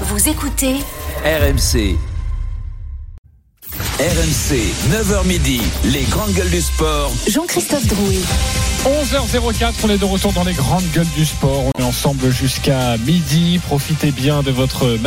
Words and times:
Vous 0.00 0.28
écoutez 0.28 0.74
RMC. 1.24 1.96
RMC, 4.00 4.56
9h 4.90 5.24
midi, 5.24 5.60
les 5.84 6.02
grandes 6.10 6.32
gueules 6.32 6.50
du 6.50 6.60
sport. 6.60 7.12
Jean-Christophe 7.28 7.86
Drouet. 7.86 8.18
11h04, 8.84 9.72
on 9.82 9.88
est 9.88 9.96
de 9.96 10.04
retour 10.04 10.34
dans 10.34 10.44
les 10.44 10.52
grandes 10.52 10.84
gueules 10.92 11.08
du 11.16 11.24
sport. 11.24 11.64
On 11.74 11.80
est 11.80 11.84
ensemble 11.84 12.30
jusqu'à 12.30 12.98
midi. 12.98 13.58
Profitez 13.66 14.10
bien 14.10 14.42
de 14.42 14.50
votre 14.50 14.98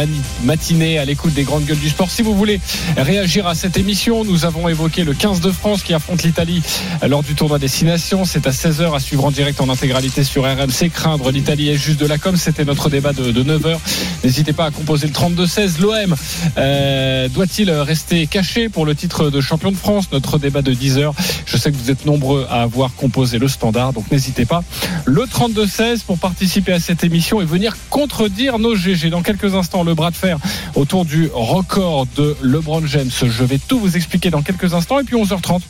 matinée 0.44 0.98
à 0.98 1.06
l'écoute 1.06 1.36
des 1.36 1.44
grandes 1.44 1.66
gueules 1.66 1.78
du 1.78 1.90
sport. 1.90 2.10
Si 2.10 2.24
vous 2.24 2.36
voulez 2.36 2.60
réagir 2.98 3.46
à 3.46 3.54
cette 3.54 3.78
émission, 3.78 4.24
nous 4.24 4.46
avons 4.46 4.68
évoqué 4.68 5.04
le 5.04 5.14
15 5.14 5.42
de 5.42 5.52
France 5.52 5.84
qui 5.84 5.94
affronte 5.94 6.24
l'Italie 6.24 6.64
lors 7.08 7.22
du 7.22 7.36
tournoi 7.36 7.60
Destination. 7.60 8.26
C'est 8.26 8.48
à 8.48 8.50
16h 8.50 8.96
à 8.96 9.00
suivre 9.00 9.26
en 9.26 9.32
direct 9.32 9.62
en 9.62 9.70
intégralité 9.70 10.24
sur 10.24 10.44
RMC. 10.44 10.90
Craindre 10.92 11.30
l'Italie 11.30 11.70
est 11.70 11.78
juste 11.78 12.00
de 12.00 12.08
la 12.08 12.18
com. 12.18 12.36
C'était 12.36 12.66
notre 12.66 12.90
débat 12.90 13.14
de, 13.14 13.32
de 13.32 13.44
9h. 13.44 13.78
N'hésitez 14.24 14.54
pas 14.54 14.66
à 14.66 14.72
composer 14.72 15.06
le 15.06 15.14
32-16. 15.14 15.82
L'OM 15.82 16.16
euh, 16.58 17.30
doit-il 17.30 17.70
rester 17.70 18.26
caché 18.26 18.70
pour 18.70 18.88
le 18.88 18.96
titre 18.96 19.30
de 19.30 19.40
champion 19.40 19.72
de 19.72 19.78
France? 19.78 20.06
Notre 20.12 20.40
débat 20.40 20.64
de 20.64 20.74
10h. 20.74 21.12
Je 21.46 21.58
sais 21.58 21.72
que 21.72 21.78
vous 21.78 21.92
êtes 21.92 22.08
nombreux 22.08 22.48
à 22.50 22.64
avoir 22.64 22.96
composé 22.96 23.38
le 23.38 23.48
donc 23.72 24.10
n'hésitez 24.12 24.46
pas. 24.46 24.64
Le 25.06 25.24
32-16 25.24 26.04
pour 26.06 26.18
participer 26.18 26.74
à 26.74 26.80
cette 26.80 27.04
émission 27.04 27.42
et 27.42 27.46
venir 27.46 27.76
contredire 27.90 28.60
nos 28.60 28.76
GG. 28.76 29.10
Dans 29.10 29.22
quelques 29.22 29.56
instants, 29.56 29.84
le 29.84 29.94
bras 29.94 30.12
de 30.12 30.16
fer 30.16 30.38
autour 30.76 31.06
du 31.06 31.30
record 31.34 32.08
de 32.16 32.36
LeBron 32.42 32.86
James. 32.86 33.10
Je 33.12 33.44
vais 33.44 33.58
tout 33.58 33.80
vous 33.80 33.96
expliquer 33.96 34.30
dans 34.30 34.42
quelques 34.42 34.74
instants. 34.74 35.00
Et 35.00 35.04
puis 35.04 35.16
11h30, 35.16 35.62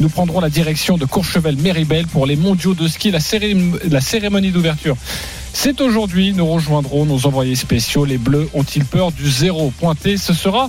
nous 0.00 0.08
prendrons 0.08 0.40
la 0.40 0.50
direction 0.50 0.96
de 0.96 1.04
Courchevel-Méribel 1.06 2.06
pour 2.06 2.26
les 2.26 2.36
mondiaux 2.36 2.74
de 2.74 2.88
ski, 2.88 3.10
la 3.10 3.18
la 3.90 4.00
cérémonie 4.00 4.50
d'ouverture. 4.50 4.96
C'est 5.52 5.80
aujourd'hui, 5.80 6.32
nous 6.32 6.46
rejoindrons 6.46 7.04
nos 7.04 7.26
envoyés 7.26 7.56
spéciaux. 7.56 8.04
Les 8.04 8.18
Bleus 8.18 8.48
ont-ils 8.54 8.84
peur 8.84 9.12
du 9.12 9.30
zéro 9.30 9.70
pointé? 9.78 10.16
Ce 10.16 10.32
sera 10.32 10.68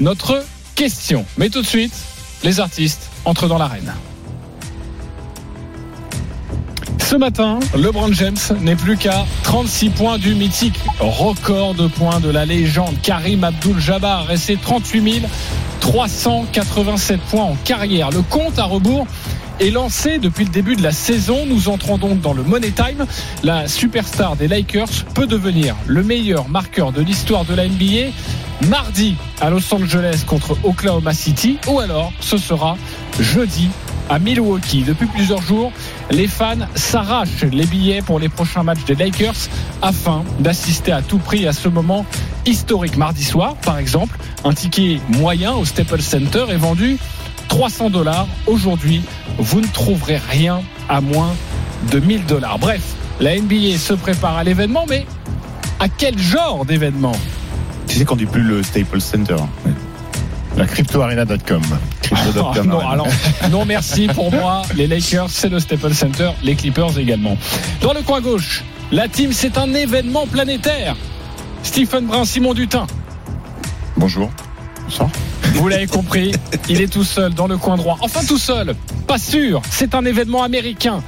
notre 0.00 0.44
question. 0.74 1.24
Mais 1.38 1.48
tout 1.50 1.62
de 1.62 1.66
suite, 1.66 1.94
les 2.42 2.60
artistes 2.60 3.10
entrent 3.24 3.48
dans 3.48 3.58
l'arène. 3.58 3.94
Ce 7.04 7.16
matin, 7.16 7.60
LeBron 7.76 8.12
James 8.12 8.38
n'est 8.62 8.76
plus 8.76 8.96
qu'à 8.96 9.26
36 9.42 9.90
points 9.90 10.16
du 10.16 10.34
mythique 10.34 10.80
record 11.00 11.74
de 11.74 11.86
points 11.86 12.18
de 12.18 12.30
la 12.30 12.46
légende 12.46 12.94
Karim 13.02 13.44
Abdul-Jabbar, 13.44 14.26
resté 14.26 14.56
38 14.56 15.26
387 15.80 17.20
points 17.20 17.44
en 17.44 17.56
carrière. 17.62 18.10
Le 18.10 18.22
compte 18.22 18.58
à 18.58 18.64
rebours 18.64 19.06
est 19.60 19.70
lancé 19.70 20.18
depuis 20.18 20.46
le 20.46 20.50
début 20.50 20.76
de 20.76 20.82
la 20.82 20.92
saison. 20.92 21.44
Nous 21.46 21.68
entrons 21.68 21.98
donc 21.98 22.22
dans 22.22 22.32
le 22.32 22.42
Money 22.42 22.70
Time. 22.70 23.04
La 23.42 23.68
superstar 23.68 24.36
des 24.36 24.48
Lakers 24.48 25.04
peut 25.14 25.26
devenir 25.26 25.76
le 25.86 26.02
meilleur 26.02 26.48
marqueur 26.48 26.90
de 26.90 27.02
l'histoire 27.02 27.44
de 27.44 27.54
la 27.54 27.68
NBA 27.68 28.12
mardi 28.68 29.14
à 29.42 29.50
Los 29.50 29.74
Angeles 29.74 30.24
contre 30.26 30.56
Oklahoma 30.64 31.12
City 31.12 31.58
ou 31.68 31.80
alors 31.80 32.12
ce 32.20 32.38
sera 32.38 32.78
jeudi 33.20 33.68
à 34.10 34.18
Milwaukee. 34.18 34.82
Depuis 34.82 35.06
plusieurs 35.06 35.42
jours, 35.42 35.72
les 36.10 36.26
fans 36.26 36.68
s'arrachent 36.74 37.44
les 37.50 37.66
billets 37.66 38.02
pour 38.02 38.18
les 38.18 38.28
prochains 38.28 38.62
matchs 38.62 38.84
des 38.84 38.94
Lakers 38.94 39.48
afin 39.82 40.24
d'assister 40.40 40.92
à 40.92 41.02
tout 41.02 41.18
prix 41.18 41.46
à 41.46 41.52
ce 41.52 41.68
moment 41.68 42.04
historique. 42.46 42.96
Mardi 42.96 43.24
soir, 43.24 43.56
par 43.56 43.78
exemple, 43.78 44.18
un 44.44 44.52
ticket 44.52 45.00
moyen 45.08 45.54
au 45.54 45.64
Staples 45.64 46.02
Center 46.02 46.46
est 46.50 46.56
vendu 46.56 46.98
300 47.48 47.90
dollars. 47.90 48.26
Aujourd'hui, 48.46 49.02
vous 49.38 49.60
ne 49.60 49.66
trouverez 49.66 50.20
rien 50.30 50.62
à 50.88 51.00
moins 51.00 51.34
de 51.90 51.98
1000 51.98 52.26
dollars. 52.26 52.58
Bref, 52.58 52.82
la 53.20 53.38
NBA 53.38 53.78
se 53.78 53.94
prépare 53.94 54.36
à 54.36 54.44
l'événement, 54.44 54.86
mais 54.88 55.06
à 55.80 55.88
quel 55.88 56.18
genre 56.18 56.64
d'événement? 56.64 57.16
Tu 57.86 57.98
sais 57.98 58.04
qu'on 58.04 58.16
dit 58.16 58.26
plus 58.26 58.42
le 58.42 58.62
Staples 58.62 59.00
Center. 59.00 59.36
La 60.56 60.66
cryptoarena.com. 60.66 61.62
Ah, 62.12 62.62
non, 62.64 62.78
alors, 62.78 63.08
non, 63.50 63.64
merci 63.64 64.06
pour 64.06 64.30
moi. 64.30 64.62
Les 64.76 64.86
Lakers, 64.86 65.28
c'est 65.30 65.48
le 65.48 65.58
Staples 65.58 65.94
Center, 65.94 66.30
les 66.42 66.54
Clippers 66.54 66.98
également. 66.98 67.36
Dans 67.80 67.92
le 67.92 68.02
coin 68.02 68.20
gauche, 68.20 68.62
la 68.92 69.08
team, 69.08 69.32
c'est 69.32 69.58
un 69.58 69.72
événement 69.74 70.26
planétaire. 70.26 70.96
Stephen 71.62 72.06
Brun, 72.06 72.24
Simon 72.24 72.54
Dutin. 72.54 72.86
Bonjour. 73.96 74.30
Bonsoir. 74.84 75.10
Vous 75.54 75.68
l'avez 75.68 75.86
compris, 75.86 76.32
il 76.68 76.80
est 76.80 76.92
tout 76.92 77.04
seul 77.04 77.32
dans 77.32 77.46
le 77.46 77.56
coin 77.56 77.76
droit. 77.76 77.96
Enfin 78.00 78.20
tout 78.26 78.38
seul, 78.38 78.74
pas 79.06 79.18
sûr. 79.18 79.62
C'est 79.70 79.94
un 79.94 80.04
événement 80.04 80.42
américain. 80.42 81.02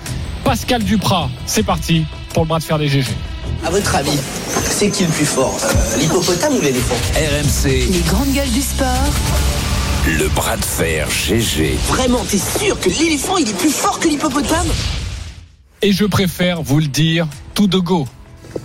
Pascal 0.45 0.83
Duprat, 0.83 1.29
c'est 1.47 1.65
parti 1.65 2.07
pour 2.33 2.45
le 2.45 2.49
bras 2.49 2.59
de 2.59 2.65
fer 2.65 2.79
des 2.79 2.89
GG. 2.89 3.11
À 3.65 3.71
votre 3.71 3.95
avis, 3.95 4.19
c'est 4.79 4.91
qui 4.91 5.05
le 5.05 5.11
plus 5.11 5.25
fort 5.25 5.57
Euh, 5.65 5.97
L'hippopotame 5.99 6.55
ou 6.57 6.61
l'éléphant 6.61 6.95
RMC, 7.15 7.89
Les 7.91 8.01
grandes 8.01 8.33
gueules 8.33 8.51
du 8.51 8.61
sport. 8.61 8.87
le 10.07 10.29
bras 10.29 10.57
de 10.57 10.65
fer 10.65 11.09
GG. 11.11 11.77
Vraiment, 11.89 12.25
t'es 12.31 12.39
sûr 12.39 12.79
que 12.79 12.89
l'éléphant 12.91 13.37
il 13.39 13.49
est 13.49 13.57
plus 13.59 13.71
fort 13.71 13.99
que 13.99 14.09
l'hippopotame? 14.09 14.67
Et 15.83 15.93
je 15.93 16.05
préfère 16.05 16.63
vous 16.63 16.79
le 16.81 16.87
dire 16.87 17.27
tout 17.55 17.67
de 17.69 17.79
go. 17.79 18.07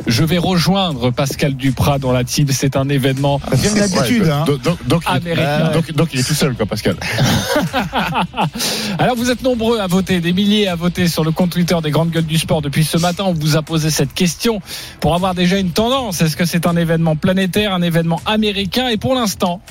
Je 0.07 0.23
vais 0.23 0.37
rejoindre 0.37 1.11
Pascal 1.11 1.55
Duprat 1.55 1.99
dans 1.99 2.11
la 2.11 2.23
team. 2.23 2.47
C'est 2.51 2.75
un 2.75 2.89
événement 2.89 3.39
une 3.51 3.81
habitude, 3.81 4.27
hein. 4.29 4.43
Donc, 4.45 4.61
donc, 4.61 4.87
donc, 4.87 5.03
il- 5.07 5.15
Américain. 5.17 5.71
donc, 5.73 5.91
donc 5.93 6.09
il 6.13 6.19
est 6.19 6.23
tout 6.27 6.33
seul, 6.33 6.55
quoi, 6.55 6.65
Pascal. 6.65 6.95
Alors 8.99 9.15
vous 9.15 9.29
êtes 9.31 9.43
nombreux 9.43 9.79
à 9.79 9.87
voter, 9.87 10.19
des 10.21 10.33
milliers 10.33 10.67
à 10.67 10.75
voter 10.75 11.07
sur 11.07 11.23
le 11.23 11.31
compte 11.31 11.51
Twitter 11.51 11.75
des 11.83 11.91
grandes 11.91 12.11
gueules 12.11 12.25
du 12.25 12.37
sport 12.37 12.61
depuis 12.61 12.83
ce 12.83 12.97
matin. 12.97 13.23
On 13.27 13.33
vous 13.33 13.57
a 13.57 13.61
posé 13.61 13.89
cette 13.89 14.13
question 14.13 14.61
pour 14.99 15.15
avoir 15.15 15.33
déjà 15.35 15.57
une 15.57 15.71
tendance. 15.71 16.21
Est-ce 16.21 16.35
que 16.37 16.45
c'est 16.45 16.67
un 16.67 16.75
événement 16.75 17.15
planétaire, 17.15 17.73
un 17.73 17.81
événement 17.81 18.21
américain? 18.25 18.87
Et 18.89 18.97
pour 18.97 19.15
l'instant, 19.15 19.61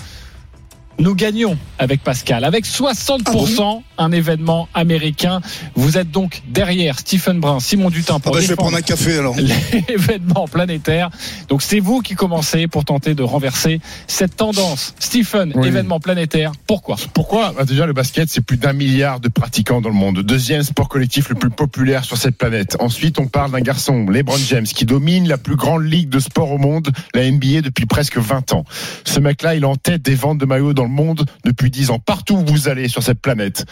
nous 1.00 1.15
gagnons 1.15 1.56
avec 1.78 2.03
Pascal, 2.05 2.44
avec 2.44 2.65
60% 2.66 3.83
un 3.99 4.12
événement 4.12 4.69
américain. 4.75 5.41
Vous 5.75 5.99
êtes 5.99 6.11
donc 6.11 6.43
derrière 6.49 6.99
Stephen 6.99 7.41
Brun, 7.41 7.59
Simon 7.61 7.91
Dutin 7.91 8.15
Ah 8.16 8.21
pour 8.21 8.33
bah, 8.33 8.41
je 8.41 8.49
vais 8.49 8.56
prendre 8.56 8.77
un 8.77 8.83
café 8.83 9.19
alors. 9.19 9.34
l'événement 9.88 10.47
planétaire. 10.47 11.11
Donc 11.49 11.62
c'est 11.62 11.81
vous 11.81 12.00
qui 12.00 12.15
commencez 12.15 12.66
pour 12.66 12.84
tenter 12.84 13.15
de 13.15 13.22
renverser 13.22 13.81
cette 14.06 14.37
tendance. 14.37 14.94
Stephen, 15.00 15.53
Oui. 15.55 15.69
événement 15.69 16.00
planétaire, 16.00 16.53
pourquoi? 16.66 16.97
Pourquoi? 17.15 17.53
Bah, 17.56 17.65
Déjà, 17.65 17.87
le 17.87 17.93
basket, 17.93 18.28
c'est 18.28 18.41
plus 18.43 18.56
d'un 18.59 18.72
milliard 18.72 19.21
de 19.21 19.28
pratiquants 19.28 19.81
dans 19.81 19.88
le 19.88 19.94
monde. 19.94 20.21
Deuxième 20.21 20.62
sport 20.62 20.88
collectif 20.88 21.28
le 21.31 21.34
plus 21.34 21.50
populaire 21.50 22.05
sur 22.05 22.17
cette 22.17 22.37
planète. 22.37 22.77
Ensuite, 22.81 23.19
on 23.19 23.27
parle 23.27 23.53
d'un 23.53 23.61
garçon, 23.61 24.06
LeBron 24.06 24.37
James, 24.49 24.65
qui 24.67 24.84
domine 24.84 25.28
la 25.28 25.38
plus 25.38 25.56
grande 25.56 25.84
ligue 25.84 26.09
de 26.11 26.19
sport 26.19 26.50
au 26.53 26.59
monde, 26.59 26.91
la 27.15 27.31
NBA, 27.31 27.62
depuis 27.62 27.87
presque 27.87 28.19
20 28.19 28.53
ans. 28.53 28.65
Ce 29.05 29.19
mec-là, 29.21 29.55
il 29.55 29.62
est 29.62 29.67
en 29.67 29.77
tête 29.77 30.03
des 30.03 30.15
ventes 30.15 30.38
de 30.38 30.44
maillots 30.47 30.75
dans 30.75 30.84
le 30.84 30.90
monde 30.91 31.25
depuis 31.45 31.71
10 31.71 31.91
ans. 31.91 31.99
Partout 31.99 32.34
où 32.34 32.45
vous 32.45 32.69
allez 32.69 32.89
sur 32.89 33.03
cette 33.03 33.21
planète, 33.21 33.65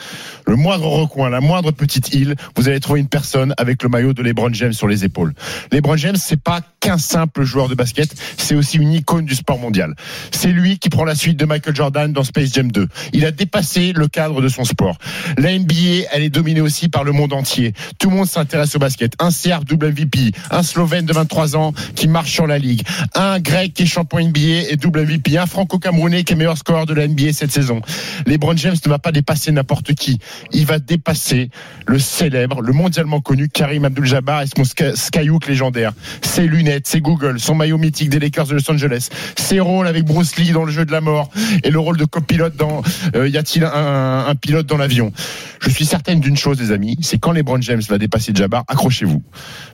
le 0.46 0.56
moindre 0.56 0.86
recoin, 0.86 1.30
la 1.30 1.40
moindre 1.40 1.70
petite 1.70 2.14
île, 2.14 2.34
vous 2.56 2.68
allez 2.68 2.80
trouver 2.80 3.00
une 3.00 3.08
personne 3.08 3.54
avec 3.58 3.82
le 3.82 3.88
maillot 3.88 4.12
de 4.12 4.22
LeBron 4.22 4.52
James 4.52 4.72
sur 4.72 4.88
les 4.88 5.04
épaules. 5.04 5.34
LeBron 5.72 5.96
James, 5.96 6.16
c'est 6.16 6.40
pas 6.40 6.60
qu'un 6.80 6.98
simple 6.98 7.44
joueur 7.44 7.68
de 7.68 7.74
basket, 7.74 8.14
c'est 8.36 8.54
aussi 8.54 8.78
une 8.78 8.92
icône 8.92 9.24
du 9.24 9.34
sport 9.34 9.58
mondial. 9.58 9.94
C'est 10.30 10.52
lui 10.52 10.78
qui 10.78 10.88
prend 10.88 11.04
la 11.04 11.14
suite 11.14 11.36
de 11.36 11.44
Michael 11.44 11.74
Jordan 11.74 12.12
dans 12.12 12.24
Space 12.24 12.52
Jam 12.52 12.70
2. 12.70 12.88
Il 13.12 13.24
a 13.24 13.30
dépassé 13.30 13.92
le 13.92 14.08
cadre 14.08 14.40
de 14.40 14.48
son 14.48 14.64
sport. 14.64 14.98
La 15.36 15.56
NBA, 15.56 16.06
elle 16.12 16.22
est 16.22 16.30
dominée 16.30 16.60
aussi 16.60 16.88
par 16.88 17.04
le 17.04 17.12
monde 17.12 17.32
entier. 17.32 17.74
Tout 17.98 18.10
le 18.10 18.16
monde 18.16 18.26
s'intéresse 18.26 18.74
au 18.76 18.78
basket. 18.78 19.14
Un 19.18 19.30
Serbe 19.30 19.64
double 19.64 19.92
MVP, 19.92 20.32
un 20.50 20.62
Slovène 20.62 21.06
de 21.06 21.12
23 21.12 21.56
ans 21.56 21.72
qui 21.94 22.08
marche 22.08 22.32
sur 22.32 22.46
la 22.46 22.58
ligue, 22.58 22.82
un 23.14 23.38
Grec 23.40 23.74
qui 23.74 23.82
est 23.82 23.86
champion 23.86 24.20
NBA 24.20 24.70
et 24.70 24.76
double 24.76 25.04
MVP, 25.04 25.38
un 25.38 25.46
Franco-Camerounais 25.46 26.24
qui 26.24 26.32
est 26.32 26.36
meilleur 26.36 26.58
scoreur 26.58 26.86
de 26.86 26.94
la 26.98 27.08
NBA 27.08 27.32
cette 27.32 27.52
saison. 27.52 27.80
LeBron 28.26 28.56
James 28.56 28.76
ne 28.84 28.90
va 28.90 28.98
pas 28.98 29.12
dépasser 29.12 29.52
n'importe 29.52 29.94
qui. 29.94 30.18
Il 30.52 30.66
va 30.66 30.78
dépasser 30.78 31.50
le 31.86 31.98
célèbre, 31.98 32.60
le 32.62 32.72
mondialement 32.72 33.20
connu 33.20 33.48
Karim 33.48 33.84
Abdul-Jabbar 33.84 34.42
et 34.42 34.46
son 34.46 34.64
Sky- 34.64 34.94
Skyhook 34.96 35.46
légendaire. 35.46 35.92
Ses 36.22 36.46
lunettes, 36.46 36.86
ses 36.86 37.00
Google, 37.00 37.40
son 37.40 37.54
maillot 37.54 37.78
mythique 37.78 38.10
des 38.10 38.18
Lakers 38.18 38.46
de 38.48 38.54
Los 38.54 38.70
Angeles, 38.70 39.08
ses 39.36 39.60
rôles 39.60 39.86
avec 39.86 40.04
Bruce 40.04 40.36
Lee 40.36 40.50
dans 40.52 40.64
le 40.64 40.72
jeu 40.72 40.84
de 40.84 40.92
la 40.92 41.00
mort 41.00 41.30
et 41.64 41.70
le 41.70 41.78
rôle 41.78 41.96
de 41.96 42.04
copilote 42.04 42.56
dans 42.56 42.82
euh, 43.14 43.28
Y 43.28 43.36
a-t-il 43.36 43.64
un, 43.64 44.34
pilote 44.40 44.66
dans 44.66 44.76
l'avion 44.76 45.12
Je 45.60 45.70
suis 45.70 45.84
certaine 45.86 46.20
d'une 46.20 46.36
chose, 46.36 46.60
les 46.60 46.72
amis, 46.72 46.96
c'est 47.00 47.18
quand 47.18 47.32
LeBron 47.32 47.60
James 47.60 47.82
va 47.88 47.98
dépasser 47.98 48.32
Jabbar, 48.34 48.64
accrochez-vous. 48.68 49.22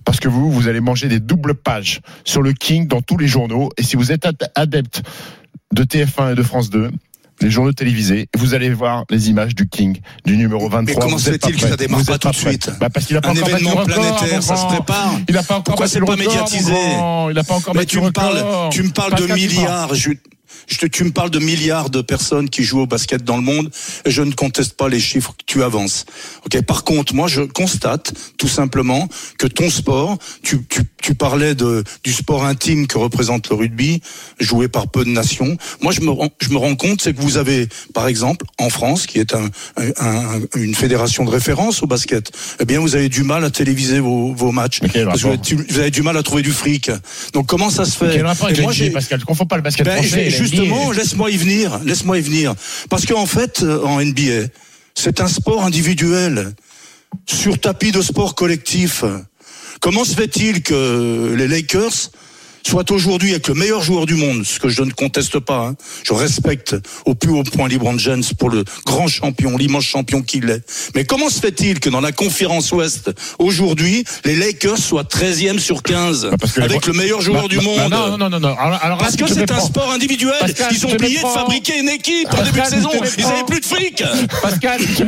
Parce 0.05 0.21
que 0.21 0.29
vous, 0.29 0.51
vous 0.53 0.69
allez 0.69 0.81
manger 0.81 1.09
des 1.09 1.21
doubles 1.21 1.55
pages 1.55 2.01
sur 2.25 2.43
le 2.43 2.53
King 2.53 2.87
dans 2.89 3.01
tous 3.01 3.17
les 3.17 3.27
journaux. 3.27 3.71
Et 3.79 3.83
si 3.83 3.97
vous 3.97 4.13
êtes 4.13 4.27
ad- 4.27 4.51
adepte 4.55 5.03
de 5.73 5.83
TF1 5.85 6.33
et 6.33 6.35
de 6.35 6.43
France 6.43 6.71
2, 6.71 6.91
les 7.41 7.51
journaux 7.51 7.73
télévisés, 7.73 8.29
vous 8.37 8.55
allez 8.55 8.71
voir 8.71 9.05
les 9.11 9.31
images 9.31 9.55
du 9.55 9.69
King, 9.69 10.01
du 10.25 10.37
numéro 10.37 10.69
23. 10.69 10.83
Mais 10.83 10.95
comment 10.95 11.19
se 11.19 11.31
fait-il 11.31 11.57
que 11.57 11.69
ça 11.69 11.77
démarre 11.77 12.01
Vous 12.01 12.07
pas 12.07 12.19
tout 12.19 12.31
de 12.31 12.35
suite 12.35 12.71
bah 12.81 12.89
Parce 12.91 13.07
qu'il 13.07 13.17
a 13.17 13.21
pas 13.21 13.31
Un 13.31 13.37
encore 13.37 13.49
événement 13.49 13.85
planétaire, 13.85 14.43
ça 14.43 14.57
se 14.57 14.67
prépare. 14.67 15.21
Il 15.29 15.37
a 15.37 15.43
pas 15.43 15.55
encore 15.55 15.65
Pourquoi 15.65 15.89
c'est 15.89 16.01
pas 16.01 16.17
médiatisé. 16.17 16.73
Il 16.73 17.39
a 17.39 17.45
pas 17.45 17.55
encore 17.55 17.75
Mais 17.75 17.87
tu 17.87 18.01
me 18.01 18.11
parles, 18.11 18.45
tu 18.71 18.83
me 18.83 18.91
parles 18.91 19.15
de 19.15 19.33
milliards. 19.33 19.95
Je, 19.95 20.11
je 20.67 20.79
te, 20.79 20.87
tu 20.87 21.05
me 21.05 21.11
parles 21.11 21.31
de 21.31 21.39
milliards 21.39 21.91
de 21.91 22.01
personnes 22.01 22.49
qui 22.49 22.63
jouent 22.63 22.81
au 22.81 22.87
basket 22.87 23.23
dans 23.25 23.37
le 23.37 23.43
monde 23.43 23.71
et 24.05 24.11
je 24.11 24.23
ne 24.23 24.33
conteste 24.33 24.75
pas 24.75 24.89
les 24.89 25.01
chiffres 25.01 25.35
que 25.37 25.45
tu 25.45 25.63
avances. 25.63 26.07
Ok. 26.47 26.63
Par 26.63 26.85
contre, 26.85 27.15
moi, 27.15 27.29
je 27.29 27.43
constate 27.43 28.13
tout 28.39 28.49
simplement 28.49 29.09
que 29.39 29.47
ton 29.47 29.71
sport, 29.71 30.19
tu, 30.43 30.65
tu, 30.69 30.83
tu 31.05 31.15
parlais 31.15 31.55
de 31.55 31.85
du 32.03 32.13
sport 32.15 32.47
intime 32.47 32.87
que 32.87 32.97
représente 32.97 33.51
le 33.51 33.57
rugby, 33.57 34.01
joué 34.41 34.69
par 34.69 34.89
peu 34.89 35.05
de 35.05 35.11
nations. 35.11 35.59
Moi, 35.83 35.93
je 35.93 36.01
me 36.01 36.11
je 36.41 36.49
me 36.49 36.57
rends 36.57 36.77
compte, 36.77 37.03
c'est 37.03 37.13
que 37.13 37.21
vous 37.21 37.37
avez, 37.37 37.69
par 37.93 38.07
exemple, 38.09 38.47
en 38.59 38.71
France, 38.71 39.07
qui 39.07 39.19
est 39.19 39.35
un, 39.35 39.51
un- 39.77 39.93
un- 39.99 40.41
une 40.57 40.75
fédération 40.75 41.27
de 41.27 41.31
référence 41.31 41.83
au 41.83 41.87
basket, 41.87 42.33
eh 42.59 42.65
bien, 42.65 42.81
vous 42.81 42.95
avez 42.97 43.11
du 43.11 43.23
mal 43.23 43.45
à 43.45 43.51
téléviser 43.51 44.01
vos, 44.01 44.33
vos 44.33 44.51
matchs. 44.51 44.81
Vous 44.81 45.27
avez, 45.27 45.39
vous 45.69 45.79
avez 45.79 45.91
du 45.91 46.01
mal 46.03 46.17
à 46.17 46.23
trouver 46.23 46.41
du 46.43 46.53
fric. 46.53 46.91
Donc, 47.35 47.47
comment 47.49 47.69
ça 47.69 47.85
se 47.85 47.97
fait 47.99 48.11
Quel 48.15 48.25
rapport 48.27 48.47
avec 48.47 48.57
Et 48.57 48.61
la 48.61 48.65
moi, 48.65 48.73
NBA, 48.73 48.85
j'ai- 48.87 48.91
Pascal? 48.91 49.21
Je 49.21 49.25
confonds 49.27 49.45
pas 49.47 49.57
le 49.57 49.63
basket 49.63 49.85
ben, 49.85 49.97
français. 50.03 50.31
justement, 50.31 50.91
laisse-moi 50.91 51.31
y 51.31 51.37
venir, 51.37 51.81
laisse-moi 51.85 52.17
y 52.19 52.23
venir. 52.23 52.55
Parce 52.89 53.05
qu'en 53.05 53.27
fait, 53.27 53.63
euh, 53.63 53.83
en 53.85 54.01
NBA, 54.01 54.49
c'est 54.95 55.21
un 55.21 55.29
sport 55.29 55.63
individuel 55.65 56.55
sur 57.27 57.59
tapis 57.61 57.93
de 57.93 58.01
sport 58.01 58.35
collectif. 58.35 59.05
Comment 59.85 60.07
se 60.07 60.15
fait-il 60.15 60.63
que 60.63 61.35
les 61.37 61.47
Lakers 61.47 62.11
soient 62.67 62.91
aujourd'hui 62.91 63.31
avec 63.33 63.49
le 63.49 63.55
meilleur 63.55 63.83
joueur 63.83 64.07
du 64.07 64.15
monde, 64.15 64.45
ce 64.45 64.59
que 64.59 64.69
je 64.69 64.83
ne 64.83 64.91
conteste 64.91 65.39
pas, 65.39 65.67
hein. 65.69 65.77
je 66.05 66.13
respecte 66.13 66.77
au 67.05 67.15
plus 67.15 67.31
haut 67.31 67.45
point 67.45 67.69
LeBron 67.69 67.99
James 67.99 68.23
pour 68.39 68.51
le 68.51 68.65
grand 68.85 69.07
champion, 69.07 69.57
l'immense 69.57 69.85
champion 69.85 70.23
qu'il 70.23 70.49
est. 70.51 70.63
Mais 70.95 71.05
comment 71.05 71.29
se 71.29 71.41
fait-il 71.41 71.81
que 71.81 71.91
dans 71.91 72.01
la 72.01 72.13
conférence 72.13 72.73
Ouest, 72.73 73.11
aujourd'hui, 73.39 74.05
les 74.25 74.37
Lakers 74.37 74.79
soient 74.79 75.05
13e 75.05 75.59
sur 75.59 75.83
15, 75.83 76.31
Bah, 76.31 76.37
les- 76.57 76.63
avec 76.63 76.87
le 76.87 76.93
meilleur 76.93 77.21
joueur 77.21 77.43
Bah, 77.43 77.49
du 77.49 77.57
bah, 77.57 77.63
monde? 77.63 77.91
Non, 77.91 78.19
non, 78.19 78.31
non, 78.31 78.41
non. 78.41 78.57
Alors, 78.57 78.79
alors 78.83 78.99
là, 78.99 79.05
parce 79.05 79.17
que 79.17 79.27
c'est 79.27 79.51
un 79.51 79.61
sport 79.61 79.91
individuel. 79.93 80.35
Pascal, 80.41 80.73
Ils 80.73 80.87
ont 80.87 80.93
oublié 80.93 81.23
de 81.23 81.27
fabriquer 81.27 81.79
une 81.79 81.89
équipe 81.89 82.29
en 82.33 82.37
Pascal, 82.37 82.47
début 82.47 82.61
de 82.61 82.67
saison. 82.67 82.91
Ils 83.19 83.25
n'avaient 83.25 83.45
plus 83.45 83.61
de 83.61 83.67
fric. 83.67 84.03
Pascal, 84.43 84.81
tu 84.97 85.05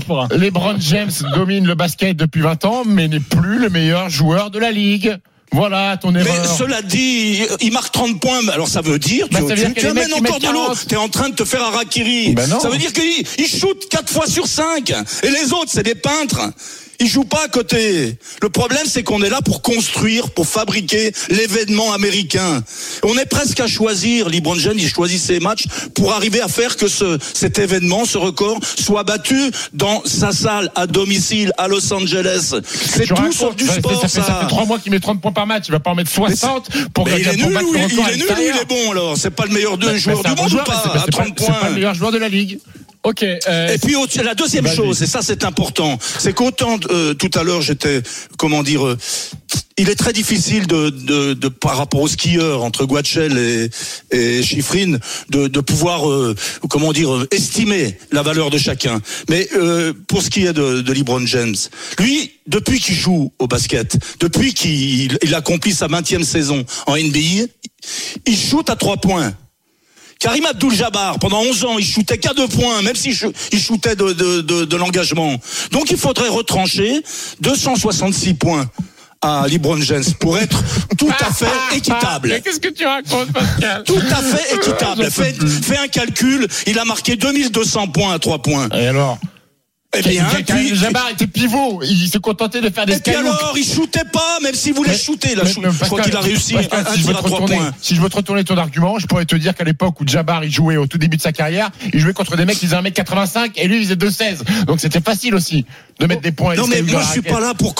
pour 0.00 0.22
un. 0.22 0.28
LeBron 0.30 0.76
James 0.80 1.10
domine 1.34 1.66
le 1.66 1.74
basket 1.74 2.16
depuis 2.16 2.40
20 2.40 2.64
ans, 2.64 2.82
mais 2.86 3.08
n'est 3.08 3.20
plus 3.20 3.58
le 3.58 3.68
meilleur 3.68 4.08
joueur 4.10 4.50
de 4.50 4.58
la 4.58 4.70
ligue. 4.70 5.18
Voilà 5.52 5.96
ton 5.98 6.12
Mais 6.12 6.20
erreur. 6.20 6.56
cela 6.58 6.82
dit, 6.82 7.42
il 7.60 7.72
marque 7.72 7.92
30 7.92 8.18
points. 8.20 8.40
Alors 8.48 8.68
ça 8.68 8.80
veut 8.80 8.98
dire, 8.98 9.26
Bah, 9.30 9.40
tu, 9.40 9.54
tu- 9.54 9.74
que 9.74 9.80
tu 9.80 9.86
mecs, 9.92 10.04
amènes 10.04 10.14
encore 10.14 10.38
de 10.40 10.46
l'eau. 10.46 10.52
40. 10.66 10.86
T'es 10.88 10.96
en 10.96 11.08
train 11.08 11.28
de 11.28 11.34
te 11.34 11.44
faire 11.44 11.62
harakiri. 11.62 12.34
Non. 12.48 12.58
ça 12.60 12.68
veut 12.70 12.78
dire 12.78 12.92
qu'il 12.92 13.24
il 13.38 13.46
shoot 13.48 13.88
4 13.90 14.10
fois 14.10 14.26
sur 14.26 14.46
5. 14.46 14.90
Et 15.22 15.30
les 15.30 15.52
autres, 15.52 15.68
c'est 15.72 15.82
des 15.82 15.94
peintres. 15.94 16.40
Ils 17.02 17.08
jouent 17.08 17.24
pas 17.24 17.44
à 17.44 17.48
côté. 17.48 18.16
Le 18.40 18.48
problème, 18.48 18.84
c'est 18.86 19.02
qu'on 19.02 19.22
est 19.22 19.28
là 19.28 19.40
pour 19.42 19.60
construire, 19.60 20.30
pour 20.30 20.46
fabriquer 20.46 21.12
l'événement 21.30 21.92
américain. 21.92 22.62
On 23.02 23.18
est 23.18 23.26
presque 23.26 23.58
à 23.58 23.66
choisir. 23.66 24.28
LeBron 24.28 24.54
James, 24.54 24.78
il 24.78 24.88
choisit 24.88 25.20
ses 25.20 25.40
matchs 25.40 25.64
pour 25.96 26.12
arriver 26.12 26.40
à 26.40 26.46
faire 26.46 26.76
que 26.76 26.86
ce, 26.86 27.18
cet 27.34 27.58
événement, 27.58 28.04
ce 28.04 28.18
record, 28.18 28.60
soit 28.78 29.02
battu 29.02 29.50
dans 29.72 30.04
sa 30.04 30.30
salle, 30.30 30.70
à 30.76 30.86
domicile, 30.86 31.50
à 31.58 31.66
Los 31.66 31.92
Angeles. 31.92 32.54
C'est 32.64 33.06
tout 33.06 33.16
racontes, 33.16 33.32
sauf 33.32 33.56
du 33.56 33.66
ça, 33.66 33.74
sport, 33.74 34.00
ça 34.00 34.08
fait, 34.08 34.20
ça 34.20 34.38
fait 34.40 34.46
3 34.46 34.66
mois 34.66 34.78
qu'il 34.78 34.92
met 34.92 35.00
30 35.00 35.20
points 35.20 35.32
par 35.32 35.48
match. 35.48 35.64
Il 35.66 35.72
va 35.72 35.80
pas 35.80 35.90
en 35.90 35.96
mettre 35.96 36.10
60 36.10 36.70
pour, 36.94 37.06
Mais 37.06 37.20
il 37.20 37.26
est 37.26 37.36
nul 37.36 37.58
il, 37.60 37.78
il 37.94 37.98
est 37.98 38.16
nul 38.16 38.26
il 38.54 38.60
est 38.60 38.64
bon 38.68 38.92
alors 38.92 39.16
C'est 39.16 39.30
pas 39.30 39.46
le 39.46 39.52
meilleur 39.52 39.76
Bah, 39.76 39.86
deux 39.86 39.96
joueur 39.96 40.22
bah, 40.22 40.34
du 40.34 40.40
monde 40.40 40.52
ou 40.52 40.56
pas 40.58 40.72
à 40.74 40.82
c'est 41.04 41.10
pas- 41.16 41.24
30 41.24 41.34
C'est 41.40 41.46
pas 41.46 41.68
le 41.68 41.74
meilleur 41.74 41.94
joueur 41.94 42.12
de 42.12 42.18
la 42.18 42.28
ligue. 42.28 42.60
Ok. 43.04 43.22
euh, 43.24 43.74
et 43.74 43.78
puis 43.78 43.96
la 44.22 44.34
deuxième 44.34 44.68
chose, 44.68 45.02
et 45.02 45.06
ça 45.06 45.22
c'est 45.22 45.44
important, 45.44 45.98
c'est 46.18 46.32
qu'autant 46.32 46.78
euh, 46.90 47.14
tout 47.14 47.30
à 47.34 47.42
l'heure 47.42 47.60
j'étais, 47.60 48.00
comment 48.38 48.62
dire, 48.62 48.86
euh, 48.86 48.96
il 49.76 49.88
est 49.88 49.96
très 49.96 50.12
difficile 50.12 50.66
de, 50.66 50.90
de, 50.90 51.34
de 51.34 51.48
par 51.48 51.76
rapport 51.76 52.00
aux 52.00 52.08
skieurs 52.08 52.62
entre 52.62 52.84
Guachel 52.84 53.36
et, 53.38 53.70
et 54.16 54.42
Schifrin 54.42 54.98
de, 55.30 55.48
de 55.48 55.60
pouvoir, 55.60 56.08
euh, 56.08 56.34
comment 56.68 56.92
dire, 56.92 57.12
euh, 57.12 57.28
estimer 57.30 57.96
la 58.12 58.22
valeur 58.22 58.50
de 58.50 58.58
chacun. 58.58 59.00
Mais 59.28 59.48
euh, 59.54 59.92
pour 60.08 60.22
ce 60.22 60.30
qui 60.30 60.46
est 60.46 60.52
de, 60.52 60.82
de 60.82 60.92
LeBron 60.92 61.26
James, 61.26 61.56
lui, 61.98 62.32
depuis 62.46 62.80
qu'il 62.80 62.94
joue 62.94 63.32
au 63.38 63.46
basket, 63.46 63.96
depuis 64.20 64.54
qu'il 64.54 65.18
il 65.22 65.34
accomplit 65.34 65.72
sa 65.72 65.88
20e 65.88 66.22
saison 66.24 66.64
en 66.86 66.96
NBA, 66.96 67.46
il 68.26 68.36
shoot 68.36 68.68
à 68.70 68.76
trois 68.76 68.96
points. 68.98 69.34
Karim 70.22 70.46
Abdul-Jabbar, 70.46 71.18
pendant 71.18 71.40
11 71.40 71.64
ans, 71.64 71.78
il 71.78 71.84
shootait 71.84 72.16
qu'à 72.16 72.32
deux 72.32 72.46
points, 72.46 72.80
même 72.82 72.94
s'il 72.94 73.12
shoo- 73.12 73.32
il 73.50 73.58
shootait 73.60 73.96
de, 73.96 74.12
de, 74.12 74.40
de, 74.40 74.64
de 74.64 74.76
l'engagement. 74.76 75.34
Donc 75.72 75.90
il 75.90 75.96
faudrait 75.96 76.28
retrancher 76.28 77.02
266 77.40 78.34
points 78.34 78.70
à 79.20 79.46
LeBron 79.48 79.80
James 79.80 80.04
pour 80.20 80.38
être 80.38 80.62
tout 80.96 81.10
à 81.20 81.32
fait 81.32 81.46
Mais 81.72 81.78
équitable. 81.78 82.40
qu'est-ce 82.44 82.60
que 82.60 82.68
tu 82.68 82.86
racontes, 82.86 83.32
Pascal? 83.32 83.82
Tout 83.84 83.98
à 84.10 84.22
fait 84.22 84.54
équitable. 84.54 85.10
Fais, 85.10 85.76
un 85.78 85.88
calcul, 85.88 86.46
il 86.66 86.78
a 86.78 86.84
marqué 86.84 87.16
2200 87.16 87.88
points 87.88 88.14
à 88.14 88.18
trois 88.20 88.40
points. 88.40 88.68
Et 88.74 88.86
alors? 88.86 89.18
Eh 89.94 90.00
bien, 90.00 90.24
puis, 90.46 90.74
Jabbar 90.74 91.10
était 91.10 91.26
pivot. 91.26 91.82
Il 91.82 92.08
se 92.08 92.16
contentait 92.16 92.62
de 92.62 92.70
faire 92.70 92.86
des 92.86 92.94
et 92.94 93.00
puis 93.00 93.14
alors, 93.14 93.52
il 93.56 93.64
shootait 93.64 94.06
pas, 94.10 94.38
même 94.42 94.54
s'il 94.54 94.72
voulait 94.72 94.92
Mais- 94.92 94.96
shooter. 94.98 95.34
Là, 95.34 95.42
Mais- 95.44 95.50
je, 95.70 95.84
crois 95.84 96.00
qu'il 96.00 96.16
a 96.16 96.20
réussi 96.20 96.54
Pascal, 96.54 96.86
un, 96.86 96.94
si 96.94 97.00
je 97.02 97.06
veux 97.06 97.12
te 97.12 97.18
retourner, 97.18 97.56
points. 97.56 97.74
si 97.82 97.94
je 97.94 98.00
veux 98.00 98.08
te 98.08 98.16
retourner 98.16 98.42
ton 98.44 98.56
argument, 98.56 98.98
je 98.98 99.06
pourrais 99.06 99.26
te 99.26 99.36
dire 99.36 99.54
qu'à 99.54 99.64
l'époque 99.64 100.00
où 100.00 100.06
Jabbar 100.06 100.44
il 100.44 100.50
jouait 100.50 100.78
au 100.78 100.86
tout 100.86 100.96
début 100.96 101.18
de 101.18 101.22
sa 101.22 101.32
carrière, 101.32 101.70
il 101.92 102.00
jouait 102.00 102.14
contre 102.14 102.36
des 102.36 102.46
mecs 102.46 102.58
qui 102.58 102.66
faisaient 102.66 102.76
1m85 102.80 103.52
et 103.56 103.68
lui 103.68 103.78
il 103.78 103.82
faisait 103.84 103.96
2,16. 103.96 104.64
Donc 104.64 104.80
c'était 104.80 105.02
facile 105.02 105.34
aussi 105.34 105.66
de 106.00 106.06
mettre 106.06 106.22
des 106.22 106.32
points. 106.32 106.54
Non 106.54 106.66
mais 106.66 106.80
moi 106.80 107.02
je 107.02 107.12
suis 107.12 107.22
pas 107.22 107.40
là 107.40 107.52
pour 107.52 107.74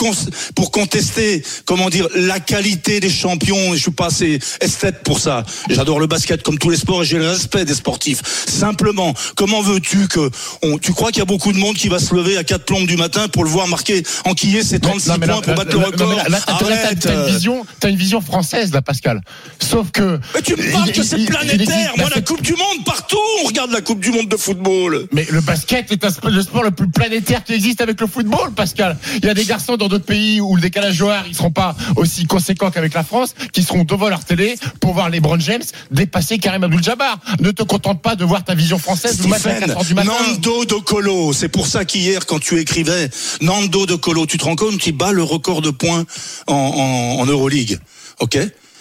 pour 0.55 0.69
contester 0.71 1.43
comment 1.65 1.89
dire 1.89 2.07
la 2.15 2.39
qualité 2.39 2.99
des 2.99 3.09
champions. 3.09 3.73
Je 3.73 3.79
suis 3.79 3.91
pas 3.91 4.07
assez 4.07 4.37
esthète 4.61 5.01
pour 5.03 5.19
ça. 5.19 5.43
J'adore 5.69 5.99
le 5.99 6.05
basket 6.07 6.43
comme 6.43 6.59
tous 6.59 6.69
les 6.69 6.77
sports 6.77 7.01
et 7.01 7.05
j'ai 7.05 7.17
le 7.17 7.29
respect 7.29 7.65
des 7.65 7.73
sportifs. 7.73 8.21
Simplement, 8.47 9.13
comment 9.35 9.61
veux-tu 9.61 10.07
que 10.07 10.29
on, 10.61 10.77
tu 10.77 10.93
crois 10.93 11.09
qu'il 11.09 11.19
y 11.19 11.21
a 11.23 11.25
beaucoup 11.25 11.51
de 11.51 11.57
monde 11.57 11.75
qui 11.75 11.87
va 11.87 11.99
se 12.03 12.13
lever 12.15 12.37
à 12.37 12.43
quatre 12.43 12.65
plombes 12.65 12.85
du 12.85 12.97
matin 12.97 13.27
pour 13.27 13.43
le 13.43 13.49
voir 13.49 13.67
marquer 13.67 14.03
enquiller 14.25 14.63
ses 14.63 14.79
36 14.79 15.09
Non, 15.09 15.15
là- 15.17 15.27
points 15.27 15.41
pour 15.41 15.55
battre 15.55 15.71
le 15.75 15.79
là- 15.79 15.85
record 15.87 16.15
là- 16.29 16.39
Arrête. 16.47 16.99
t'as 16.99 17.13
une 17.13 17.33
vision, 17.33 17.65
t'as 17.79 17.89
une 17.89 17.95
vision 17.95 18.21
française 18.21 18.71
là, 18.73 18.81
Pascal. 18.81 19.21
Sauf 19.59 19.91
que. 19.91 20.19
Mais 20.35 20.41
tu 20.41 20.55
me 20.55 20.71
parles 20.71 20.89
il- 20.89 20.93
que 20.93 21.03
c'est 21.03 21.15
il- 21.17 21.21
il 21.23 21.29
planétaire. 21.29 21.93
Moi, 21.97 22.09
la 22.13 22.21
Coupe 22.21 22.41
du 22.41 22.53
Monde, 22.53 22.83
partout, 22.85 23.17
on 23.43 23.47
regarde 23.47 23.71
la 23.71 23.81
Coupe 23.81 23.99
du 23.99 24.11
Monde 24.11 24.27
de 24.29 24.37
football. 24.37 25.07
Mais 25.11 25.25
le 25.29 25.41
basket 25.41 25.91
est 25.91 26.03
un 26.05 26.09
le 26.29 26.41
sport 26.41 26.63
le 26.63 26.71
plus 26.71 26.89
planétaire 26.89 27.43
qui 27.43 27.53
existe 27.53 27.81
avec 27.81 27.99
le 27.99 28.07
football, 28.07 28.51
Pascal. 28.53 28.97
Il 29.17 29.25
y 29.25 29.29
a 29.29 29.33
des 29.33 29.45
garçons 29.45 29.77
dans 29.77 29.87
d'autres 29.87 30.05
pays 30.05 30.41
où 30.41 30.55
le 30.55 30.61
décalage 30.61 31.01
horaire, 31.01 31.25
ils 31.27 31.35
seront 31.35 31.51
pas 31.51 31.75
aussi 31.95 32.25
conséquents 32.25 32.71
qu'avec 32.71 32.93
la 32.93 33.03
France, 33.03 33.33
qui 33.51 33.63
seront 33.63 33.83
devant 33.83 34.09
leur 34.09 34.23
télé 34.25 34.55
pour 34.79 34.93
voir 34.93 35.09
LeBron 35.09 35.39
James 35.39 35.63
dépasser 35.91 36.37
Karim 36.39 36.63
Abdul-Jabbar. 36.63 37.17
Ne 37.39 37.51
te 37.51 37.63
contente 37.63 38.01
pas 38.01 38.15
de 38.15 38.23
voir 38.25 38.43
ta 38.43 38.55
vision 38.55 38.77
française 38.77 39.19
le 39.21 39.27
matin 39.27 39.51
à 39.51 39.59
4 39.67 39.85
du 39.85 39.93
matin. 39.93 40.11
Nando 40.31 40.65
De 40.65 40.75
Colo, 40.75 41.33
c'est 41.33 41.49
pour 41.49 41.67
ça 41.67 41.85
qu'hier, 41.93 42.25
quand 42.25 42.39
tu 42.39 42.59
écrivais 42.59 43.09
Nando 43.41 43.85
De 43.85 43.95
Colo, 43.95 44.25
tu 44.25 44.37
te 44.37 44.45
rends 44.45 44.55
compte 44.55 44.77
qu'il 44.79 44.97
bat 44.97 45.11
le 45.11 45.23
record 45.23 45.61
de 45.61 45.69
points 45.69 46.05
en, 46.47 46.53
en, 46.53 47.21
en 47.21 47.25
Euroleague. 47.25 47.79
Ok 48.19 48.37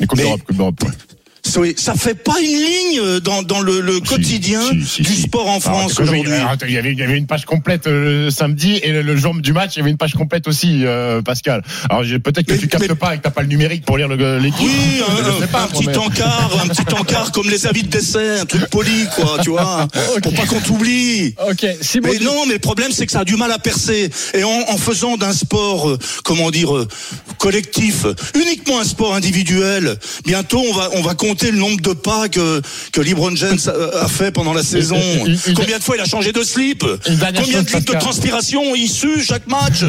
Coupe 0.09 0.17
d'Europe, 0.17 0.43
Coupe 0.43 0.57
d'Europe, 0.57 0.83
ouais. 0.83 0.91
Ça 1.45 1.95
fait 1.95 2.15
pas 2.15 2.41
une 2.41 2.47
ligne 2.47 3.01
euh, 3.01 3.21
dans, 3.21 3.43
dans 3.43 3.61
le, 3.61 3.81
le 3.81 4.01
quotidien 4.01 4.61
si, 4.71 4.85
si, 4.87 5.03
du 5.03 5.15
sport 5.15 5.47
en 5.49 5.59
Alors, 5.59 5.63
France 5.63 5.99
aujourd'hui. 6.01 6.23
Il 6.67 6.73
y, 6.73 6.79
avait, 6.79 6.93
il 6.93 6.99
y 6.99 7.03
avait 7.03 7.19
une 7.19 7.27
page 7.27 7.45
complète 7.47 7.87
euh, 7.89 8.31
samedi 8.31 8.79
et 8.83 8.93
le, 8.93 9.03
le 9.03 9.17
jour 9.17 9.35
du 9.35 9.53
match, 9.53 9.73
il 9.75 9.81
y 9.81 9.83
avait 9.83 9.91
une 9.91 9.97
page 9.97 10.15
complète 10.15 10.47
aussi, 10.47 10.83
euh, 10.85 11.21
Pascal. 11.21 11.63
Alors 11.91 12.03
peut-être 12.23 12.47
que 12.47 12.53
Mais- 12.53 12.59
tu 12.59 12.69
captes 12.69 12.89
mais- 12.89 12.95
pas 12.95 13.15
et 13.15 13.19
que 13.19 13.23
t'as 13.25 13.31
pas 13.31 13.43
le 13.43 13.49
numérique 13.49 13.85
pour 13.85 13.99
lire 13.99 14.09
l'équipe. 14.09 14.61
Oui, 14.61 14.71
Je 14.99 15.31
un, 15.31 15.41
sais 15.41 15.47
pas, 15.49 15.65
un 15.65 15.67
petit 15.67 15.99
encart, 15.99 16.51
un 16.65 16.69
petit 16.69 16.95
encart 16.95 17.33
comme 17.33 17.51
les 17.51 17.67
avis 17.67 17.83
de 17.83 17.89
décès, 17.89 18.39
un 18.41 18.45
truc 18.47 18.71
poli, 18.71 19.07
quoi, 19.17 19.39
tu 19.43 19.51
vois, 19.51 19.89
pour 20.23 20.33
pas 20.35 20.47
qu'on 20.47 20.61
t'oublie. 20.61 21.35
Ok. 21.51 21.67
Mais 22.05 22.19
non, 22.21 22.47
mais 22.47 22.55
le 22.55 22.59
problème 22.61 22.93
c'est 22.93 23.05
que 23.07 23.13
ça 23.13 23.21
a 23.21 23.25
du 23.25 23.37
mal 23.37 23.51
à 23.51 23.59
percer. 23.59 24.11
Et 24.35 24.45
en, 24.45 24.49
en 24.69 24.77
faisant 24.79 25.17
d'un 25.17 25.33
sport, 25.33 25.99
comment 26.25 26.51
dire, 26.53 26.71
collectif, 27.39 28.07
uniquement 28.35 28.79
un 28.81 28.85
sport 28.85 29.15
individuel, 29.15 29.97
bientôt 30.25 30.63
on 30.71 30.73
va 30.75 30.89
on 30.95 31.03
va 31.03 31.15
compter 31.33 31.51
le 31.51 31.59
nombre 31.59 31.81
de 31.81 31.93
pas 31.95 32.29
que 32.29 32.61
que 32.93 33.01
LeBron 33.01 33.35
James 33.37 33.59
a, 34.01 34.09
fait 34.09 34.31
pendant 34.33 34.53
la 34.53 34.63
saison. 34.63 34.97
une- 35.27 35.39
une- 35.47 35.55
Combien 35.55 35.79
de 35.79 35.83
fois 35.83 35.97
il 35.97 36.01
a 36.03 36.05
changé 36.05 36.33
de 36.33 36.43
slip? 36.43 36.85
Combien 37.45 37.63
de 37.63 37.67
litres 37.69 37.93
de 37.93 37.99
transpiration 38.01 38.75
il 38.75 38.89
sue 38.89 39.23
chaque 39.25 39.47
match? 39.47 39.83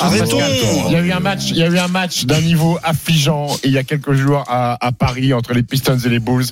Arrêtons. 0.00 0.38
Il 0.86 0.92
y 0.92 0.96
a 0.96 1.00
eu 1.00 1.12
un 1.12 1.20
match, 1.20 1.42
il 1.50 1.56
y 1.58 1.62
a 1.62 1.68
eu 1.68 1.78
un 1.78 1.88
match 1.88 2.24
d'un 2.24 2.40
niveau 2.40 2.78
affligeant 2.82 3.46
il 3.64 3.70
y 3.72 3.78
a 3.78 3.84
quelques 3.84 4.12
jours 4.14 4.44
à, 4.48 4.84
à 4.84 4.92
Paris 4.92 5.32
entre 5.32 5.52
les 5.52 5.62
Pistons 5.62 5.98
et 6.04 6.08
les 6.08 6.18
Bulls. 6.18 6.46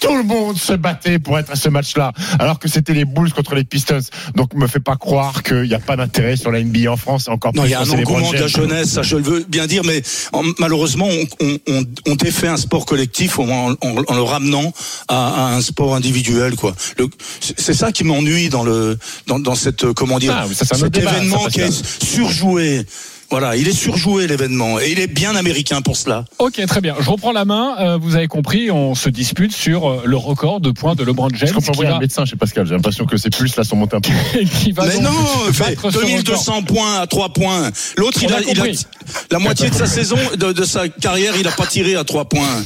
Tout 0.00 0.16
le 0.16 0.22
monde 0.22 0.56
se 0.58 0.72
battait 0.74 1.18
pour 1.18 1.38
être 1.38 1.50
à 1.50 1.56
ce 1.56 1.68
match-là, 1.68 2.12
alors 2.38 2.58
que 2.58 2.68
c'était 2.68 2.92
les 2.94 3.04
Bulls 3.04 3.32
contre 3.32 3.54
les 3.54 3.64
Pistons. 3.64 3.98
Donc, 4.34 4.54
me 4.54 4.66
fait 4.66 4.80
pas 4.80 4.96
croire 4.96 5.42
qu'il 5.42 5.62
n'y 5.62 5.74
a 5.74 5.78
pas 5.78 5.96
d'intérêt 5.96 6.36
sur 6.36 6.50
la 6.50 6.62
NBA 6.62 6.90
en 6.92 6.96
France, 6.96 7.28
encore 7.28 7.52
Non, 7.54 7.62
plus 7.62 7.70
il 7.70 7.72
y 7.72 7.74
a 7.74 7.80
un 7.80 7.90
engouement 7.90 8.30
de 8.32 8.38
la 8.38 8.46
jeunesse, 8.46 8.90
ça 8.90 9.02
je 9.02 9.16
le 9.16 9.22
veux 9.22 9.44
bien 9.48 9.66
dire, 9.66 9.82
mais 9.84 10.02
en- 10.32 10.42
malheureusement, 10.58 11.08
on, 11.08 11.46
on, 11.46 11.58
on, 11.68 11.84
on 12.06 12.14
défait 12.14 12.48
un 12.48 12.56
sport 12.56 12.84
collectif 12.86 13.38
en, 13.38 13.72
en- 13.72 13.76
en 13.80 14.14
le 14.14 14.22
ramenant 14.22 14.72
à, 15.08 15.46
à 15.48 15.54
un 15.54 15.60
sport 15.60 15.94
individuel, 15.94 16.56
quoi. 16.56 16.74
C'est 17.40 17.74
ça 17.74 17.92
qui 17.92 18.04
m'ennuie 18.04 18.48
dans 18.48 18.62
le 18.64 18.98
dans, 19.26 19.38
dans 19.38 19.54
cette 19.54 19.84
euh, 19.84 19.92
comment 19.94 20.18
dire 20.18 20.34
Ah, 20.36 20.46
ça, 20.52 20.64
cet 20.76 20.92
débat, 20.92 21.10
ça, 21.10 21.16
événement 21.16 21.46
qui 21.46 21.60
est 21.60 22.04
surjoué. 22.04 22.84
Voilà, 23.30 23.56
il 23.56 23.66
est 23.66 23.72
surjoué 23.76 24.26
l'événement 24.26 24.78
et 24.78 24.92
il 24.92 25.00
est 25.00 25.06
bien 25.08 25.34
américain 25.34 25.82
pour 25.82 25.96
cela. 25.96 26.24
Ok, 26.38 26.64
très 26.66 26.80
bien. 26.80 26.94
Je 27.00 27.10
reprends 27.10 27.32
la 27.32 27.44
main. 27.44 27.74
Euh, 27.80 27.98
vous 28.00 28.14
avez 28.14 28.28
compris, 28.28 28.70
on 28.70 28.94
se 28.94 29.08
dispute 29.08 29.52
sur 29.52 29.88
euh, 29.88 30.02
le 30.04 30.16
record 30.16 30.60
de 30.60 30.70
points 30.70 30.94
de 30.94 31.02
LeBron 31.02 31.28
James 31.34 31.48
Je 31.48 31.54
comprends 31.54 31.72
pas 31.72 31.82
va, 31.88 31.96
un 31.96 31.98
médecin 31.98 32.24
chez 32.24 32.36
Pascal. 32.36 32.66
J'ai 32.66 32.74
l'impression 32.74 33.04
que 33.04 33.16
c'est 33.16 33.30
plus 33.30 33.56
là 33.56 33.64
sont 33.64 33.76
montés 33.76 33.96
un 33.96 34.00
peu. 34.00 34.10
qui 34.60 34.72
va 34.72 34.86
Mais 34.86 34.94
donc 34.94 35.02
non, 35.02 35.52
fait 35.52 35.74
battre 35.74 35.90
ce 35.90 35.98
2200 35.98 36.62
points 36.62 37.00
à 37.00 37.06
3 37.06 37.30
points. 37.30 37.70
L'autre, 37.96 38.18
il 38.22 38.32
a 38.32 38.36
a, 38.36 38.40
il 38.42 38.60
a- 38.60 38.64
la 39.30 39.38
moitié 39.38 39.70
de 39.70 39.74
sa 39.74 39.86
saison, 39.86 40.18
de, 40.36 40.52
de 40.52 40.64
sa 40.64 40.88
carrière, 40.88 41.34
il 41.38 41.46
a 41.48 41.52
pas 41.52 41.66
tiré 41.66 41.96
à 41.96 42.04
3 42.04 42.26
points. 42.26 42.62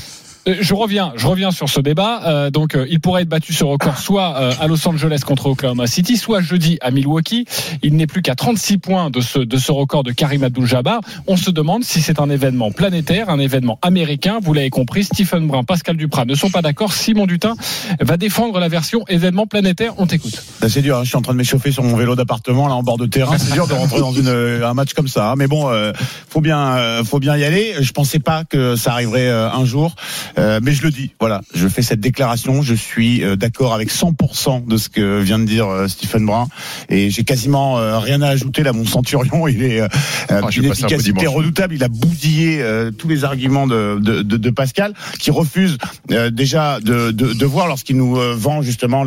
Euh, 0.49 0.57
Je 0.61 0.75
reviens, 0.75 1.13
je 1.17 1.27
reviens 1.27 1.51
sur 1.51 1.69
ce 1.69 1.81
débat. 1.81 2.23
Euh, 2.27 2.51
donc, 2.51 2.75
euh, 2.75 2.87
il 2.89 3.01
pourrait 3.01 3.23
être 3.23 3.29
battu 3.29 3.53
ce 3.53 3.65
record 3.65 3.99
soit 3.99 4.35
euh, 4.37 4.53
à 4.61 4.67
Los 4.67 4.87
Angeles 4.89 5.21
contre 5.27 5.47
Oklahoma 5.47 5.87
City, 5.87 6.17
soit 6.17 6.41
jeudi 6.41 6.79
à 6.81 6.91
Milwaukee. 6.91 7.47
Il 7.83 7.97
n'est 7.97 8.07
plus 8.07 8.23
qu'à 8.23 8.35
36 8.35 8.79
points 8.79 9.11
de 9.11 9.21
ce 9.21 9.39
de 9.39 9.57
ce 9.57 9.73
record 9.73 10.03
de 10.03 10.13
Karim 10.13 10.43
Abdul-Jabbar. 10.45 11.01
On 11.27 11.37
se 11.37 11.51
demande 11.51 11.85
si 11.85 12.01
c'est 12.01 12.21
un 12.21 12.31
événement 12.31 12.71
planétaire, 12.73 13.29
un 13.31 13.39
événement 13.39 13.79
américain. 13.83 14.39
Vous 14.43 14.53
l'avez 14.55 14.71
compris, 14.71 15.05
Stephen 15.05 15.47
Brun, 15.47 15.65
Pascal 15.65 15.97
Duprat 15.97 16.25
ne 16.25 16.35
sont 16.35 16.51
pas 16.51 16.63
d'accord. 16.63 16.93
Simon 16.93 17.27
Dutin 17.27 17.55
va 18.01 18.17
défendre 18.17 18.59
la 18.61 18.69
version 18.69 19.05
événement 19.09 19.47
planétaire. 19.47 19.95
On 19.99 20.07
t'écoute. 20.07 20.43
Bah, 20.61 20.69
c'est 20.69 20.83
dur, 20.83 20.97
hein. 20.99 21.05
je 21.05 21.09
suis 21.09 21.17
en 21.17 21.23
train 21.23 21.33
de 21.33 21.39
m'échauffer 21.39 21.73
sur 21.73 21.83
mon 21.83 21.97
vélo 21.97 22.17
d'appartement 22.17 22.67
là 22.69 22.75
en 22.75 22.83
bord 22.83 22.99
de 22.99 23.07
terrain. 23.07 23.37
C'est 23.39 23.53
dur 23.53 23.67
de 23.67 23.75
rentrer 23.75 24.01
dans 24.01 24.13
une, 24.13 24.29
euh, 24.29 24.67
un 24.69 24.75
match 24.75 24.95
comme 24.95 25.09
ça. 25.09 25.31
hein. 25.31 25.35
Mais 25.37 25.47
bon, 25.47 25.69
euh, 25.69 25.93
faut 26.29 26.41
bien, 26.41 27.03
faut 27.05 27.19
bien 27.19 27.37
y 27.37 27.45
aller. 27.45 27.75
Je 27.81 27.93
pensais 27.93 28.19
pas 28.21 28.45
que 28.45 28.77
ça 28.77 28.93
arriverait 28.93 29.29
un 29.31 29.65
jour, 29.65 29.95
Euh, 30.39 30.61
mais 30.63 30.73
je 30.73 30.83
le 30.83 30.91
dis. 30.91 31.13
Voilà, 31.21 31.43
je 31.55 31.69
fais 31.69 31.83
cette 31.83 32.01
déclaration. 32.01 32.63
Je 32.63 32.75
suis 32.75 33.23
euh, 33.25 33.37
d'accord 33.37 33.75
avec 33.75 33.91
100% 33.91 34.67
de 34.67 34.77
ce 34.77 34.89
que 34.89 35.21
vient 35.21 35.39
de 35.39 35.45
dire 35.45 35.69
euh, 35.69 35.89
Stephen 35.89 36.27
Brun, 36.27 36.49
et 36.89 37.11
j'ai 37.11 37.25
quasiment 37.25 37.79
euh, 37.79 37.99
rien 37.99 38.23
à 38.23 38.29
ajouter 38.29 38.63
là. 38.63 38.73
Mon 38.73 38.87
centurion, 38.87 39.49
il 39.49 39.63
est 39.63 39.81
euh, 39.81 39.89
Ah, 40.29 40.43
d'une 40.51 40.67
efficacité 40.67 41.27
redoutable. 41.27 41.75
Il 41.75 41.85
a 41.85 41.89
bousillé 41.89 42.61
euh, 42.63 42.91
tous 42.91 43.09
les 43.09 43.25
arguments 43.25 43.67
de, 43.67 43.99
de, 44.01 44.23
de, 44.23 44.37
de 44.37 44.51
Pascal, 44.51 44.95
qui 45.19 45.31
refuse 45.31 45.79
euh, 46.11 46.31
déjà 46.31 46.81
de, 46.81 47.11
de, 47.11 47.33
de 47.33 47.47
voir 47.47 47.67
lorsqu'il 47.67 47.97
nous 47.97 48.19
euh, 48.19 48.35
vend 48.37 48.63
justement 48.63 49.05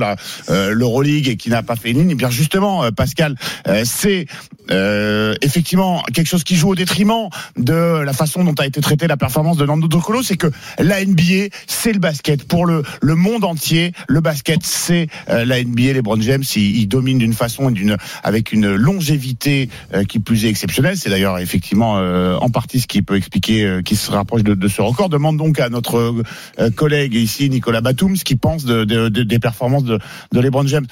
euh, 0.49 0.73
l'Euroleague 0.73 1.27
et 1.27 1.37
qui 1.37 1.49
n'a 1.49 1.63
pas 1.63 1.75
fait 1.75 1.91
une 1.91 1.99
ligne. 1.99 2.11
Et 2.11 2.15
bien 2.15 2.29
justement, 2.29 2.83
euh, 2.83 2.91
Pascal, 2.91 3.35
euh, 3.67 3.83
c'est 3.85 4.25
euh, 4.71 5.35
effectivement 5.41 6.03
quelque 6.13 6.27
chose 6.27 6.43
qui 6.43 6.55
joue 6.55 6.69
au 6.69 6.75
détriment 6.75 7.29
de 7.57 8.01
la 8.03 8.13
façon 8.13 8.43
dont 8.43 8.53
a 8.59 8.65
été 8.65 8.81
traitée 8.81 9.07
la 9.07 9.17
performance 9.17 9.57
de 9.57 9.65
Nando 9.65 9.87
De 9.87 9.97
Colo, 9.97 10.23
c'est 10.23 10.37
que 10.37 10.47
la 10.79 11.03
NBA, 11.03 11.49
c'est 11.67 11.91
le 11.93 11.99
basket 11.99 12.43
pour 12.47 12.65
le 12.65 12.83
le 13.01 13.15
monde 13.15 13.43
entier. 13.43 13.91
Le 14.07 14.21
basket, 14.21 14.59
c'est 14.63 15.07
euh, 15.29 15.45
la 15.45 15.63
NBA. 15.63 15.93
Les 15.93 16.01
Brown 16.01 16.21
James, 16.21 16.43
ils, 16.55 16.77
ils 16.81 16.87
dominent 16.87 17.17
d'une 17.19 17.33
façon 17.33 17.69
et 17.69 17.73
d'une 17.73 17.97
avec 18.23 18.51
une 18.51 18.73
longévité 18.75 19.69
euh, 19.93 20.03
qui 20.03 20.19
plus 20.19 20.45
est 20.45 20.49
exceptionnelle. 20.49 20.97
C'est 20.97 21.09
d'ailleurs 21.09 21.39
effectivement 21.39 21.97
euh, 21.97 22.35
en 22.37 22.49
partie 22.49 22.79
ce 22.79 22.87
qui 22.87 23.01
peut 23.01 23.15
expliquer 23.17 23.63
euh, 23.65 23.81
qui 23.81 23.95
se 23.95 24.11
rapproche 24.11 24.43
de, 24.43 24.53
de 24.53 24.67
ce 24.67 24.81
record. 24.81 25.09
Demande 25.09 25.37
donc 25.37 25.59
à 25.59 25.69
notre 25.69 26.13
euh, 26.59 26.69
collègue 26.71 27.13
ici, 27.15 27.49
Nicolas 27.49 27.81
Batum, 27.81 28.15
ce 28.15 28.23
qu'il 28.23 28.37
pense 28.37 28.65
de, 28.65 28.83
de- 28.85 29.09
de- 29.09 29.23
des 29.23 29.39
performances 29.39 29.83
de, 29.83 29.99
de 30.31 30.39
LeBron 30.39 30.65
James. 30.67 30.85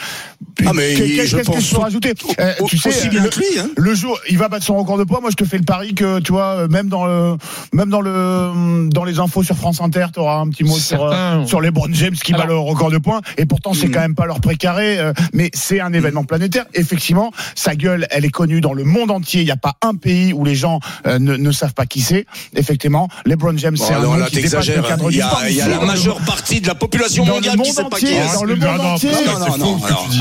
Ah, 0.65 0.71
mais 0.73 0.93
Qu'est-ce 0.95 1.35
que 1.35 1.59
je 1.59 1.73
peux 1.73 1.79
rajouter 1.81 2.13
Euh, 2.39 2.53
Tu 2.67 2.77
sais, 2.77 2.89
aussi 2.89 3.09
bien 3.09 3.23
le- 3.23 3.29
que 3.29 3.39
lui, 3.39 3.45
hein. 3.61 3.69
le 3.77 3.93
jour, 3.95 4.19
il 4.29 4.37
va 4.37 4.47
battre 4.49 4.65
son 4.65 4.75
record 4.77 4.97
de 4.97 5.03
poids. 5.03 5.19
Moi, 5.21 5.29
je 5.31 5.35
te 5.35 5.45
fais 5.45 5.57
le 5.57 5.63
pari 5.63 5.93
que, 5.93 6.19
tu 6.19 6.31
vois, 6.31 6.67
même 6.67 6.87
dans 6.89 7.05
le, 7.05 7.37
même 7.73 7.89
dans 7.89 8.01
le, 8.01 8.89
dans 8.89 9.03
les 9.03 9.19
infos 9.19 9.43
sur 9.43 9.55
France 9.55 9.81
Inter, 9.81 10.07
tu 10.13 10.19
auras 10.19 10.37
un 10.39 10.49
petit 10.49 10.63
mot 10.63 10.77
sur, 10.77 11.03
euh, 11.05 11.45
sur 11.45 11.61
les 11.61 11.71
Brown 11.71 11.93
James 11.93 12.15
qui 12.15 12.33
bat 12.33 12.45
le 12.45 12.51
Alors- 12.53 12.65
record 12.65 12.91
de 12.91 12.97
points. 12.97 13.21
Et 13.37 13.45
pourtant, 13.45 13.73
c'est 13.73 13.87
Mm. 13.87 13.91
quand 13.91 13.99
même 14.01 14.15
pas 14.15 14.25
leur 14.25 14.39
précaré, 14.41 14.99
euh, 14.99 15.13
mais 15.33 15.49
c'est 15.53 15.79
un 15.79 15.93
événement 15.93 16.23
planétaire. 16.23 16.65
Effectivement, 16.73 17.31
sa 17.55 17.75
gueule, 17.75 18.07
elle 18.11 18.25
est 18.25 18.29
connue 18.29 18.61
dans 18.61 18.73
le 18.73 18.83
monde 18.83 19.11
entier. 19.11 19.41
Il 19.41 19.45
n'y 19.45 19.51
a 19.51 19.57
pas 19.57 19.75
un 19.81 19.95
pays 19.95 20.33
où 20.33 20.43
les 20.45 20.55
gens 20.55 20.79
euh, 21.07 21.19
ne, 21.19 21.35
ne 21.35 21.51
savent 21.51 21.73
pas 21.73 21.85
qui 21.85 22.01
c'est. 22.01 22.25
Effectivement, 22.55 23.07
les 23.25 23.35
Brown 23.35 23.57
James, 23.57 23.75
Bon, 23.77 23.83
c'est 23.85 23.93
un 23.93 23.97
alors 23.99 24.13
nom 24.13 24.19
là, 24.19 24.27
qui 24.27 24.41
dépasse 24.41 24.67
le 24.67 24.81
cadre 24.81 25.09
Il 25.09 25.13
du 25.13 25.19
y 25.19 25.21
a, 25.21 25.31
il 25.49 25.55
y 25.55 25.61
a 25.61 25.67
la 25.67 25.79
majeure 25.79 26.19
partie 26.21 26.61
de 26.61 26.67
la 26.67 26.75
population 26.75 27.23
Dans 27.25 27.29
le 27.31 27.35
mondiale 27.37 27.61
qui 27.61 27.71
sait 27.71 27.83
pas 27.83 27.97
qui 27.97 28.05
dans 28.35 28.43
le 28.43 28.55
Non, 28.55 28.67
monde 28.71 28.77
non, 28.77 28.83
entier, 28.93 29.09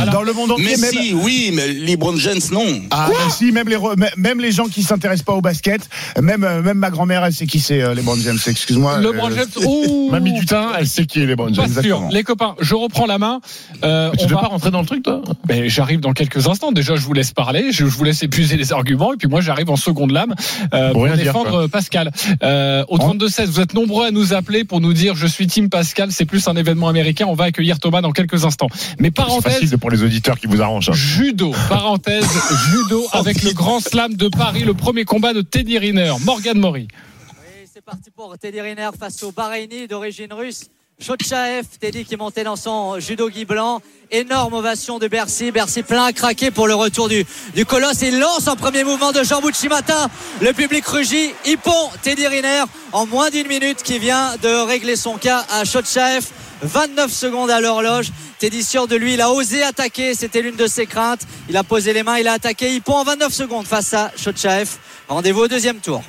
alors- 0.00 0.12
dans 0.12 0.22
le 0.22 0.32
monde 0.32 0.50
entier, 0.52 0.64
Mais 0.70 0.76
même, 0.76 0.90
si, 0.92 1.14
oui, 1.14 1.50
mais 1.54 1.68
LeBron 1.68 2.16
James, 2.16 2.40
non. 2.52 2.64
Ah 2.90 3.08
même 3.52 3.68
les 3.68 3.76
même- 4.16 4.50
gens 4.50 4.66
qui 4.66 4.82
s'intéressent 4.82 5.24
pas 5.24 5.32
au 5.34 5.40
basket, 5.40 5.88
même 6.20 6.44
euh, 6.44 6.62
même 6.62 6.78
ma 6.78 6.90
grand-mère 6.90 7.24
elle 7.24 7.32
sait 7.32 7.46
qui 7.46 7.60
c'est 7.60 7.82
euh, 7.82 7.94
les 7.94 8.02
Brown 8.02 8.20
James. 8.22 8.38
Excuse-moi. 8.46 8.98
LeBron 8.98 9.30
euh, 9.30 9.34
James. 9.36 9.64
Ouh, 9.66 10.08
Mamie 10.12 10.32
Dutin, 10.32 10.70
elle 10.78 10.86
sait 10.86 11.06
qui 11.06 11.20
est 11.22 11.26
les 11.26 11.36
Brown 11.36 11.54
Pas 11.54 11.62
James. 11.62 11.72
sûr. 11.72 11.78
exactement. 11.80 12.08
Les 12.12 12.22
copains, 12.24 12.54
je 12.60 12.74
reprends 12.74 13.06
la 13.06 13.18
main. 13.18 13.40
Euh, 13.84 14.10
Tu 14.18 14.24
on 14.24 14.28
veux 14.28 14.34
va 14.34 14.40
pas 14.42 14.46
rentrer 14.48 14.70
dans 14.70 14.80
le 14.80 14.86
truc, 14.86 15.02
toi? 15.04 15.22
Ben, 15.46 15.68
j'arrive 15.68 16.00
dans 16.00 16.12
quelques 16.12 16.46
instants. 16.48 16.72
Déjà, 16.72 16.96
je 16.96 17.02
vous 17.02 17.12
laisse 17.12 17.32
parler, 17.32 17.70
je, 17.72 17.78
je 17.86 17.96
vous 17.96 18.04
laisse 18.04 18.22
épuiser 18.22 18.56
les 18.56 18.72
arguments, 18.72 19.12
et 19.12 19.16
puis 19.16 19.28
moi, 19.28 19.40
j'arrive 19.40 19.70
en 19.70 19.76
seconde 19.76 20.10
lame 20.10 20.34
euh, 20.74 20.92
Pour 20.92 21.06
dire, 21.06 21.16
défendre 21.16 21.54
euh, 21.64 21.68
Pascal. 21.68 22.10
Au 22.42 22.98
32-16, 22.98 23.46
vous 23.46 23.60
êtes 23.60 23.74
nombreux 23.74 24.06
à 24.06 24.10
nous 24.10 24.32
appeler 24.34 24.64
pour 24.64 24.80
nous 24.80 24.92
dire 24.92 25.14
je 25.14 25.26
suis 25.26 25.46
Team 25.46 25.68
Pascal, 25.68 26.10
c'est 26.12 26.24
plus 26.24 26.46
un 26.48 26.56
événement 26.56 26.88
américain. 26.88 27.26
On 27.28 27.34
va 27.34 27.44
accueillir 27.44 27.78
Thomas 27.78 28.00
dans 28.00 28.12
quelques 28.12 28.44
instants. 28.44 28.68
Mais 28.98 29.08
C'est 29.08 29.10
parenthèse. 29.12 29.52
facile 29.54 29.78
pour 29.78 29.90
les 29.90 30.02
auditeurs 30.02 30.38
qui 30.38 30.46
vous 30.46 30.60
arrangent. 30.60 30.90
hein. 30.90 30.94
Judo, 30.94 31.52
parenthèse, 31.68 32.26
judo 32.70 33.04
avec 33.20 33.42
le 33.42 33.52
grand 33.52 33.80
slam 33.80 34.14
de 34.14 34.28
Paris, 34.28 34.64
le 34.64 34.72
premier 34.72 35.04
combat 35.04 35.34
de 35.34 35.42
Teddy 35.42 35.76
Riner, 35.78 36.14
Morgan 36.24 36.58
Mori. 36.58 36.88
Oui, 36.88 37.68
c'est 37.70 37.84
parti 37.84 38.10
pour 38.10 38.38
Teddy 38.38 38.62
Riner 38.62 38.88
face 38.98 39.22
au 39.22 39.30
Bahreïni 39.30 39.86
d'origine 39.86 40.32
russe. 40.32 40.70
Chotchaev, 41.00 41.64
Teddy 41.80 42.04
qui 42.04 42.16
monté 42.16 42.44
dans 42.44 42.56
son 42.56 43.00
judo 43.00 43.30
gui 43.30 43.46
blanc. 43.46 43.80
Énorme 44.10 44.54
ovation 44.54 44.98
de 44.98 45.08
Bercy. 45.08 45.50
Bercy 45.50 45.82
plein 45.82 46.04
à 46.04 46.12
craquer 46.12 46.50
pour 46.50 46.68
le 46.68 46.74
retour 46.74 47.08
du, 47.08 47.24
du 47.54 47.64
colosse. 47.64 48.02
Il 48.02 48.18
lance 48.18 48.48
un 48.48 48.56
premier 48.56 48.84
mouvement 48.84 49.10
de 49.10 49.22
Jean 49.22 49.40
Bouchimata. 49.40 50.08
Le 50.42 50.52
public 50.52 50.84
rugit. 50.86 51.32
Hippon, 51.46 51.90
Teddy 52.02 52.26
Riner 52.26 52.64
en 52.92 53.06
moins 53.06 53.30
d'une 53.30 53.46
minute 53.46 53.82
qui 53.82 53.98
vient 53.98 54.36
de 54.42 54.66
régler 54.66 54.96
son 54.96 55.16
cas 55.16 55.46
à 55.50 55.64
Chotchaev. 55.64 56.26
29 56.62 57.10
secondes 57.10 57.50
à 57.50 57.60
l'horloge. 57.60 58.10
Teddy 58.38 58.62
sûr 58.62 58.86
de 58.86 58.96
lui, 58.96 59.14
il 59.14 59.20
a 59.22 59.30
osé 59.30 59.62
attaquer, 59.62 60.14
c'était 60.14 60.42
l'une 60.42 60.56
de 60.56 60.66
ses 60.66 60.86
craintes. 60.86 61.22
Il 61.48 61.56
a 61.56 61.64
posé 61.64 61.94
les 61.94 62.02
mains, 62.02 62.18
il 62.18 62.28
a 62.28 62.32
attaqué 62.34 62.74
Hippon 62.74 62.94
en 62.94 63.04
29 63.04 63.32
secondes 63.32 63.66
face 63.66 63.94
à 63.94 64.10
Chotchaev. 64.16 64.68
Rendez-vous 65.08 65.40
au 65.40 65.48
deuxième 65.48 65.78
tour. 65.78 66.02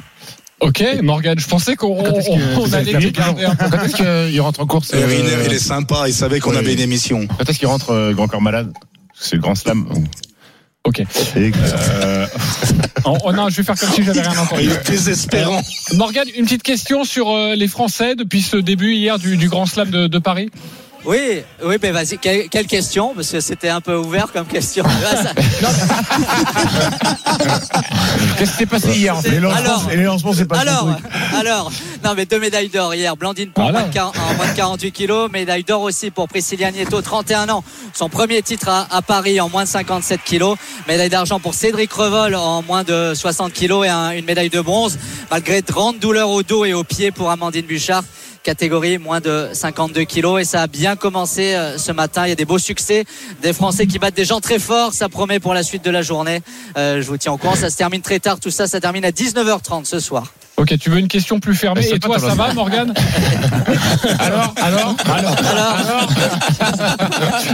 Ok, 0.62 0.84
Morgan, 1.02 1.38
je 1.40 1.48
pensais 1.48 1.76
qu'on 1.76 2.04
allait 2.74 2.94
les 2.94 3.12
garder 3.12 3.46
un 3.46 3.56
peu. 3.56 3.70
Quand 3.70 3.84
est-ce 3.84 3.96
qu'il 3.96 4.42
rentre 4.42 4.60
en 4.60 4.68
course 4.68 4.92
euh, 4.94 5.06
Riner, 5.06 5.46
il 5.46 5.54
est 5.54 5.60
sympa, 5.60 6.04
il 6.08 6.14
savait 6.14 6.40
qu'on 6.40 6.52
oui. 6.52 6.58
avait 6.58 6.74
une 6.74 6.80
émission. 6.80 7.26
Quand 7.28 7.50
est-ce 7.50 7.58
qu'il 7.58 7.68
rentre 7.68 7.90
euh, 7.90 8.14
Grand 8.14 8.28
Corps 8.28 8.42
Malade? 8.42 8.72
C'est 9.14 9.36
le 9.36 9.42
grand 9.42 9.56
slam. 9.56 9.88
Ok. 10.84 11.04
Euh, 11.38 12.28
oh, 13.06 13.18
oh 13.24 13.32
non, 13.34 13.50
je 13.50 13.58
vais 13.58 13.64
faire 13.64 13.80
comme 13.80 13.90
si 13.90 14.04
j'avais 14.04 14.22
rien 14.22 14.40
entendu. 14.40 14.64
Il 14.64 14.72
est 14.72 14.90
désespérant. 14.90 15.62
Morgan, 15.94 16.28
une 16.36 16.46
petite 16.46 16.64
question 16.64 17.04
sur 17.04 17.30
euh, 17.30 17.56
les 17.56 17.68
Français 17.68 18.16
depuis 18.16 18.42
ce 18.42 18.58
début 18.58 18.94
hier 18.94 19.20
du, 19.20 19.38
du 19.38 19.48
Grand 19.48 19.68
Slam 19.68 19.92
de, 19.92 20.08
de 20.08 20.20
Paris. 20.20 20.50
Oui, 21.04 21.42
oui, 21.64 21.76
mais 21.82 21.92
vas-y, 21.92 22.18
quelle, 22.20 22.48
quelle 22.48 22.68
question? 22.68 23.14
Parce 23.16 23.32
que 23.32 23.40
c'était 23.40 23.70
un 23.70 23.82
peu 23.82 23.96
ouvert 23.96 24.32
comme 24.32 24.46
question. 24.46 24.86
Ah, 27.24 27.38
Qu'est-ce 28.38 28.52
qui 28.52 28.58
s'est 28.58 28.66
passé 28.66 28.90
hier 28.98 29.16
en 29.16 29.22
fait? 29.22 29.30
Les 29.32 29.40
lancements, 29.40 29.58
Alors- 29.60 29.90
les 29.90 30.04
lancements, 30.04 30.34
c'est 30.34 30.46
pas 30.46 30.60
alors, 30.60 30.88
truc. 30.96 31.06
alors, 31.40 31.72
non 32.04 32.14
mais 32.16 32.26
deux 32.26 32.40
médailles 32.40 32.70
d'or 32.70 32.94
hier. 32.94 33.16
Blandine 33.16 33.50
Pont 33.52 33.64
Voilà. 33.64 33.80
en, 33.80 33.82
moins 33.84 33.90
de 33.90 33.94
quar- 33.94 34.12
en 34.32 34.34
moins 34.36 34.48
de 34.52 34.56
48 34.56 34.92
kilos, 34.92 35.32
médaille 35.32 35.64
d'or 35.64 35.82
aussi 35.82 36.12
pour 36.12 36.28
Priscilla 36.28 36.72
Nieto, 36.72 37.02
31 37.02 37.50
ans, 37.50 37.64
son 37.94 38.10
premier 38.10 38.42
titre 38.42 38.70
à, 38.70 38.88
à 38.96 39.02
Paris 39.02 39.40
en 39.40 39.50
moins 39.50 39.64
de 39.64 39.70
57 39.70 40.22
kilos, 40.24 40.58
médaille 40.88 41.10
d'argent 41.10 41.40
pour 41.40 41.54
Cédric 41.54 41.92
Revol 41.94 42.36
en 42.36 42.62
moins 42.64 42.84
de 42.84 43.14
60 43.16 43.54
kilos 43.54 43.86
et 43.86 43.90
un- 43.90 44.12
une 44.12 44.26
médaille 44.26 44.50
de 44.50 44.62
bronze, 44.62 44.98
malgré 45.30 45.62
de 45.62 45.72
grandes 45.72 46.00
douleurs 46.00 46.30
au 46.30 46.44
dos 46.44 46.66
et 46.66 46.74
aux 46.74 46.84
pieds 46.84 47.12
pour 47.12 47.30
Amandine 47.32 47.66
Bouchard 47.66 48.04
catégorie 48.44 48.98
moins 48.98 49.20
de 49.20 49.50
52 49.54 50.04
kilos 50.04 50.42
et 50.42 50.46
ça 50.46 50.64
a 50.64 50.68
bien 50.68 50.96
commencé 50.96 51.54
euh, 51.54 51.78
ce 51.78 51.92
matin. 51.92 52.26
Il 52.26 52.30
y 52.30 52.32
a 52.32 52.36
des 52.36 52.46
beaux 52.46 52.60
succès, 52.60 53.06
des 53.42 53.54
Français 53.54 53.88
qui 53.88 54.00
battent 54.00 54.16
des 54.16 54.26
gens 54.26 54.40
très 54.40 54.60
forts. 54.60 54.94
Ça 54.94 55.10
promet 55.10 55.40
pour 55.40 55.54
la 55.54 55.64
suite 55.64 55.84
de 55.84 55.92
la 55.92 56.02
journée. 56.02 56.42
Euh, 56.78 57.02
je 57.02 57.08
vous 57.08 57.18
tiens 57.18 57.32
au 57.32 57.38
courant. 57.38 57.56
Ça 57.56 57.70
se 57.70 57.78
termine 57.78 58.02
très 58.02 58.20
tard. 58.20 58.40
Tout 58.40 58.52
ça, 58.52 58.68
ça 58.68 58.80
termine 58.80 59.06
à 59.06 59.12
19h30 59.12 59.86
ce 59.86 60.00
soir. 60.00 60.34
Ok, 60.62 60.78
tu 60.78 60.92
veux 60.92 61.00
une 61.00 61.08
question 61.08 61.40
plus 61.40 61.56
fermée 61.56 61.88
Et 61.92 61.98
toi, 61.98 62.20
ça 62.20 62.36
va, 62.36 62.54
Morgan 62.54 62.94
Alors, 64.20 64.54
alors, 64.62 64.96
alors, 65.12 65.36
Alors, 65.50 66.10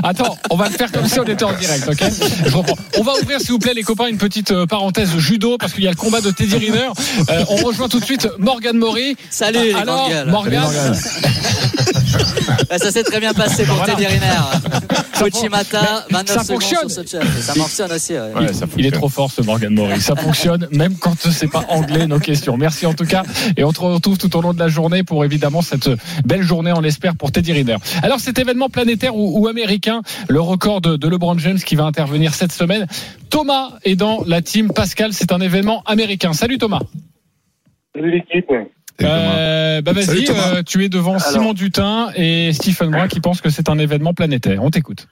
Attends, 0.03 0.37
on 0.49 0.57
va 0.57 0.67
le 0.67 0.73
faire 0.73 0.91
comme 0.91 1.07
si 1.07 1.17
on 1.17 1.23
était 1.23 1.45
en 1.45 1.53
direct, 1.53 1.87
ok 1.87 2.03
Je 2.47 2.53
reprends. 2.53 2.75
On 2.97 3.03
va 3.03 3.13
ouvrir, 3.21 3.39
s'il 3.39 3.51
vous 3.51 3.59
plaît, 3.59 3.73
les 3.73 3.83
copains, 3.83 4.07
une 4.07 4.17
petite 4.17 4.51
euh, 4.51 4.65
parenthèse 4.65 5.15
judo 5.19 5.57
parce 5.57 5.71
qu'il 5.71 5.85
y 5.85 5.87
a 5.87 5.91
le 5.91 5.95
combat 5.95 6.19
de 6.19 6.31
Teddy 6.31 6.57
Riner. 6.57 6.89
Euh, 7.29 7.45
on 7.49 7.55
rejoint 7.55 7.87
tout 7.87 8.01
de 8.01 8.05
suite 8.05 8.27
Morgan 8.39 8.77
Mori. 8.77 9.15
salut 9.29 9.59
les 9.63 9.73
Alors, 9.73 10.09
grandes 10.09 10.11
gueules. 10.11 10.29
Morgan, 10.29 10.65
Bah, 12.69 12.77
ça 12.77 12.91
s'est 12.91 13.03
très 13.03 13.19
bien 13.19 13.33
passé 13.33 13.65
pour 13.65 13.75
Voilà. 13.75 13.93
Teddy 13.95 14.07
Riner. 14.07 15.25
Uchimata, 15.25 16.05
Mais 16.11 16.17
29 16.17 16.37
ça 16.37 16.43
secondes 16.43 16.61
fonctionne. 16.61 16.89
sur 16.89 17.03
Sochaev. 17.09 17.41
Ça 17.41 17.53
fonctionne 17.53 17.91
aussi. 17.91 18.13
ouais. 18.13 18.33
Ouais, 18.35 18.53
ça 18.53 18.65
Il 18.77 18.85
est 18.85 18.91
trop 18.91 19.09
fort 19.09 19.31
ce 19.31 19.41
Morgan 19.41 19.73
Mori. 19.73 19.99
Ça 19.99 20.15
fonctionne 20.15 20.67
même 20.71 20.95
quand 20.97 21.15
c'est 21.29 21.47
pas 21.47 21.65
anglais 21.69 22.05
nos 22.07 22.19
questions. 22.19 22.57
Merci 22.57 22.85
en 22.85 22.93
tout 22.93 23.05
cas 23.05 23.23
et 23.55 23.63
on 23.63 23.71
te 23.71 23.79
retrouve 23.81 24.17
tout 24.17 24.35
au 24.37 24.41
long 24.41 24.53
de 24.53 24.59
la 24.59 24.67
journée 24.67 25.03
pour 25.03 25.25
évidemment 25.25 25.61
cette 25.61 25.89
belle 26.25 26.43
journée 26.43 26.71
on 26.75 26.81
l'espère 26.81 27.15
pour 27.15 27.31
Teddy 27.31 27.53
Riner. 27.53 27.77
Alors 28.03 28.19
cet 28.19 28.37
événement 28.39 28.69
planétaire 28.69 29.15
ou, 29.15 29.39
ou 29.39 29.47
américain, 29.47 30.01
le 30.29 30.39
record 30.41 30.81
de, 30.81 30.95
de 30.97 31.07
LeBron 31.07 31.37
James 31.39 31.59
qui 31.59 31.75
va 31.75 31.85
intervenir 31.85 32.33
cette 32.33 32.51
semaine. 32.51 32.85
Thomas 33.29 33.71
est 33.83 33.95
dans 33.95 34.23
la 34.25 34.41
team 34.41 34.71
Pascal, 34.71 35.13
c'est 35.13 35.31
un 35.31 35.41
événement 35.41 35.81
américain. 35.85 36.33
Salut 36.33 36.57
Thomas. 36.59 36.81
Salut 37.95 38.11
l'équipe. 38.11 38.45
Euh, 39.01 39.81
bah 39.81 39.93
vas-y, 39.93 40.29
euh, 40.29 40.63
tu 40.65 40.83
es 40.83 40.89
devant 40.89 41.19
Simon 41.19 41.53
Dutin 41.53 42.09
et 42.15 42.51
Stephen 42.53 42.91
Brun 42.91 43.07
qui 43.07 43.19
pensent 43.19 43.41
que 43.41 43.49
c'est 43.49 43.69
un 43.69 43.77
événement 43.77 44.13
planétaire. 44.13 44.63
On 44.63 44.69
t'écoute. 44.69 45.07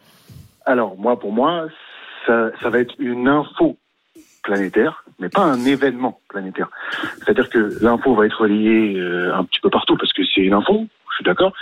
Alors, 0.66 0.96
moi, 0.98 1.20
pour 1.20 1.32
moi, 1.32 1.68
ça, 2.26 2.50
ça 2.62 2.70
va 2.70 2.80
être 2.80 2.96
une 2.98 3.28
info 3.28 3.78
planétaire, 4.44 5.04
mais 5.20 5.30
pas 5.30 5.42
un 5.42 5.64
événement 5.66 6.20
planétaire. 6.30 6.70
C'est-à-dire 7.18 7.50
que 7.50 7.78
l'info 7.82 8.16
va 8.16 8.26
être 8.26 8.42
reliée 8.42 8.96
euh, 8.96 9.36
un 9.36 9.44
petit 9.44 9.60
peu 9.62 9.70
partout 9.70 9.98
parce 9.98 10.14
que 10.14 10.22
c'est 10.24 10.42
une 10.42 10.54
info, 10.54 10.86
je 11.12 11.16
suis 11.16 11.26
d'accord. 11.26 11.54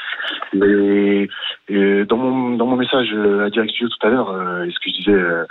Mais 0.54 1.28
euh, 1.72 2.06
dans 2.06 2.18
mon 2.18 2.58
dans 2.58 2.66
mon 2.66 2.76
message 2.76 3.14
à 3.14 3.50
Direct 3.50 3.72
Studio 3.72 3.90
tout 3.90 4.08
à 4.08 4.10
l'heure, 4.10 4.30
euh, 4.30 4.66
et 4.66 4.72
ce 4.72 4.80
que 4.80 4.90
je 4.90 4.98
disais 4.98 5.12
euh, 5.12 5.46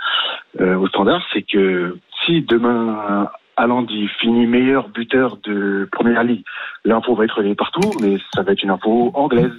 euh, 0.61 0.75
au 0.75 0.87
standard, 0.87 1.23
c'est 1.33 1.43
que 1.43 1.97
si 2.25 2.41
demain 2.41 3.29
Alandi 3.57 4.07
finit 4.19 4.47
meilleur 4.47 4.89
buteur 4.89 5.37
de 5.43 5.87
première 5.91 6.23
ligue, 6.23 6.43
l'info 6.85 7.15
va 7.15 7.25
être 7.25 7.37
relayée 7.37 7.55
partout, 7.55 7.91
mais 8.01 8.17
ça 8.33 8.41
va 8.41 8.51
être 8.53 8.63
une 8.63 8.71
info 8.71 9.11
anglaise. 9.13 9.53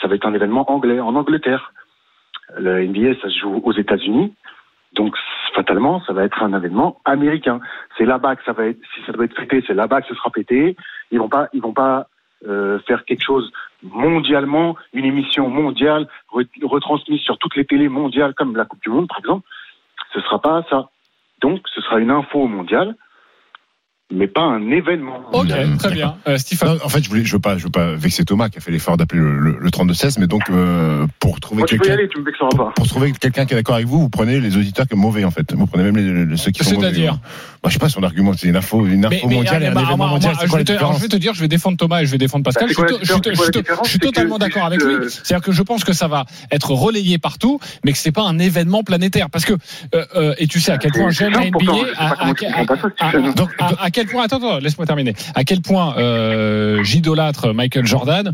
Ça 0.00 0.08
va 0.08 0.14
être 0.14 0.26
un 0.26 0.34
événement 0.34 0.70
anglais 0.70 1.00
en 1.00 1.14
Angleterre. 1.14 1.72
Le 2.58 2.84
NBA, 2.86 3.20
ça 3.20 3.28
se 3.28 3.38
joue 3.38 3.60
aux 3.64 3.72
États-Unis. 3.72 4.34
Donc, 4.94 5.16
fatalement, 5.54 6.02
ça 6.04 6.12
va 6.12 6.24
être 6.24 6.42
un 6.42 6.52
événement 6.56 7.00
américain. 7.04 7.60
C'est 7.96 8.04
là-bas 8.04 8.36
que 8.36 8.44
ça 8.44 8.52
va 8.52 8.66
être, 8.66 8.78
si 8.94 9.02
ça 9.06 9.12
doit 9.12 9.24
être 9.24 9.36
fêté, 9.36 9.62
c'est 9.66 9.74
là-bas 9.74 10.02
que 10.02 10.08
ce 10.08 10.14
sera 10.14 10.30
pété. 10.30 10.76
Ils 11.10 11.18
vont 11.18 11.28
pas, 11.28 11.48
ils 11.54 11.62
vont 11.62 11.72
pas 11.72 12.08
euh, 12.46 12.78
faire 12.80 13.04
quelque 13.04 13.22
chose 13.24 13.50
mondialement, 13.82 14.76
une 14.92 15.04
émission 15.04 15.48
mondiale 15.48 16.08
re- 16.32 16.46
retransmise 16.64 17.20
sur 17.20 17.38
toutes 17.38 17.56
les 17.56 17.64
télés 17.64 17.88
mondiales, 17.88 18.34
comme 18.34 18.54
la 18.56 18.64
Coupe 18.64 18.82
du 18.82 18.90
Monde, 18.90 19.08
par 19.08 19.18
exemple. 19.18 19.46
Ce 20.12 20.20
sera 20.20 20.40
pas 20.40 20.62
ça. 20.68 20.90
Donc, 21.40 21.60
ce 21.74 21.80
sera 21.80 21.98
une 21.98 22.10
info 22.10 22.46
mondiale, 22.46 22.94
mais 24.12 24.26
pas 24.26 24.42
un 24.42 24.70
événement. 24.70 25.20
Ok, 25.32 25.48
très 25.78 25.90
bien. 25.90 26.14
Euh, 26.28 26.38
Stephen. 26.38 26.68
Non, 26.68 26.78
en 26.84 26.88
fait, 26.88 27.02
je 27.02 27.08
voulais, 27.08 27.24
je 27.24 27.32
veux 27.32 27.40
pas, 27.40 27.58
je 27.58 27.64
veux 27.64 27.70
pas 27.70 27.94
vexer 27.94 28.24
Thomas 28.24 28.48
qui 28.48 28.58
a 28.58 28.60
fait 28.60 28.70
l'effort 28.70 28.96
d'appeler 28.96 29.20
le, 29.20 29.38
le, 29.38 29.56
le 29.58 29.70
32-16, 29.70 30.20
mais 30.20 30.26
donc 30.26 30.42
euh, 30.50 31.06
pour 31.18 31.40
trouver 31.40 31.64
quelqu'un, 31.64 31.96
pour 32.76 32.86
trouver 32.86 33.12
quelqu'un 33.12 33.44
qui 33.44 33.54
est 33.54 33.56
d'accord 33.56 33.74
avec 33.74 33.86
vous, 33.88 34.00
vous 34.00 34.08
prenez 34.08 34.38
les 34.38 34.56
auditeurs 34.56 34.86
comme 34.86 35.00
mauvais 35.00 35.24
en 35.24 35.30
fait. 35.30 35.52
Vous 35.52 35.66
prenez 35.66 35.84
même 35.84 35.96
les, 35.96 36.26
les- 36.26 36.36
ceux 36.36 36.50
qui 36.52 36.62
sont 36.62 36.74
mauvais. 36.74 36.88
C'est-à-dire 36.88 37.18
Bah, 37.62 37.68
je 37.68 37.72
sais 37.72 37.78
pas 37.78 37.88
son 37.88 38.02
argument, 38.02 38.32
c'est 38.36 38.46
une 38.46 38.56
info, 38.56 38.86
une 38.86 39.04
info 39.04 39.28
mondiale 39.28 39.62
et 39.62 39.66
un 39.66 39.72
bah, 39.72 39.80
événement 39.80 39.96
moi, 39.96 40.08
mondial. 40.08 40.34
moi, 40.34 40.44
je, 40.46 40.56
vais 40.56 40.64
te, 40.64 40.72
alors, 40.72 40.90
différence 40.90 40.96
je 40.98 41.02
vais 41.02 41.08
te 41.08 41.16
dire, 41.16 41.34
je 41.34 41.40
vais 41.40 41.48
défendre 41.48 41.76
Thomas 41.76 42.02
et 42.02 42.06
je 42.06 42.12
vais 42.12 42.18
défendre 42.18 42.44
Pascal. 42.44 42.68
Bah, 42.68 42.86
je 43.02 43.88
suis, 43.88 43.98
totalement 43.98 44.38
d'accord 44.38 44.66
avec 44.66 44.82
lui. 44.82 44.94
C'est-à-dire 45.08 45.44
que 45.44 45.52
je 45.52 45.62
pense 45.62 45.82
que 45.82 45.92
ça 45.92 46.06
va 46.06 46.26
être 46.50 46.70
relayé 46.70 47.18
partout, 47.18 47.58
mais 47.84 47.92
que 47.92 47.98
c'est 47.98 48.12
pas 48.12 48.22
un 48.22 48.38
événement 48.38 48.84
planétaire. 48.84 49.30
Parce 49.30 49.44
que 49.44 49.54
euh, 49.94 50.04
euh, 50.14 50.34
et 50.38 50.46
tu 50.46 50.60
sais 50.60 50.72
à 50.72 50.78
quel 50.78 50.92
point 50.92 51.10
j'aime 51.10 51.32
la 51.32 51.46
NBA. 51.46 51.72
À, 51.96 52.34
comment 53.90 54.01
quel 54.04 54.12
point 54.12 54.24
Attends, 54.24 54.36
attends, 54.36 54.58
laisse-moi 54.58 54.86
terminer. 54.86 55.14
À 55.34 55.44
quel 55.44 55.60
point 55.60 55.96
euh, 55.98 56.82
j'idolâtre 56.84 57.52
Michael 57.52 57.86
Jordan? 57.86 58.32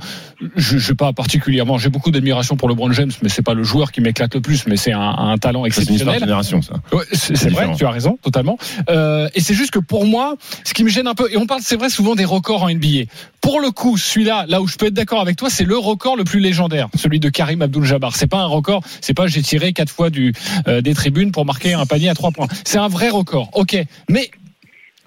Je, 0.56 0.78
je 0.78 0.86
sais 0.86 0.94
pas 0.94 1.12
particulièrement. 1.12 1.78
J'ai 1.78 1.88
beaucoup 1.88 2.10
d'admiration 2.10 2.56
pour 2.56 2.68
LeBron 2.68 2.92
James, 2.92 3.10
mais 3.22 3.28
c'est 3.28 3.42
pas 3.42 3.54
le 3.54 3.62
joueur 3.62 3.92
qui 3.92 4.00
m'éclate 4.00 4.34
le 4.34 4.40
plus, 4.40 4.66
mais 4.66 4.76
c'est 4.76 4.92
un, 4.92 5.00
un 5.00 5.38
talent 5.38 5.64
C'est 5.64 5.82
une 5.82 5.82
exceptionnel. 5.82 6.20
génération, 6.20 6.62
ça. 6.62 6.74
Ouais, 6.92 7.04
c'est 7.12 7.50
vrai, 7.50 7.68
tu 7.76 7.84
as 7.84 7.90
raison, 7.90 8.18
totalement. 8.22 8.58
Euh, 8.88 9.28
et 9.34 9.40
c'est 9.40 9.54
juste 9.54 9.70
que 9.70 9.78
pour 9.78 10.04
moi, 10.06 10.36
ce 10.64 10.74
qui 10.74 10.84
me 10.84 10.88
gêne 10.88 11.06
un 11.06 11.14
peu, 11.14 11.28
et 11.32 11.36
on 11.36 11.46
parle, 11.46 11.60
c'est 11.62 11.76
vrai, 11.76 11.88
souvent 11.90 12.14
des 12.14 12.24
records 12.24 12.62
en 12.62 12.70
NBA. 12.70 13.04
Pour 13.40 13.60
le 13.60 13.70
coup, 13.70 13.96
celui-là, 13.96 14.46
là 14.48 14.60
où 14.60 14.66
je 14.66 14.76
peux 14.76 14.86
être 14.86 14.94
d'accord 14.94 15.20
avec 15.20 15.36
toi, 15.36 15.48
c'est 15.50 15.64
le 15.64 15.76
record 15.78 16.16
le 16.16 16.24
plus 16.24 16.40
légendaire, 16.40 16.88
celui 16.94 17.20
de 17.20 17.28
Karim 17.28 17.62
Abdul-Jabbar. 17.62 18.16
C'est 18.16 18.26
pas 18.26 18.38
un 18.38 18.46
record, 18.46 18.82
c'est 19.00 19.14
pas 19.14 19.26
j'ai 19.26 19.42
tiré 19.42 19.72
quatre 19.72 19.92
fois 19.92 20.10
du 20.10 20.32
euh, 20.66 20.80
des 20.80 20.94
tribunes 20.94 21.32
pour 21.32 21.44
marquer 21.44 21.74
un 21.74 21.86
panier 21.86 22.08
à 22.08 22.14
trois 22.14 22.30
points. 22.30 22.46
C'est 22.64 22.78
un 22.78 22.88
vrai 22.88 23.08
record, 23.10 23.50
ok. 23.54 23.76
Mais 24.08 24.30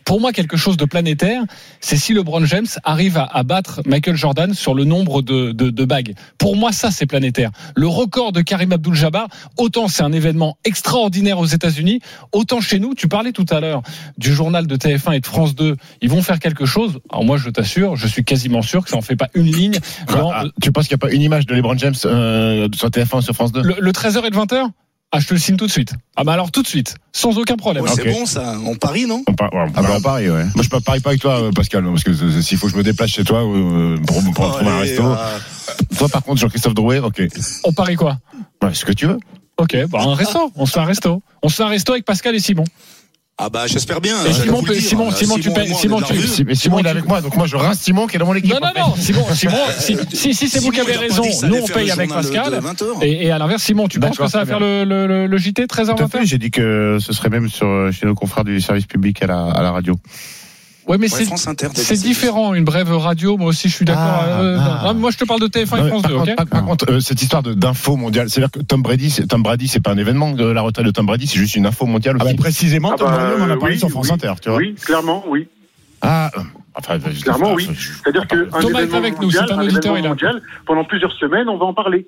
pour 0.06 0.20
moi, 0.20 0.32
quelque 0.32 0.58
chose 0.58 0.78
de 0.78 0.86
planétaire, 0.86 1.44
c'est 1.80 1.98
si 1.98 2.14
LeBron 2.14 2.46
James 2.46 2.68
arrive 2.84 3.18
à, 3.18 3.24
à 3.24 3.44
battre 3.44 3.82
Michael 3.86 4.16
Jordan 4.16 4.54
sur 4.54 4.74
le 4.74 4.84
nombre 4.84 5.22
de, 5.22 5.52
de, 5.52 5.70
de 5.70 5.86
bagues. 5.86 6.16
Pour 6.38 6.56
moi, 6.56 6.72
ça, 6.72 6.92
c'est 6.92 7.06
planétaire. 7.06 7.52
Le 7.76 7.88
record 7.88 8.32
de 8.32 8.42
Karim 8.42 8.72
Abdul-Jabbar, 8.72 9.28
autant 9.58 9.88
c'est 9.88 10.04
un 10.04 10.12
événement 10.12 10.58
extraordinaire 10.64 11.40
aux 11.40 11.46
États-Unis, 11.46 12.00
autant 12.32 12.62
chez 12.62 12.80
nous, 12.80 12.94
tu 12.96 13.08
parlais 13.08 13.32
tout 13.32 13.46
à 13.50 13.60
l'heure 13.60 13.82
du 14.18 14.34
journal 14.34 14.68
de 14.68 14.76
TF1 14.76 15.14
et 15.14 15.20
de 15.20 15.26
France 15.26 15.56
2, 15.56 15.76
ils 16.02 16.10
vont 16.10 16.22
faire 16.22 16.40
quelque 16.40 16.66
chose. 16.66 17.00
Alors 17.10 17.24
moi, 17.24 17.38
je 17.38 17.50
t'assure, 17.50 17.96
je 17.96 18.08
suis 18.08 18.24
quasiment 18.24 18.62
sûr 18.62 18.84
que 18.84 18.90
ça 18.90 18.98
en 18.98 19.02
fait 19.02 19.16
pas 19.16 19.30
une 19.34 19.52
ligne 19.52 19.80
dans 20.08 20.32
Ah, 20.32 20.46
tu 20.62 20.72
penses 20.72 20.88
qu'il 20.88 20.96
n'y 20.96 21.04
a 21.04 21.08
pas 21.08 21.14
une 21.14 21.22
image 21.22 21.46
de 21.46 21.54
LeBron 21.54 21.78
James 21.78 21.96
euh, 22.06 22.68
sur 22.74 22.90
TF1 22.90 23.18
ou 23.18 23.22
sur 23.22 23.34
France 23.34 23.52
2 23.52 23.62
le, 23.62 23.76
le 23.80 23.92
13h 23.92 24.26
et 24.26 24.30
le 24.30 24.38
20h 24.38 24.70
ah, 25.12 25.20
je 25.20 25.28
te 25.28 25.34
le 25.34 25.40
signe 25.40 25.58
tout 25.58 25.68
de 25.68 25.72
suite. 25.72 25.94
Ah, 26.16 26.24
bah 26.24 26.34
alors 26.34 26.52
tout 26.52 26.62
de 26.62 26.68
suite, 26.68 26.96
sans 27.12 27.38
aucun 27.38 27.58
problème. 27.58 27.84
Ouais. 27.84 27.90
C'est 27.94 28.12
bon 28.12 28.26
ça, 28.26 28.56
on 28.66 28.76
parie 28.76 29.06
non 29.06 29.24
On 29.28 29.34
par- 29.34 29.54
ouais, 29.54 29.60
on 29.68 29.72
Ah 29.76 29.82
bah, 29.82 29.94
on 29.98 30.02
parie, 30.02 30.30
ouais. 30.30 30.44
Moi, 30.56 30.64
je 30.64 30.74
ne 30.76 30.80
parie 30.82 31.00
pas 31.02 31.10
avec 31.10 31.22
toi, 31.22 31.42
euh, 31.42 31.52
Pascal, 31.52 31.84
parce 31.84 32.04
que 32.04 32.12
euh, 32.12 32.42
s'il 32.42 32.58
faut 32.58 32.68
que 32.68 32.72
je 32.74 32.78
me 32.78 32.84
déplace 32.84 33.10
chez 33.12 33.24
toi 33.24 33.40
euh, 33.44 33.98
pour, 34.08 34.24
pour 34.34 34.52
trouver 34.56 34.72
un 34.72 34.80
resto. 34.80 35.04
euh, 35.06 35.16
Toi, 35.98 36.08
par 36.10 36.24
contre, 36.24 36.40
Jean-Christophe 36.40 36.74
Drouet, 36.76 37.00
ok. 37.00 37.22
On 37.66 37.74
parie 37.74 37.96
quoi? 37.96 38.20
Ouais, 38.64 38.74
ce 38.74 38.86
que 38.86 38.94
tu 38.94 39.08
veux. 39.08 39.18
Ok, 39.58 39.76
bah 39.90 40.00
un 40.02 40.16
resto. 40.16 40.52
On 40.56 40.66
se 40.66 40.72
fait 40.72 40.80
un 40.80 40.86
resto. 40.86 41.22
On 41.44 41.50
se 41.50 41.56
fait 41.56 41.64
un 41.64 41.68
resto 41.68 41.92
avec 41.92 42.06
Pascal 42.06 42.34
et 42.36 42.40
Simon. 42.40 42.64
Ah 43.44 43.50
bah 43.50 43.66
j'espère 43.66 44.02
bien. 44.02 44.16
Et 44.24 44.32
j'allais 44.34 44.44
Simon 44.44 44.62
dire. 44.62 44.76
Simon- 44.76 45.08
Euh, 45.08 45.12
Simon, 45.16 45.36
tu 45.40 45.50
payes- 45.52 45.74
Simon, 45.74 46.00
tu- 46.02 46.56
Simon, 46.56 46.80
il 46.80 46.86
est 46.86 46.90
avec 46.90 47.08
moi, 47.08 47.22
donc 47.22 47.36
moi, 47.36 47.48
je 47.48 47.56
rince 47.56 47.80
Simon 47.80 48.06
qui 48.06 48.16
est 48.18 48.20
dans 48.20 48.28
mon 48.28 48.36
équipe. 48.36 48.54
Non, 48.54 48.60
non, 48.62 48.90
non, 48.90 48.96
Simon, 48.96 49.26
Simon, 49.34 49.56
si, 49.80 49.98
si, 50.14 50.34
si 50.36 50.48
c'est 50.48 50.60
vous 50.60 50.70
qui 50.70 50.80
avez 50.80 50.96
raison, 50.96 51.24
nous 51.48 51.56
on 51.64 51.68
paye 51.68 51.90
avec 51.90 52.10
Pascal. 52.14 52.52
de 52.54 52.58
20 52.60 52.82
heures. 52.84 52.98
Et, 53.02 53.26
et 53.26 53.32
à 53.32 53.40
l'inverse, 53.40 53.64
Simon, 53.64 53.88
tu 53.88 54.00
penses 54.00 54.12
D'accord, 54.12 54.26
que 54.28 54.32
ça 54.32 54.40
va 54.40 54.46
faire 54.46 54.60
le, 54.60 54.84
le, 54.84 55.08
le, 55.08 55.26
le 55.26 55.38
JT 55.38 55.66
13h 55.66 55.96
Tout 55.96 56.04
à 56.04 56.08
fait, 56.08 56.20
20 56.20 56.26
j'ai 56.26 56.38
dit 56.38 56.52
que 56.52 56.98
ce 57.00 57.14
serait 57.14 57.30
même 57.30 57.50
sur, 57.50 57.90
chez 57.92 58.06
nos 58.06 58.14
confrères 58.16 58.44
du 58.44 58.62
service 58.62 58.86
public 58.86 59.24
à 59.24 59.28
la, 59.28 59.46
à 59.46 59.62
la 59.64 59.72
radio. 59.72 59.96
Ouais, 60.88 60.98
mais 60.98 61.12
Ouais, 61.14 61.26
c'est 61.74 61.96
différent, 62.02 62.54
une 62.54 62.64
brève 62.66 62.92
radio. 62.96 63.38
Moi 63.38 63.48
aussi, 63.50 63.70
je 63.70 63.76
suis 63.76 63.86
d'accord. 63.86 64.02
Ah, 64.04 64.40
Euh, 64.42 64.58
ah. 64.60 64.82
non, 64.94 65.00
moi, 65.00 65.12
je 65.12 65.18
te 65.18 65.26
parle 65.26 65.40
de 65.40 65.48
TF1 65.48 65.78
Non, 65.78 65.86
et 65.86 65.90
France 65.90 66.02
par 66.02 66.12
2, 66.12 66.18
contre, 66.18 66.32
ok 66.32 66.36
par, 66.38 66.46
par 66.48 66.66
contre, 66.66 66.92
euh, 66.92 67.00
cette 67.00 67.22
histoire 67.22 67.44
de- 67.44 67.54
d'info 67.54 67.96
mondiale, 67.96 68.30
c'est-à-dire 68.30 68.52
que 68.52 68.60
Tom 68.60 68.82
Brady, 68.82 69.10
c'est, 69.12 69.28
Tom 69.28 69.44
Brady, 69.44 69.68
c'est 69.68 69.80
pas 69.80 69.92
un 69.92 69.98
événement 69.98 70.32
de 70.32 70.46
la 70.46 70.62
retraite 70.62 70.86
de 70.86 70.92
Tom 70.92 71.06
Brady, 71.06 71.28
c'est 71.28 71.38
juste 71.40 71.56
une 71.56 71.66
info 71.68 71.86
mondiale 71.86 72.16
Ah 72.20 72.24
bah, 72.24 72.30
aussi. 72.32 72.36
précisément, 72.38 72.92
Ah 72.94 72.98
Tom 72.98 73.10
bah, 73.12 73.18
Brady, 73.18 73.42
on 73.42 73.46
en 73.46 73.50
a 73.52 73.58
parlé 73.58 73.74
oui, 73.76 73.80
sur 73.80 73.90
France 73.90 74.08
oui, 74.08 74.14
Inter, 74.14 74.34
tu 74.42 74.50
vois. 74.50 74.58
Oui, 74.58 74.76
clairement, 74.76 75.24
oui. 75.28 75.48
Ah, 76.02 76.32
euh, 76.36 76.42
enfin, 76.76 76.98
je- 77.14 77.22
Clairement, 77.22 77.54
oui. 77.54 77.70
C'est-à-dire 78.04 78.26
qu'un 78.28 78.46
événement 78.62 78.98
avec 78.98 79.16
nous, 79.18 79.24
mondial, 79.24 79.46
c'est 79.48 79.54
un 79.54 79.60
un 79.60 79.64
auditeur, 79.66 79.92
événement 79.94 80.10
mondial, 80.10 80.42
pendant 80.66 80.84
plusieurs 80.84 81.12
semaines, 81.14 81.48
on 81.48 81.58
va 81.58 81.66
en 81.66 81.74
parler. 81.76 82.08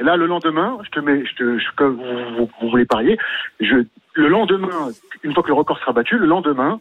Et 0.00 0.04
là, 0.04 0.16
le 0.16 0.26
lendemain, 0.26 0.78
je 0.84 0.90
te 0.90 1.00
mets, 1.04 1.24
je 1.26 1.34
te, 1.36 1.58
je- 1.58 1.64
comme 1.76 1.96
vous, 1.96 2.36
vous- 2.38 2.50
vous 2.60 2.70
voulez 2.70 2.84
parier, 2.84 3.16
je, 3.60 3.74
le 4.14 4.28
lendemain, 4.28 4.88
une 5.24 5.32
fois 5.34 5.42
que 5.42 5.48
le 5.48 5.54
record 5.54 5.78
sera 5.80 5.92
battu, 5.92 6.16
le 6.16 6.26
lendemain, 6.26 6.80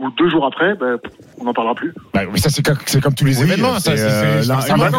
ou 0.00 0.10
deux 0.10 0.28
jours 0.30 0.46
après, 0.46 0.74
ben, 0.74 0.98
on 1.38 1.44
n'en 1.44 1.52
parlera 1.52 1.74
plus. 1.74 1.94
Bah, 2.14 2.22
mais 2.32 2.38
ça, 2.38 2.48
c'est 2.50 2.62
comme, 2.62 3.14
tous 3.14 3.24
les 3.24 3.38
Oui, 3.38 3.44
événements, 3.44 3.78
c'est, 3.78 3.98
euh, 3.98 4.40
un 4.40 4.42
euh, 4.42 4.44
bah, 4.48 4.94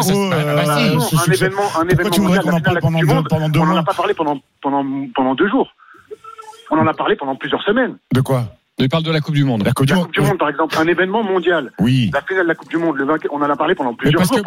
un 0.96 1.00
succès. 1.00 1.34
événement, 1.44 1.62
un 1.78 1.88
événement 1.88 2.10
tu 2.10 2.20
voudrais 2.20 2.36
mondial, 2.38 2.42
qu'on 2.42 2.56
en 2.56 2.60
parle 2.60 2.70
de 2.70 2.74
la 2.74 2.80
pendant 2.80 3.48
deux, 3.48 3.52
deux 3.52 3.60
on 3.60 3.66
n'en 3.66 3.76
a 3.76 3.82
pas 3.82 3.94
parlé 3.94 4.14
pendant, 4.14 4.38
pendant, 4.62 4.84
pendant 5.14 5.34
deux 5.34 5.48
jours. 5.48 5.68
On 6.70 6.78
en 6.78 6.86
a 6.86 6.94
parlé 6.94 7.16
pendant 7.16 7.36
plusieurs 7.36 7.62
semaines. 7.64 7.96
De 8.14 8.20
quoi? 8.20 8.44
Il 8.78 8.88
parle 8.88 9.02
de 9.04 9.10
la 9.12 9.20
Coupe 9.20 9.34
du 9.34 9.44
Monde. 9.44 9.64
La 9.64 9.72
Coupe 9.72 9.86
du 9.86 9.92
La 9.92 9.98
Monde. 9.98 10.06
Coupe 10.06 10.14
du 10.14 10.20
Monde, 10.22 10.38
par 10.38 10.48
exemple, 10.48 10.74
un 10.78 10.86
événement 10.88 11.22
mondial. 11.22 11.70
Oui. 11.78 12.10
La 12.12 12.22
finale 12.22 12.44
de 12.44 12.48
la 12.48 12.54
Coupe 12.54 12.70
du 12.70 12.78
Monde, 12.78 12.96
le 12.96 13.04
vainqueur, 13.04 13.30
on 13.32 13.42
en 13.42 13.50
a 13.50 13.54
parlé 13.54 13.74
pendant 13.74 13.92
plusieurs 13.94 14.18
parce, 14.18 14.30
que, 14.30 14.36
jours, 14.36 14.46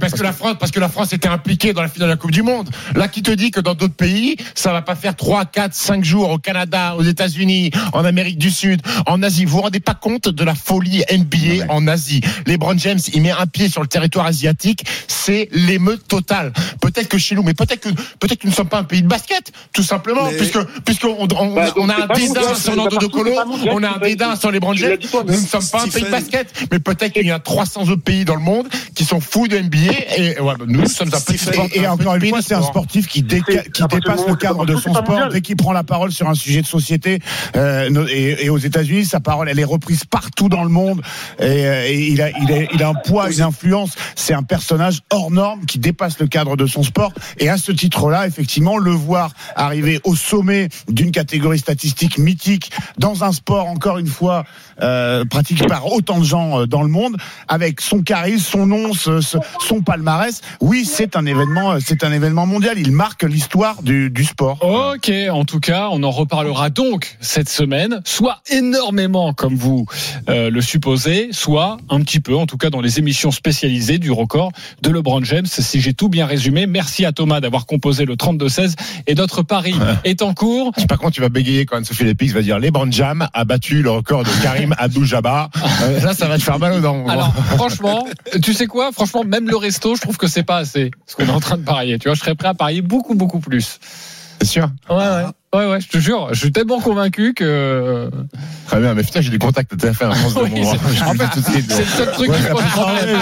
parce, 0.00 0.12
que 0.12 0.22
la 0.24 0.32
France, 0.32 0.56
parce 0.58 0.72
que 0.72 0.80
la 0.80 0.88
France 0.88 1.12
était 1.12 1.28
impliquée 1.28 1.72
dans 1.72 1.80
la 1.80 1.88
finale 1.88 2.08
de 2.08 2.12
la 2.14 2.16
Coupe 2.16 2.32
du 2.32 2.42
Monde. 2.42 2.68
Là, 2.96 3.06
qui 3.06 3.22
te 3.22 3.30
dit 3.30 3.52
que 3.52 3.60
dans 3.60 3.74
d'autres 3.74 3.94
pays, 3.94 4.36
ça 4.56 4.72
va 4.72 4.82
pas 4.82 4.96
faire 4.96 5.14
3, 5.14 5.44
4, 5.44 5.72
5 5.72 6.02
jours 6.04 6.30
au 6.30 6.38
Canada, 6.38 6.96
aux 6.98 7.04
États-Unis, 7.04 7.70
en 7.92 8.04
Amérique 8.04 8.38
du 8.38 8.50
Sud, 8.50 8.82
en 9.06 9.22
Asie? 9.22 9.44
Vous 9.44 9.56
vous 9.56 9.62
rendez 9.62 9.80
pas 9.80 9.94
compte 9.94 10.28
de 10.28 10.44
la 10.44 10.56
folie 10.56 11.04
NBA 11.10 11.72
en 11.72 11.86
Asie? 11.86 12.22
LeBron 12.46 12.76
James, 12.76 12.98
il 13.14 13.22
met 13.22 13.30
un 13.30 13.46
pied 13.46 13.68
sur 13.68 13.82
le 13.82 13.88
territoire 13.88 14.26
asiatique, 14.26 14.84
c'est 15.06 15.48
l'émeute 15.52 16.08
totale. 16.08 16.52
Peut-être 16.80 17.08
que 17.08 17.18
chez 17.18 17.36
nous, 17.36 17.44
mais 17.44 17.54
peut-être 17.54 17.80
que 17.80 17.88
peut-être 18.18 18.40
que 18.40 18.46
nous 18.46 18.50
ne 18.50 18.56
sommes 18.56 18.68
pas 18.68 18.78
un 18.80 18.84
pays 18.84 19.00
de 19.02 19.08
basket, 19.08 19.52
tout 19.72 19.84
simplement, 19.84 20.28
Mais- 20.28 20.36
puisque 20.36 20.58
puisqu'on 20.84 21.16
on, 21.20 21.28
on, 21.38 21.54
Bah, 21.54 21.66
on 21.76 21.88
a 21.88 21.94
un 21.94 22.06
dédain 22.08 22.26
mondial, 22.26 22.56
sur 22.56 22.74
pas 22.74 22.96
de 22.96 23.06
Colo, 23.06 23.30
on 23.70 23.82
a 23.82 23.96
un 23.96 23.98
dédain 23.98 24.36
sur 24.36 24.50
les 24.50 24.60
James. 24.76 24.98
Nous 25.26 25.32
ne 25.32 25.36
sommes 25.36 25.66
pas 25.70 25.82
un 25.82 25.88
pays 25.88 26.04
de 26.04 26.10
basket, 26.10 26.68
mais 26.70 26.78
peut-être 26.78 27.12
qu'il 27.12 27.26
y 27.26 27.30
a 27.30 27.38
300 27.38 27.82
autres 27.82 28.02
pays 28.02 28.24
dans 28.24 28.34
le 28.34 28.40
monde 28.40 28.68
qui 28.94 29.04
sont 29.04 29.20
fous 29.20 29.48
de 29.48 29.58
NBA 29.58 29.76
et 30.16 30.40
ouais, 30.40 30.54
bah, 30.58 30.64
nous, 30.66 30.80
nous 30.82 30.88
sommes 30.88 31.08
un 31.12 31.20
petit 31.20 31.38
sport- 31.38 31.68
Et, 31.74 31.86
encore 31.86 32.14
petit 32.14 32.26
une 32.26 32.30
fois, 32.30 32.42
c'est 32.42 32.54
un 32.54 32.58
sport. 32.62 32.70
sportif 32.70 33.06
qui, 33.08 33.22
dépasse 33.22 34.26
le 34.26 34.36
cadre 34.36 34.66
de 34.66 34.76
son 34.76 34.94
sport. 34.94 35.28
Dès 35.30 35.40
qu'il 35.40 35.56
prend 35.56 35.72
la 35.72 35.84
parole 35.84 36.12
sur 36.12 36.28
un 36.28 36.34
sujet 36.34 36.62
de 36.62 36.66
société, 36.66 37.20
euh, 37.56 38.06
et, 38.08 38.48
aux 38.48 38.58
États-Unis, 38.58 39.04
sa 39.04 39.20
parole, 39.20 39.48
elle 39.48 39.58
est 39.58 39.64
reprise 39.64 40.04
partout 40.04 40.48
dans 40.48 40.62
le 40.62 40.70
monde. 40.70 41.02
Et, 41.38 41.44
euh, 41.44 41.86
et 41.86 42.08
il, 42.08 42.22
a, 42.22 42.30
il, 42.30 42.52
a, 42.52 42.72
il 42.72 42.82
a 42.82 42.88
un 42.88 42.94
poids, 42.94 43.30
une 43.30 43.42
influence. 43.42 43.92
C'est 44.14 44.34
un 44.34 44.42
personnage 44.42 45.00
hors 45.10 45.30
norme 45.30 45.64
qui 45.66 45.78
dépasse 45.78 46.18
le 46.18 46.26
cadre 46.26 46.56
de 46.56 46.66
son 46.66 46.82
sport. 46.82 47.12
Et 47.38 47.48
à 47.48 47.56
ce 47.58 47.72
titre-là, 47.72 48.26
effectivement, 48.26 48.78
le 48.78 48.90
voir 48.92 49.32
arriver 49.56 50.00
au 50.04 50.16
sommet 50.16 50.68
d'une 50.88 51.10
catégorie 51.10 51.58
statistique 51.58 52.18
mythique 52.18 52.70
dans 52.98 53.24
un 53.24 53.32
sport, 53.34 53.66
encore 53.66 53.98
une 53.98 54.06
fois, 54.06 54.44
euh, 54.80 55.24
pratiqué 55.26 55.66
par 55.66 55.92
autant 55.92 56.18
de 56.18 56.24
gens 56.24 56.60
euh, 56.60 56.66
dans 56.66 56.82
le 56.82 56.88
monde, 56.88 57.16
avec 57.48 57.80
son 57.82 58.00
charisme, 58.02 58.44
son 58.44 58.66
nom, 58.66 58.94
ce- 58.94 59.20
ce- 59.20 59.38
son 59.60 59.82
palmarès. 59.82 60.40
Oui, 60.60 60.84
c'est 60.84 61.16
un 61.16 61.26
événement, 61.26 61.72
euh, 61.72 61.78
c'est 61.84 62.02
un 62.04 62.12
événement 62.12 62.46
mondial. 62.46 62.78
Il 62.78 62.92
marque 62.92 63.22
l'histoire 63.24 63.82
du, 63.82 64.08
du 64.10 64.24
sport. 64.24 64.58
Ok, 64.62 65.10
en 65.30 65.44
tout 65.44 65.60
cas, 65.60 65.88
on 65.90 66.02
en 66.02 66.10
reparlera 66.10 66.70
donc 66.70 67.16
cette 67.20 67.48
semaine, 67.48 68.00
soit 68.04 68.40
énormément 68.50 69.32
comme 69.34 69.54
vous 69.56 69.86
euh, 70.28 70.50
le 70.50 70.60
supposez, 70.60 71.28
soit 71.32 71.76
un 71.90 72.00
petit 72.00 72.20
peu, 72.20 72.34
en 72.36 72.46
tout 72.46 72.56
cas 72.56 72.70
dans 72.70 72.80
les 72.80 72.98
émissions 72.98 73.30
spécialisées 73.30 73.98
du 73.98 74.10
record 74.10 74.52
de 74.82 74.90
LeBron 74.90 75.22
James. 75.24 75.46
Si 75.46 75.80
j'ai 75.80 75.92
tout 75.94 76.08
bien 76.08 76.26
résumé, 76.26 76.66
merci 76.66 77.04
à 77.04 77.12
Thomas 77.12 77.40
d'avoir 77.40 77.66
composé 77.66 78.04
le 78.04 78.14
32-16 78.16 78.74
et 79.06 79.14
notre 79.14 79.42
pari 79.42 79.74
est 80.04 80.22
en 80.22 80.34
cours. 80.34 80.72
Je 80.76 80.82
sais 80.82 80.86
pas 80.86 80.96
quand 80.96 81.10
tu 81.10 81.20
vas 81.20 81.28
bégayer 81.28 81.66
quand 81.66 81.84
Sophie 81.84 82.04
Lépix 82.04 82.32
va 82.32 82.42
dire 82.42 82.58
LeBron 82.58 82.90
Jam 82.90 83.23
a 83.32 83.44
battu 83.44 83.82
le 83.82 83.90
record 83.90 84.24
de 84.24 84.30
Karim 84.42 84.74
Abdul-Jabbar. 84.78 85.50
Euh, 85.82 86.00
là, 86.00 86.14
ça 86.14 86.28
va 86.28 86.38
te 86.38 86.42
faire 86.42 86.58
mal 86.58 86.72
aux 86.72 86.80
dents. 86.80 87.06
Alors, 87.08 87.34
franchement, 87.34 88.06
tu 88.42 88.52
sais 88.52 88.66
quoi? 88.66 88.92
Franchement, 88.92 89.24
même 89.24 89.48
le 89.48 89.56
resto, 89.56 89.94
je 89.94 90.00
trouve 90.00 90.16
que 90.16 90.26
c'est 90.26 90.42
pas 90.42 90.58
assez 90.58 90.90
ce 91.06 91.16
qu'on 91.16 91.26
est 91.26 91.30
en 91.30 91.40
train 91.40 91.56
de 91.56 91.64
parier. 91.64 91.98
Tu 91.98 92.08
vois, 92.08 92.14
je 92.14 92.20
serais 92.20 92.34
prêt 92.34 92.48
à 92.48 92.54
parier 92.54 92.82
beaucoup, 92.82 93.14
beaucoup 93.14 93.40
plus. 93.40 93.78
C'est 94.40 94.46
sûr. 94.48 94.68
Ouais, 94.90 94.96
ouais. 94.96 95.24
Ouais, 95.54 95.66
ouais, 95.70 95.80
je 95.80 95.86
te 95.86 95.98
jure, 95.98 96.30
je 96.32 96.40
suis 96.40 96.50
tellement 96.50 96.80
convaincu 96.80 97.32
que. 97.32 98.10
Très 98.66 98.80
bien, 98.80 98.92
mais 98.94 99.04
putain, 99.04 99.20
j'ai 99.20 99.30
des 99.30 99.38
contacts 99.38 99.72
à 99.84 99.92
France 99.92 100.34
de 100.34 100.40
Oui, 100.40 100.50
c'est- 100.64 101.02
en 101.04 101.14
fait. 101.14 101.40
C'est 101.68 101.78
le 101.78 101.84
seul 101.84 102.12
truc 102.12 102.32
qui 102.32 102.42
pose 102.50 102.62
problème. 102.72 103.20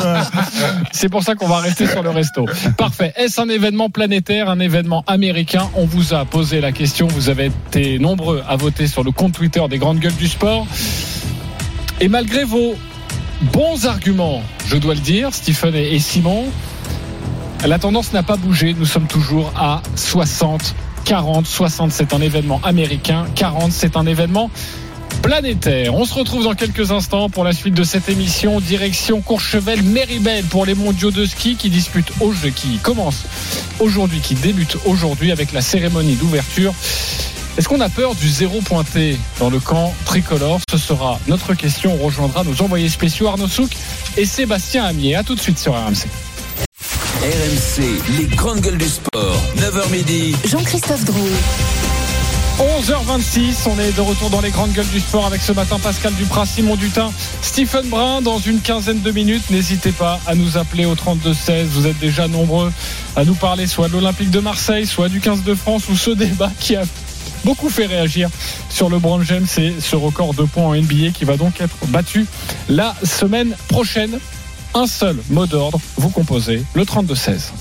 C'est 0.93 1.11
pour 1.11 1.23
ça 1.23 1.35
qu'on 1.35 1.47
va 1.47 1.59
rester 1.59 1.87
sur 1.87 2.03
le 2.03 2.09
resto. 2.09 2.47
Parfait. 2.79 3.13
Est-ce 3.17 3.39
un 3.39 3.51
événement 3.51 3.91
planétaire, 3.91 4.49
un 4.49 4.61
événement 4.61 5.05
américain? 5.07 5.69
On 5.75 5.85
vous 5.85 6.15
a 6.15 6.25
posé 6.25 6.63
la 6.63 6.73
question. 6.73 7.07
Vous 7.07 7.29
avez 7.29 7.51
été 7.69 7.99
nombreux 7.99 8.43
à 8.49 8.57
voter 8.57 8.87
sur 8.87 9.05
le 9.05 9.11
compte 9.11 9.33
Twitter 9.35 9.63
des 9.69 9.77
grandes 9.77 9.99
gueules 9.99 10.15
du 10.17 10.27
sport. 10.29 10.67
Et 12.01 12.09
malgré 12.09 12.45
vos 12.45 12.75
bons 13.53 13.85
arguments, 13.85 14.43
je 14.67 14.79
dois 14.79 14.95
le 14.95 15.01
dire, 15.01 15.35
Stephen 15.35 15.75
et 15.75 15.99
Simon, 15.99 16.47
la 17.67 17.79
tendance 17.79 18.15
n'a 18.15 18.23
pas 18.23 18.37
bougé. 18.39 18.75
Nous 18.79 18.87
sommes 18.87 19.07
toujours 19.07 19.53
à 19.55 19.83
60, 19.97 20.75
40. 21.05 21.47
60, 21.47 21.93
c'est 21.93 22.13
un 22.15 22.21
événement 22.21 22.61
américain. 22.65 23.27
40, 23.35 23.73
c'est 23.73 23.97
un 23.97 24.07
événement 24.07 24.51
planétaire. 25.23 25.95
On 25.95 26.05
se 26.05 26.15
retrouve 26.15 26.45
dans 26.45 26.55
quelques 26.55 26.91
instants 26.91 27.29
pour 27.29 27.45
la 27.45 27.53
suite 27.53 27.75
de 27.75 27.85
cette 27.85 28.09
émission. 28.09 28.61
Direction 28.61 29.21
Courchevel, 29.21 29.83
Méribel 29.83 30.45
pour 30.45 30.67
les 30.67 30.75
mondiaux 30.75 31.11
de 31.11 31.25
ski 31.25 31.57
qui 31.57 31.71
disputent 31.71 32.13
au 32.21 32.33
jeu, 32.33 32.51
qui 32.51 32.79
commence 32.79 33.25
aujourd'hui, 33.79 34.21
qui 34.21 34.35
débute 34.35 34.77
aujourd'hui 34.87 35.33
avec 35.33 35.53
la 35.53 35.61
cérémonie 35.61 36.17
d'ouverture. 36.17 36.75
Est-ce 37.59 37.69
qu'on 37.69 37.81
a 37.81 37.91
peur 37.91 38.15
du 38.15 38.29
zéro 38.31 38.61
pointé 38.63 39.19
dans 39.39 39.51
le 39.51 39.61
camp 39.61 39.93
tricolore? 40.07 40.61
Ce 40.71 40.79
sera 40.79 41.21
notre 41.29 41.55
question. 41.55 41.99
On 42.01 42.07
rejoindra 42.07 42.45
nos 42.45 42.63
envoyés 42.63 42.89
spéciaux 42.89 43.29
Arnaud 43.29 43.49
Souk 43.49 43.71
et 44.17 44.25
Sébastien 44.25 44.85
Amier. 44.85 45.17
A 45.17 45.23
tout 45.23 45.35
de 45.35 45.41
suite 45.41 45.59
sur 45.59 45.75
RMC. 45.75 46.07
RMC, 47.23 48.19
les 48.19 48.27
grandes 48.35 48.59
gueules 48.63 48.79
du 48.79 48.89
sport. 48.89 49.37
9h 49.57 49.93
midi. 49.93 50.35
Jean-Christophe 50.45 51.05
Drouet. 51.05 51.31
11h26, 52.59 53.69
on 53.69 53.79
est 53.79 53.93
de 53.93 54.01
retour 54.01 54.29
dans 54.29 54.41
les 54.41 54.51
grandes 54.51 54.73
gueules 54.73 54.89
du 54.89 54.99
sport 54.99 55.25
avec 55.27 55.41
ce 55.41 55.53
matin 55.53 55.79
Pascal 55.79 56.13
Duprat, 56.15 56.47
Simon 56.47 56.75
Dutin, 56.75 57.13
Stephen 57.41 57.89
Brun 57.89 58.23
dans 58.23 58.41
une 58.41 58.61
quinzaine 58.61 59.03
de 59.03 59.13
minutes. 59.13 59.51
N'hésitez 59.51 59.93
pas 59.93 60.19
à 60.27 60.35
nous 60.35 60.59
appeler 60.59 60.85
au 60.85 60.97
32-16. 60.97 61.67
Vous 61.67 61.87
êtes 61.87 62.01
déjà 62.01 62.27
nombreux 62.27 62.73
à 63.15 63.25
nous 63.25 63.35
parler 63.35 63.69
soit 63.69 63.87
de 63.87 63.93
l'Olympique 63.93 64.33
de 64.33 64.41
Marseille, 64.41 64.85
soit 64.85 65.09
du 65.09 65.21
15 65.21 65.45
de 65.45 65.55
France 65.55 65.89
ou 65.91 65.95
ce 65.95 66.11
débat 66.11 66.51
qui 66.59 66.75
a 66.75 66.83
beaucoup 67.45 67.71
fait 67.71 67.87
réagir 67.87 68.31
sur 68.69 68.91
le 68.91 68.99
Brown 68.99 69.23
James 69.25 69.47
et 69.59 69.75
ce 69.79 69.95
record 69.95 70.35
de 70.35 70.43
points 70.43 70.65
en 70.65 70.75
NBA 70.75 71.11
qui 71.15 71.25
va 71.25 71.37
donc 71.37 71.61
être 71.61 71.77
battu 71.87 72.27
la 72.69 72.97
semaine 73.05 73.55
prochaine. 73.69 74.19
Un 74.75 74.87
seul 74.87 75.17
mot 75.29 75.47
d'ordre, 75.47 75.79
vous 75.97 76.09
composez 76.09 76.63
le 76.75 76.85
32-16. 76.85 77.53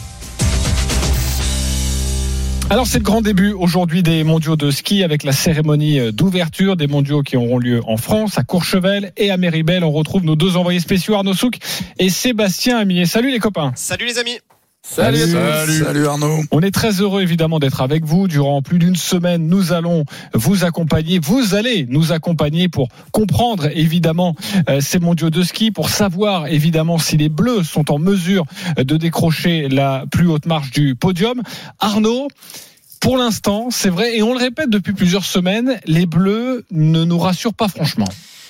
Alors 2.69 2.87
c'est 2.87 2.99
le 2.99 3.03
grand 3.03 3.21
début 3.21 3.51
aujourd'hui 3.51 4.01
des 4.01 4.23
mondiaux 4.23 4.55
de 4.55 4.71
ski 4.71 5.03
avec 5.03 5.23
la 5.23 5.33
cérémonie 5.33 6.13
d'ouverture 6.13 6.77
des 6.77 6.87
mondiaux 6.87 7.21
qui 7.21 7.35
auront 7.35 7.57
lieu 7.57 7.81
en 7.85 7.97
France, 7.97 8.37
à 8.37 8.43
Courchevel 8.43 9.11
et 9.17 9.29
à 9.29 9.35
Méribel. 9.35 9.83
On 9.83 9.91
retrouve 9.91 10.23
nos 10.23 10.37
deux 10.37 10.55
envoyés 10.55 10.79
spéciaux 10.79 11.15
Arnaud 11.15 11.33
Souk 11.33 11.57
et 11.99 12.09
Sébastien 12.09 12.77
Amier. 12.77 13.05
Salut 13.05 13.29
les 13.29 13.39
copains. 13.39 13.73
Salut 13.75 14.05
les 14.05 14.17
amis. 14.17 14.39
Salut. 14.83 15.17
Salut 15.17 16.07
Arnaud. 16.07 16.41
On 16.51 16.59
est 16.61 16.71
très 16.71 17.01
heureux 17.01 17.21
évidemment 17.21 17.59
d'être 17.59 17.81
avec 17.81 18.03
vous 18.03 18.27
durant 18.27 18.61
plus 18.61 18.79
d'une 18.79 18.95
semaine. 18.95 19.47
Nous 19.47 19.71
allons 19.73 20.05
vous 20.33 20.65
accompagner. 20.65 21.19
Vous 21.19 21.55
allez 21.55 21.85
nous 21.87 22.11
accompagner 22.11 22.67
pour 22.67 22.89
comprendre 23.11 23.67
évidemment 23.73 24.35
euh, 24.69 24.81
ces 24.81 24.99
mondiaux 24.99 25.29
de 25.29 25.43
ski, 25.43 25.71
pour 25.71 25.89
savoir 25.89 26.47
évidemment 26.47 26.97
si 26.97 27.15
les 27.15 27.29
Bleus 27.29 27.63
sont 27.63 27.91
en 27.91 27.99
mesure 27.99 28.43
de 28.75 28.97
décrocher 28.97 29.69
la 29.69 30.05
plus 30.11 30.27
haute 30.27 30.45
marche 30.45 30.71
du 30.71 30.95
podium. 30.95 31.41
Arnaud. 31.79 32.27
Pour 32.99 33.17
l'instant, 33.17 33.69
c'est 33.71 33.89
vrai, 33.89 34.15
et 34.15 34.21
on 34.21 34.33
le 34.33 34.39
répète 34.39 34.69
depuis 34.69 34.93
plusieurs 34.93 35.25
semaines, 35.25 35.79
les 35.87 36.05
Bleus 36.05 36.65
ne 36.69 37.03
nous 37.03 37.17
rassurent 37.17 37.55
pas 37.55 37.67
franchement. 37.67 38.05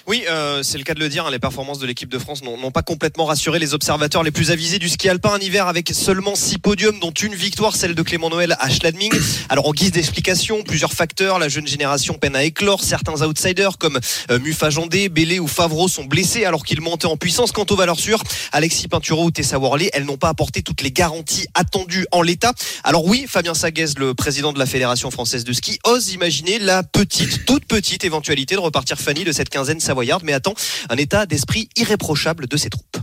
Oui, 0.08 0.24
euh, 0.30 0.64
c'est 0.64 0.78
le 0.78 0.84
cas 0.84 0.94
de 0.94 1.00
le 1.00 1.10
dire. 1.10 1.28
hein, 1.28 1.32
les 1.32 1.40
performances 1.40 1.80
de 1.80 1.86
l'équipe 1.86 2.10
de 2.10 2.18
France 2.18 2.42
n'ont 2.44 2.72
pas 2.72 2.82
complètement 2.82 3.26
rassuré 3.26 3.60
les 3.60 3.74
observateurs 3.74 4.24
les 4.24 4.32
plus 4.32 4.52
avisés 4.52 4.80
du 4.80 4.90
ski 4.90 5.10
alpin. 5.10 5.34
Un 5.34 5.40
hiver 5.40 5.68
avec 5.68 5.92
seulement 5.94 6.36
six 6.36 6.58
podiums, 6.58 7.00
dont 7.00 7.12
une 7.12 7.36
victoire, 7.36 7.76
celle 7.76 7.94
de 7.94 8.02
Clément 8.02 8.30
Noël 8.30 8.56
à 8.60 8.70
Schladming. 8.70 9.12
Alors 9.50 9.68
en 9.68 9.72
guise 9.74 9.92
d'explication, 9.92 10.64
plusieurs 10.64 10.94
facteurs. 10.94 11.38
La 11.40 11.50
jeune 11.50 11.68
génération 11.68 12.16
peine 12.16 12.36
à 12.36 12.44
éclore. 12.44 12.84
Certains 12.84 13.22
outsiders 13.22 13.78
comme 13.78 14.00
euh, 14.32 14.40
Mufa 14.40 14.70
Jandé, 14.70 15.08
Bélé 15.10 15.40
ou 15.40 15.48
Favreau 15.48 15.88
sont 15.88 16.06
blessés 16.06 16.46
alors 16.46 16.66
qu'ils 16.66 16.82
montaient 16.82 17.06
en 17.06 17.18
puissance. 17.18 17.52
Quant 17.52 17.66
aux 17.70 17.76
valeurs 17.76 18.00
sûres, 18.00 18.24
Alexis 18.52 18.88
Pinturo 18.88 19.26
ou 19.26 19.32
Tessa 19.32 19.60
Worley, 19.60 19.92
elles 19.94 20.06
n'ont 20.06 20.18
pas 20.18 20.30
apporté 20.30 20.64
toutes 20.64 20.82
les 20.82 20.92
garanties 20.92 21.46
attendues 21.54 22.08
en 22.12 22.24
l'état. 22.24 22.54
Alors 22.84 23.06
oui, 23.06 23.26
Fabien 23.28 23.54
Saguez, 23.54 23.94
le 23.98 24.14
président 24.16 24.52
de 24.52 24.60
la 24.60 24.66
Fédération 24.66 25.12
française 25.12 25.44
de 25.44 25.54
ski, 25.54 25.80
ose 25.86 26.12
imaginer 26.12 26.60
la 26.60 26.84
petite, 26.84 27.46
toute 27.46 27.66
petite 27.66 28.04
éventualité 28.04 28.56
de 28.56 28.60
repartir 28.60 28.98
Fanny 29.00 29.24
de 29.24 29.32
cette 29.32 29.50
quinzaine 29.50 29.80
savoyarde, 29.92 30.24
mais 30.24 30.32
attend 30.32 30.54
un 30.90 30.96
état 30.96 31.26
d'esprit 31.26 31.68
irréprochable 31.76 32.48
de 32.48 32.56
ses 32.56 32.70
troupes? 32.70 32.98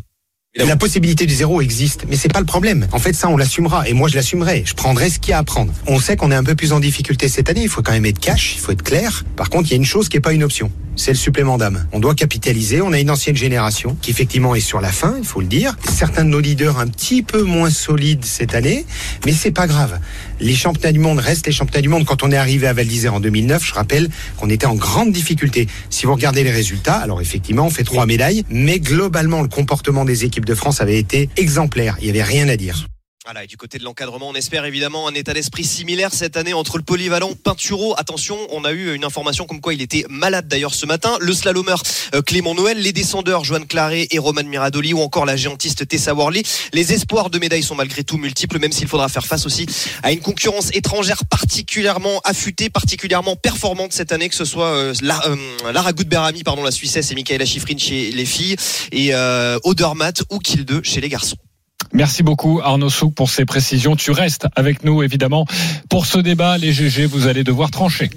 La 0.56 0.76
possibilité 0.76 1.26
du 1.26 1.34
zéro 1.34 1.60
existe, 1.60 2.06
mais 2.08 2.16
c'est 2.16 2.32
pas 2.32 2.40
le 2.40 2.46
problème. 2.46 2.88
En 2.92 2.98
fait, 2.98 3.12
ça, 3.12 3.28
on 3.28 3.36
l'assumera. 3.36 3.86
Et 3.86 3.92
moi, 3.92 4.08
je 4.08 4.16
l'assumerai. 4.16 4.62
Je 4.64 4.72
prendrai 4.72 5.10
ce 5.10 5.18
qu'il 5.18 5.30
y 5.30 5.34
a 5.34 5.38
à 5.38 5.44
prendre. 5.44 5.74
On 5.86 6.00
sait 6.00 6.16
qu'on 6.16 6.32
est 6.32 6.34
un 6.34 6.42
peu 6.42 6.54
plus 6.54 6.72
en 6.72 6.80
difficulté 6.80 7.28
cette 7.28 7.50
année. 7.50 7.62
Il 7.62 7.68
faut 7.68 7.82
quand 7.82 7.92
même 7.92 8.06
être 8.06 8.18
cash. 8.18 8.54
Il 8.56 8.60
faut 8.60 8.72
être 8.72 8.82
clair. 8.82 9.24
Par 9.36 9.50
contre, 9.50 9.68
il 9.68 9.72
y 9.72 9.74
a 9.74 9.76
une 9.76 9.84
chose 9.84 10.08
qui 10.08 10.16
est 10.16 10.20
pas 10.20 10.32
une 10.32 10.42
option. 10.42 10.72
C'est 10.96 11.12
le 11.12 11.16
supplément 11.16 11.58
d'âme. 11.58 11.86
On 11.92 12.00
doit 12.00 12.14
capitaliser. 12.14 12.80
On 12.80 12.92
a 12.92 12.98
une 12.98 13.10
ancienne 13.10 13.36
génération 13.36 13.96
qui, 14.02 14.10
effectivement, 14.10 14.56
est 14.56 14.60
sur 14.60 14.80
la 14.80 14.90
fin. 14.90 15.14
Il 15.18 15.24
faut 15.24 15.40
le 15.40 15.46
dire. 15.46 15.76
Certains 15.88 16.24
de 16.24 16.30
nos 16.30 16.40
leaders 16.40 16.78
un 16.78 16.88
petit 16.88 17.22
peu 17.22 17.42
moins 17.42 17.70
solides 17.70 18.24
cette 18.24 18.54
année. 18.54 18.84
Mais 19.26 19.32
c'est 19.32 19.52
pas 19.52 19.68
grave. 19.68 20.00
Les 20.40 20.56
championnats 20.56 20.92
du 20.92 20.98
monde 20.98 21.20
restent 21.20 21.46
les 21.46 21.52
championnats 21.52 21.82
du 21.82 21.88
monde. 21.88 22.04
Quand 22.04 22.24
on 22.24 22.32
est 22.32 22.36
arrivé 22.36 22.66
à 22.66 22.72
Val 22.72 22.86
d'Isère 22.86 23.14
en 23.14 23.20
2009, 23.20 23.64
je 23.64 23.74
rappelle 23.74 24.08
qu'on 24.38 24.50
était 24.50 24.66
en 24.66 24.74
grande 24.74 25.12
difficulté. 25.12 25.68
Si 25.90 26.06
vous 26.06 26.14
regardez 26.14 26.42
les 26.42 26.50
résultats, 26.50 26.96
alors 26.96 27.20
effectivement, 27.20 27.66
on 27.66 27.70
fait 27.70 27.84
trois 27.84 28.06
médailles. 28.06 28.44
Mais 28.50 28.80
globalement, 28.80 29.42
le 29.42 29.48
comportement 29.48 30.04
des 30.04 30.24
équipes 30.24 30.37
de 30.44 30.54
France 30.54 30.80
avait 30.80 30.98
été 30.98 31.28
exemplaire. 31.36 31.96
Il 32.00 32.06
y 32.06 32.10
avait 32.10 32.22
rien 32.22 32.48
à 32.48 32.56
dire. 32.56 32.86
Voilà, 33.30 33.44
et 33.44 33.46
du 33.46 33.58
côté 33.58 33.76
de 33.76 33.84
l'encadrement, 33.84 34.30
on 34.30 34.34
espère 34.34 34.64
évidemment 34.64 35.06
un 35.06 35.12
état 35.12 35.34
d'esprit 35.34 35.62
similaire 35.62 36.14
cette 36.14 36.38
année 36.38 36.54
entre 36.54 36.78
le 36.78 36.82
polyvalent 36.82 37.34
Pinturo. 37.34 37.94
Attention, 37.98 38.38
on 38.52 38.64
a 38.64 38.72
eu 38.72 38.94
une 38.94 39.04
information 39.04 39.44
comme 39.44 39.60
quoi 39.60 39.74
il 39.74 39.82
était 39.82 40.06
malade 40.08 40.48
d'ailleurs 40.48 40.72
ce 40.72 40.86
matin. 40.86 41.14
Le 41.20 41.34
slalomeur 41.34 41.82
euh, 42.14 42.22
Clément 42.22 42.54
Noël, 42.54 42.80
les 42.80 42.94
descendeurs 42.94 43.44
Joanne 43.44 43.66
Claré 43.66 44.08
et 44.10 44.18
Roman 44.18 44.44
Miradoli 44.44 44.94
ou 44.94 45.00
encore 45.00 45.26
la 45.26 45.36
géantiste 45.36 45.86
Tessa 45.86 46.14
Worley. 46.14 46.42
Les 46.72 46.94
espoirs 46.94 47.28
de 47.28 47.38
médailles 47.38 47.62
sont 47.62 47.74
malgré 47.74 48.02
tout 48.02 48.16
multiples, 48.16 48.58
même 48.60 48.72
s'il 48.72 48.88
faudra 48.88 49.10
faire 49.10 49.26
face 49.26 49.44
aussi 49.44 49.66
à 50.02 50.10
une 50.10 50.20
concurrence 50.20 50.70
étrangère 50.72 51.26
particulièrement 51.26 52.22
affûtée, 52.24 52.70
particulièrement 52.70 53.36
performante 53.36 53.92
cette 53.92 54.10
année, 54.10 54.30
que 54.30 54.36
ce 54.36 54.46
soit 54.46 54.70
euh, 54.70 54.94
la, 55.02 55.20
euh, 55.26 55.36
Lara 55.70 55.92
Gutberami, 55.92 56.44
pardon, 56.44 56.62
la 56.62 56.70
Suissesse 56.70 57.10
et 57.10 57.14
Michaela 57.14 57.44
Schifrin 57.44 57.76
chez 57.76 58.10
les 58.10 58.24
filles 58.24 58.56
et 58.90 59.10
euh, 59.12 59.58
Odermatt 59.64 60.22
ou 60.30 60.38
Kilde 60.38 60.80
chez 60.82 61.02
les 61.02 61.10
garçons. 61.10 61.36
Merci 61.92 62.22
beaucoup 62.22 62.60
Arnaud 62.62 62.90
Souk 62.90 63.14
pour 63.14 63.30
ces 63.30 63.44
précisions. 63.44 63.96
Tu 63.96 64.10
restes 64.10 64.46
avec 64.56 64.84
nous 64.84 65.02
évidemment 65.02 65.46
pour 65.88 66.06
ce 66.06 66.18
débat. 66.18 66.58
Les 66.58 66.72
GG, 66.72 67.06
vous 67.06 67.26
allez 67.26 67.44
devoir 67.44 67.70
trancher. 67.70 68.10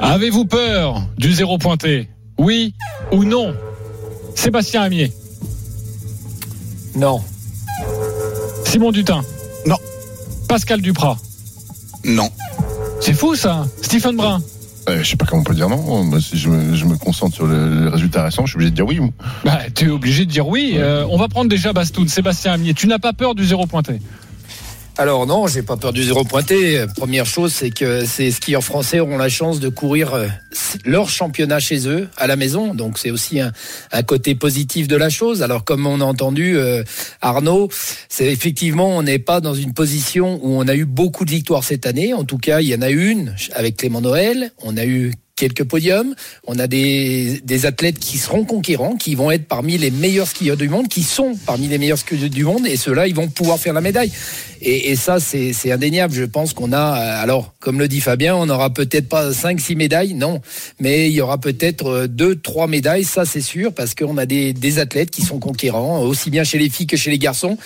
Avez-vous 0.00 0.44
peur 0.44 1.02
du 1.16 1.32
zéro 1.32 1.58
pointé? 1.58 2.08
Oui 2.38 2.74
ou 3.12 3.24
non? 3.24 3.54
Sébastien 4.34 4.82
Amier 4.82 5.12
Non. 6.94 7.22
Simon 8.64 8.92
Dutin 8.92 9.22
Non. 9.66 9.78
Pascal 10.48 10.80
Duprat 10.80 11.16
Non. 12.04 12.30
C'est 13.00 13.14
fou 13.14 13.34
ça 13.34 13.66
Stephen 13.82 14.16
Brun 14.16 14.40
Euh, 14.88 15.02
je 15.02 15.08
sais 15.10 15.16
pas 15.16 15.26
comment 15.26 15.42
on 15.42 15.44
peut 15.44 15.54
dire 15.54 15.68
non. 15.68 16.04
Moi, 16.04 16.20
si 16.20 16.38
je 16.38 16.48
me, 16.48 16.74
je 16.74 16.84
me 16.86 16.96
concentre 16.96 17.34
sur 17.34 17.46
le, 17.46 17.84
le 17.84 17.88
résultat 17.88 18.24
récent, 18.24 18.46
je 18.46 18.50
suis 18.52 18.56
obligé 18.56 18.70
de 18.70 18.74
dire 18.76 18.86
oui. 18.86 19.00
bah, 19.44 19.58
Tu 19.74 19.86
es 19.86 19.90
obligé 19.90 20.24
de 20.24 20.30
dire 20.30 20.48
oui. 20.48 20.74
Euh, 20.76 21.04
on 21.10 21.18
va 21.18 21.28
prendre 21.28 21.48
déjà 21.50 21.72
Bastoun. 21.72 22.08
Sébastien 22.08 22.52
Amier, 22.52 22.74
tu 22.74 22.86
n'as 22.86 22.98
pas 22.98 23.12
peur 23.12 23.34
du 23.34 23.44
zéro 23.44 23.66
pointé? 23.66 24.00
Alors 25.00 25.28
non, 25.28 25.46
j'ai 25.46 25.62
pas 25.62 25.76
peur 25.76 25.92
du 25.92 26.02
zéro 26.02 26.24
pointé. 26.24 26.84
Première 26.96 27.24
chose, 27.24 27.52
c'est 27.52 27.70
que 27.70 28.04
ces 28.04 28.32
skieurs 28.32 28.64
français 28.64 28.98
auront 28.98 29.16
la 29.16 29.28
chance 29.28 29.60
de 29.60 29.68
courir 29.68 30.12
euh, 30.12 30.26
leur 30.84 31.08
championnat 31.08 31.60
chez 31.60 31.86
eux, 31.86 32.08
à 32.16 32.26
la 32.26 32.34
maison. 32.34 32.74
Donc 32.74 32.98
c'est 32.98 33.12
aussi 33.12 33.38
un, 33.38 33.52
côté 34.02 34.34
positif 34.34 34.88
de 34.88 34.96
la 34.96 35.08
chose. 35.08 35.44
Alors 35.44 35.62
comme 35.62 35.86
on 35.86 36.00
a 36.00 36.04
entendu 36.04 36.56
euh, 36.56 36.82
Arnaud, 37.20 37.68
c'est 38.08 38.26
effectivement 38.26 38.88
on 38.88 39.04
n'est 39.04 39.20
pas 39.20 39.40
dans 39.40 39.54
une 39.54 39.72
position 39.72 40.40
où 40.42 40.58
on 40.58 40.66
a 40.66 40.74
eu 40.74 40.84
beaucoup 40.84 41.24
de 41.24 41.30
victoires 41.30 41.62
cette 41.62 41.86
année. 41.86 42.12
En 42.12 42.24
tout 42.24 42.38
cas, 42.38 42.60
il 42.60 42.66
y 42.66 42.74
en 42.74 42.82
a 42.82 42.90
une 42.90 43.36
avec 43.54 43.76
Clément 43.76 44.00
Noël. 44.00 44.50
On 44.64 44.76
a 44.76 44.84
eu 44.84 45.12
quelques 45.38 45.64
podiums. 45.64 46.14
On 46.46 46.58
a 46.58 46.66
des, 46.66 47.40
des 47.44 47.66
athlètes 47.66 47.98
qui 47.98 48.18
seront 48.18 48.44
conquérants, 48.44 48.96
qui 48.96 49.14
vont 49.14 49.30
être 49.30 49.46
parmi 49.46 49.78
les 49.78 49.90
meilleurs 49.90 50.28
skieurs 50.28 50.56
du 50.56 50.68
monde, 50.68 50.88
qui 50.88 51.02
sont 51.02 51.36
parmi 51.46 51.68
les 51.68 51.78
meilleurs 51.78 51.98
skieurs 51.98 52.28
du 52.28 52.44
monde, 52.44 52.66
et 52.66 52.76
ceux-là, 52.76 53.06
ils 53.06 53.14
vont 53.14 53.28
pouvoir 53.28 53.58
faire 53.58 53.72
la 53.72 53.80
médaille. 53.80 54.12
Et, 54.60 54.90
et 54.90 54.96
ça, 54.96 55.20
c'est 55.20 55.70
indéniable. 55.70 56.12
Je 56.12 56.24
pense 56.24 56.52
qu'on 56.52 56.72
a, 56.72 56.76
euh, 56.76 57.22
alors, 57.22 57.54
comme 57.60 57.78
le 57.78 57.86
dit 57.86 58.00
Fabien, 58.00 58.34
on 58.34 58.46
n'aura 58.46 58.70
peut-être 58.70 59.08
pas 59.08 59.32
5 59.32 59.60
six 59.60 59.76
médailles, 59.76 60.14
non, 60.14 60.40
mais 60.80 61.08
il 61.08 61.14
y 61.14 61.20
aura 61.20 61.38
peut-être 61.38 61.86
euh, 61.86 62.06
deux, 62.08 62.34
trois 62.36 62.66
médailles, 62.66 63.04
ça 63.04 63.24
c'est 63.24 63.40
sûr, 63.40 63.72
parce 63.72 63.94
qu'on 63.94 64.18
a 64.18 64.26
des, 64.26 64.52
des 64.52 64.78
athlètes 64.78 65.10
qui 65.10 65.22
sont 65.22 65.38
conquérants, 65.38 66.02
aussi 66.02 66.30
bien 66.30 66.44
chez 66.44 66.58
les 66.58 66.70
filles 66.70 66.86
que 66.86 66.96
chez 66.96 67.10
les 67.10 67.18
garçons. 67.18 67.56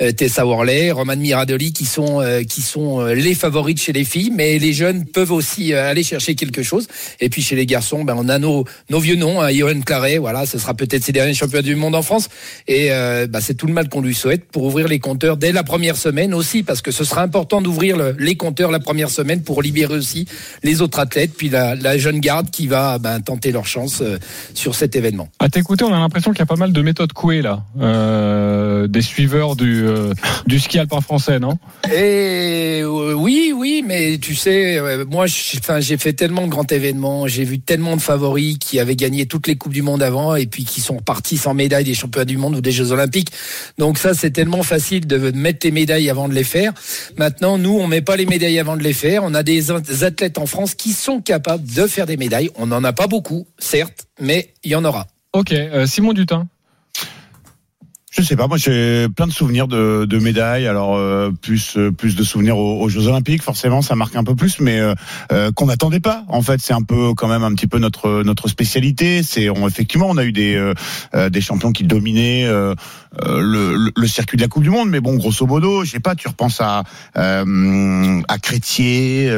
Euh, 0.00 0.12
Tessa 0.12 0.44
Worley, 0.44 0.90
Roman 0.90 1.16
Miradoli, 1.16 1.72
qui 1.72 1.84
sont, 1.84 2.20
euh, 2.20 2.42
qui 2.42 2.62
sont 2.62 3.00
euh, 3.00 3.14
les 3.14 3.34
favorites 3.34 3.80
chez 3.80 3.92
les 3.92 4.04
filles, 4.04 4.32
mais 4.34 4.58
les 4.58 4.72
jeunes 4.72 5.04
peuvent 5.06 5.32
aussi 5.32 5.72
euh, 5.72 5.88
aller 5.88 6.02
chercher 6.02 6.34
quelque 6.34 6.62
chose. 6.62 6.86
Et 7.20 7.28
puis 7.28 7.42
chez 7.42 7.56
les 7.56 7.66
garçons, 7.66 8.04
ben, 8.04 8.14
on 8.16 8.28
a 8.28 8.38
nos, 8.38 8.64
nos 8.88 8.98
vieux 9.00 9.16
noms, 9.16 9.40
hein, 9.40 9.50
Johan 9.52 9.80
Claret, 9.80 10.18
voilà, 10.18 10.46
ce 10.46 10.58
sera 10.58 10.74
peut-être 10.74 11.04
ses 11.04 11.12
derniers 11.12 11.34
champions 11.34 11.62
du 11.62 11.74
monde 11.76 11.94
en 11.94 12.02
France. 12.02 12.28
Et 12.66 12.88
euh, 12.90 13.26
bah, 13.26 13.40
c'est 13.40 13.54
tout 13.54 13.66
le 13.66 13.72
mal 13.72 13.88
qu'on 13.88 14.00
lui 14.00 14.14
souhaite 14.14 14.44
pour 14.50 14.64
ouvrir 14.64 14.88
les 14.88 14.98
compteurs 14.98 15.36
dès 15.36 15.52
la 15.52 15.62
première 15.62 15.96
semaine 15.96 16.32
aussi, 16.34 16.62
parce 16.62 16.82
que 16.82 16.90
ce 16.90 17.04
sera 17.04 17.22
important 17.22 17.60
d'ouvrir 17.60 17.96
le- 17.96 18.16
les 18.18 18.36
compteurs 18.36 18.70
la 18.70 18.80
première 18.80 19.10
semaine 19.10 19.42
pour 19.42 19.62
libérer 19.62 19.94
aussi 19.94 20.26
les 20.62 20.80
autres 20.80 20.98
athlètes, 20.98 21.32
puis 21.36 21.48
la, 21.48 21.74
la 21.74 21.98
jeune 21.98 22.20
garde 22.20 22.50
qui 22.50 22.66
va 22.66 22.98
ben, 22.98 23.20
tenter 23.20 23.52
leur 23.52 23.66
chance 23.66 24.00
euh, 24.02 24.18
sur 24.54 24.74
cet 24.74 24.96
événement. 24.96 25.28
À 25.38 25.48
t'écouter, 25.48 25.84
on 25.84 25.92
a 25.92 25.98
l'impression 25.98 26.30
qu'il 26.32 26.40
y 26.40 26.42
a 26.42 26.46
pas 26.46 26.56
mal 26.56 26.72
de 26.72 26.82
méthodes 26.82 27.12
couées 27.12 27.42
là, 27.42 27.64
euh, 27.80 28.86
des 28.86 29.02
suiveurs 29.02 29.56
du, 29.56 29.84
euh, 29.86 30.14
du 30.46 30.58
ski 30.60 30.78
alpin 30.78 31.00
français, 31.00 31.38
non? 31.38 31.58
Et 31.92 32.80
euh, 32.82 33.14
oui, 33.14 33.52
oui, 33.54 33.84
mais 33.86 34.18
tu 34.18 34.34
sais, 34.34 34.78
euh, 34.78 35.04
moi, 35.04 35.26
j'ai 35.26 35.96
fait 35.98 36.12
tellement 36.12 36.46
de 36.46 36.50
grands 36.50 36.66
événements, 36.70 37.09
j'ai 37.26 37.44
vu 37.44 37.60
tellement 37.60 37.96
de 37.96 38.00
favoris 38.00 38.58
qui 38.58 38.78
avaient 38.80 38.96
gagné 38.96 39.26
toutes 39.26 39.46
les 39.46 39.56
coupes 39.56 39.72
du 39.72 39.82
monde 39.82 40.02
avant 40.02 40.36
et 40.36 40.46
puis 40.46 40.64
qui 40.64 40.80
sont 40.80 40.96
partis 40.96 41.36
sans 41.36 41.54
médaille 41.54 41.84
des 41.84 41.94
championnats 41.94 42.24
du 42.24 42.36
monde 42.36 42.56
ou 42.56 42.60
des 42.60 42.72
Jeux 42.72 42.92
olympiques. 42.92 43.32
Donc 43.78 43.98
ça, 43.98 44.14
c'est 44.14 44.30
tellement 44.30 44.62
facile 44.62 45.06
de 45.06 45.30
mettre 45.32 45.66
les 45.66 45.72
médailles 45.72 46.10
avant 46.10 46.28
de 46.28 46.34
les 46.34 46.44
faire. 46.44 46.72
Maintenant, 47.16 47.58
nous, 47.58 47.78
on 47.78 47.86
met 47.86 48.02
pas 48.02 48.16
les 48.16 48.26
médailles 48.26 48.58
avant 48.58 48.76
de 48.76 48.82
les 48.82 48.92
faire. 48.92 49.22
On 49.24 49.34
a 49.34 49.42
des 49.42 49.70
athlètes 50.02 50.38
en 50.38 50.46
France 50.46 50.74
qui 50.74 50.92
sont 50.92 51.20
capables 51.20 51.66
de 51.66 51.86
faire 51.86 52.06
des 52.06 52.16
médailles. 52.16 52.50
On 52.56 52.66
n'en 52.66 52.84
a 52.84 52.92
pas 52.92 53.06
beaucoup, 53.06 53.46
certes, 53.58 54.06
mais 54.20 54.52
il 54.64 54.70
y 54.70 54.74
en 54.74 54.84
aura. 54.84 55.06
Ok, 55.32 55.52
euh, 55.52 55.86
Simon 55.86 56.12
Dutin. 56.12 56.48
Je 58.10 58.22
sais 58.22 58.34
pas, 58.34 58.48
moi 58.48 58.56
j'ai 58.56 59.08
plein 59.08 59.28
de 59.28 59.32
souvenirs 59.32 59.68
de, 59.68 60.04
de 60.04 60.18
médailles, 60.18 60.66
alors 60.66 60.96
euh, 60.96 61.30
plus 61.30 61.76
euh, 61.76 61.92
plus 61.92 62.16
de 62.16 62.24
souvenirs 62.24 62.58
aux, 62.58 62.82
aux 62.82 62.88
Jeux 62.88 63.06
Olympiques, 63.06 63.40
forcément 63.40 63.82
ça 63.82 63.94
marque 63.94 64.16
un 64.16 64.24
peu 64.24 64.34
plus, 64.34 64.58
mais 64.58 64.80
euh, 64.80 64.94
euh, 65.30 65.52
qu'on 65.52 65.66
n'attendait 65.66 66.00
pas. 66.00 66.24
En 66.26 66.42
fait, 66.42 66.60
c'est 66.60 66.72
un 66.72 66.82
peu 66.82 67.14
quand 67.14 67.28
même 67.28 67.44
un 67.44 67.54
petit 67.54 67.68
peu 67.68 67.78
notre 67.78 68.24
notre 68.24 68.48
spécialité. 68.48 69.22
C'est 69.22 69.48
on, 69.48 69.68
effectivement 69.68 70.08
on 70.08 70.16
a 70.16 70.24
eu 70.24 70.32
des 70.32 70.56
euh, 70.56 71.30
des 71.30 71.40
champions 71.40 71.70
qui 71.70 71.84
dominaient 71.84 72.48
le, 72.48 73.92
le, 73.94 74.06
circuit 74.08 74.36
de 74.36 74.42
la 74.42 74.48
Coupe 74.48 74.64
du 74.64 74.70
Monde, 74.70 74.88
mais 74.90 75.00
bon 75.00 75.14
grosso 75.14 75.46
modo, 75.46 75.84
je 75.84 75.90
sais 75.92 76.00
pas, 76.00 76.16
tu 76.16 76.26
repenses 76.26 76.60
à 76.60 76.82
à 77.14 78.38
Crétier, 78.42 79.30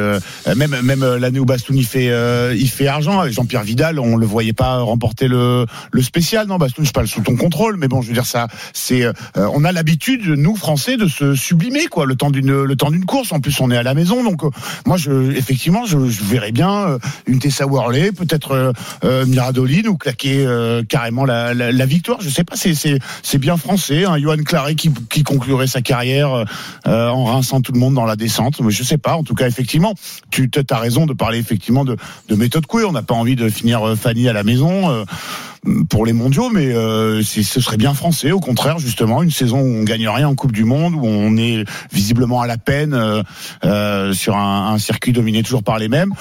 même 0.55 0.81
même 0.81 1.05
l'année 1.17 1.39
où 1.39 1.45
Bastoun 1.45 1.77
il 1.77 1.85
fait 1.85 2.11
il 2.57 2.69
fait 2.69 2.87
argent, 2.87 3.19
avec 3.19 3.33
Jean-Pierre 3.33 3.63
Vidal, 3.63 3.99
on 3.99 4.15
le 4.15 4.25
voyait 4.25 4.53
pas 4.53 4.79
remporter 4.79 5.27
le 5.27 5.67
le 5.91 6.01
spécial, 6.01 6.47
non 6.47 6.57
Bastoun, 6.57 6.85
je 6.85 6.91
parle 6.91 7.07
sous 7.07 7.21
ton 7.21 7.35
contrôle, 7.35 7.77
mais 7.77 7.87
bon, 7.87 8.01
je 8.01 8.07
veux 8.07 8.13
dire 8.15 8.25
ça 8.25 8.47
c'est 8.73 9.03
euh, 9.03 9.13
on 9.35 9.63
a 9.63 9.71
l'habitude 9.71 10.25
nous 10.27 10.55
français 10.55 10.97
de 10.97 11.07
se 11.07 11.35
sublimer 11.35 11.87
quoi 11.87 12.05
le 12.05 12.15
temps 12.15 12.29
d'une 12.29 12.63
le 12.63 12.75
temps 12.75 12.91
d'une 12.91 13.05
course. 13.05 13.31
En 13.31 13.39
plus 13.39 13.59
on 13.59 13.71
est 13.71 13.77
à 13.77 13.83
la 13.83 13.93
maison 13.93 14.23
donc 14.23 14.43
euh, 14.43 14.49
moi 14.85 14.97
je 14.97 15.31
effectivement 15.31 15.85
je, 15.85 15.97
verrais 15.97 16.51
bien 16.51 16.71
euh, 16.71 16.99
une 17.27 17.39
Tessa 17.39 17.65
Worley 17.65 18.11
peut-être 18.11 18.51
euh, 18.51 18.71
euh, 19.03 19.25
Miradoli 19.25 19.83
nous 19.83 19.97
claquer 19.97 20.45
euh, 20.45 20.83
carrément 20.83 21.25
la, 21.25 21.53
la, 21.53 21.85
victoire. 21.85 22.21
Je 22.21 22.29
sais 22.29 22.43
pas 22.43 22.55
c'est 22.55 22.73
c'est 22.73 23.37
bien 23.37 23.57
français 23.57 24.05
hein, 24.05 24.17
Johan 24.17 24.37
Claret 24.37 24.75
qui 24.75 24.91
qui 25.09 25.23
conclurait 25.23 25.67
sa 25.67 25.81
carrière 25.81 26.45
euh, 26.87 27.09
en 27.09 27.25
rinçant 27.25 27.61
tout 27.61 27.71
le 27.71 27.79
monde 27.79 27.93
dans 27.93 28.05
la 28.05 28.15
descente. 28.15 28.61
Mais 28.61 28.71
je 28.71 28.83
sais 28.83 28.97
pas. 28.97 29.15
En 29.15 29.23
tout 29.23 29.35
cas 29.35 29.47
effectivement 29.47 29.93
tu 30.31 30.49
as 30.69 30.77
raison 30.77 31.05
de 31.05 31.13
parler 31.13 31.39
effectivement 31.39 31.85
de 31.85 31.97
de 32.29 32.35
méthode 32.35 32.65
couée 32.65 32.83
on 32.85 32.91
n'a 32.91 33.03
pas 33.03 33.15
envie 33.15 33.35
de 33.35 33.49
finir 33.49 33.87
euh, 33.87 33.95
Fanny 33.95 34.27
à 34.29 34.33
la 34.33 34.43
maison 34.43 34.89
euh, 34.89 35.05
pour 35.89 36.05
les 36.05 36.13
mondiaux, 36.13 36.49
mais 36.51 36.67
euh, 36.73 37.21
ce 37.23 37.61
serait 37.61 37.77
bien 37.77 37.93
français. 37.93 38.31
Au 38.31 38.39
contraire, 38.39 38.79
justement, 38.79 39.23
une 39.23 39.31
saison 39.31 39.59
où 39.59 39.65
on 39.65 39.83
gagne 39.83 40.07
rien 40.07 40.27
en 40.27 40.35
Coupe 40.35 40.51
du 40.51 40.65
Monde, 40.65 40.93
où 40.95 41.05
on 41.05 41.37
est 41.37 41.63
visiblement 41.91 42.41
à 42.41 42.47
la 42.47 42.57
peine 42.57 42.93
euh, 42.93 43.23
euh, 43.63 44.13
sur 44.13 44.35
un, 44.35 44.73
un, 44.73 44.77
circuit 44.77 45.13
dominé 45.13 45.43
toujours 45.43 45.63
par 45.63 45.79
les 45.79 45.87
mêmes. 45.87 46.13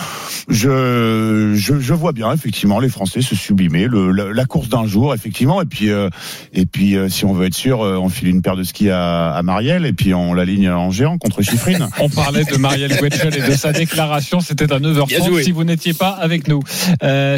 Je, 0.49 1.55
je, 1.55 1.81
je 1.81 1.95
vois 1.95 2.13
bien 2.13 2.33
effectivement 2.33 2.79
les 2.79 2.89
Français 2.89 3.23
se 3.23 3.35
sublimer, 3.35 3.87
le, 3.87 4.13
la, 4.13 4.33
la, 4.33 4.45
course 4.45 4.69
d'un 4.69 4.87
jour 4.87 5.15
effectivement, 5.15 5.61
et 5.63 5.67
puis 5.67 5.91
euh, 5.91 6.09
et 6.53 6.67
puis 6.67 6.97
euh, 6.97 7.09
si 7.09 7.25
on 7.25 7.33
veut 7.33 7.47
être 7.47 7.55
sûr, 7.55 7.83
euh, 7.83 7.97
on 7.97 8.09
file 8.09 8.29
une 8.29 8.43
paire 8.43 8.57
de 8.57 8.63
skis 8.63 8.91
à, 8.91 9.33
à 9.33 9.43
Marielle 9.43 9.87
et 9.87 9.93
puis 9.93 10.15
on 10.15 10.35
la 10.35 10.45
ligne 10.45 10.71
en 10.71 10.91
géant 10.91 11.19
contre 11.19 11.43
Chiffrine. 11.43 11.89
on 12.01 12.09
parlait 12.09 12.45
de 12.45 12.57
Marielle 12.57 12.97
Wetchel 13.01 13.37
et 13.37 13.49
de 13.49 13.57
sa 13.57 13.73
déclaration, 13.73 14.41
c'était 14.41 14.73
à 14.73 14.79
9h30 14.79 15.43
si 15.43 15.53
vous 15.53 15.65
n'étiez 15.65 15.95
pas 15.95 16.11
avec 16.11 16.49
nous. 16.49 16.63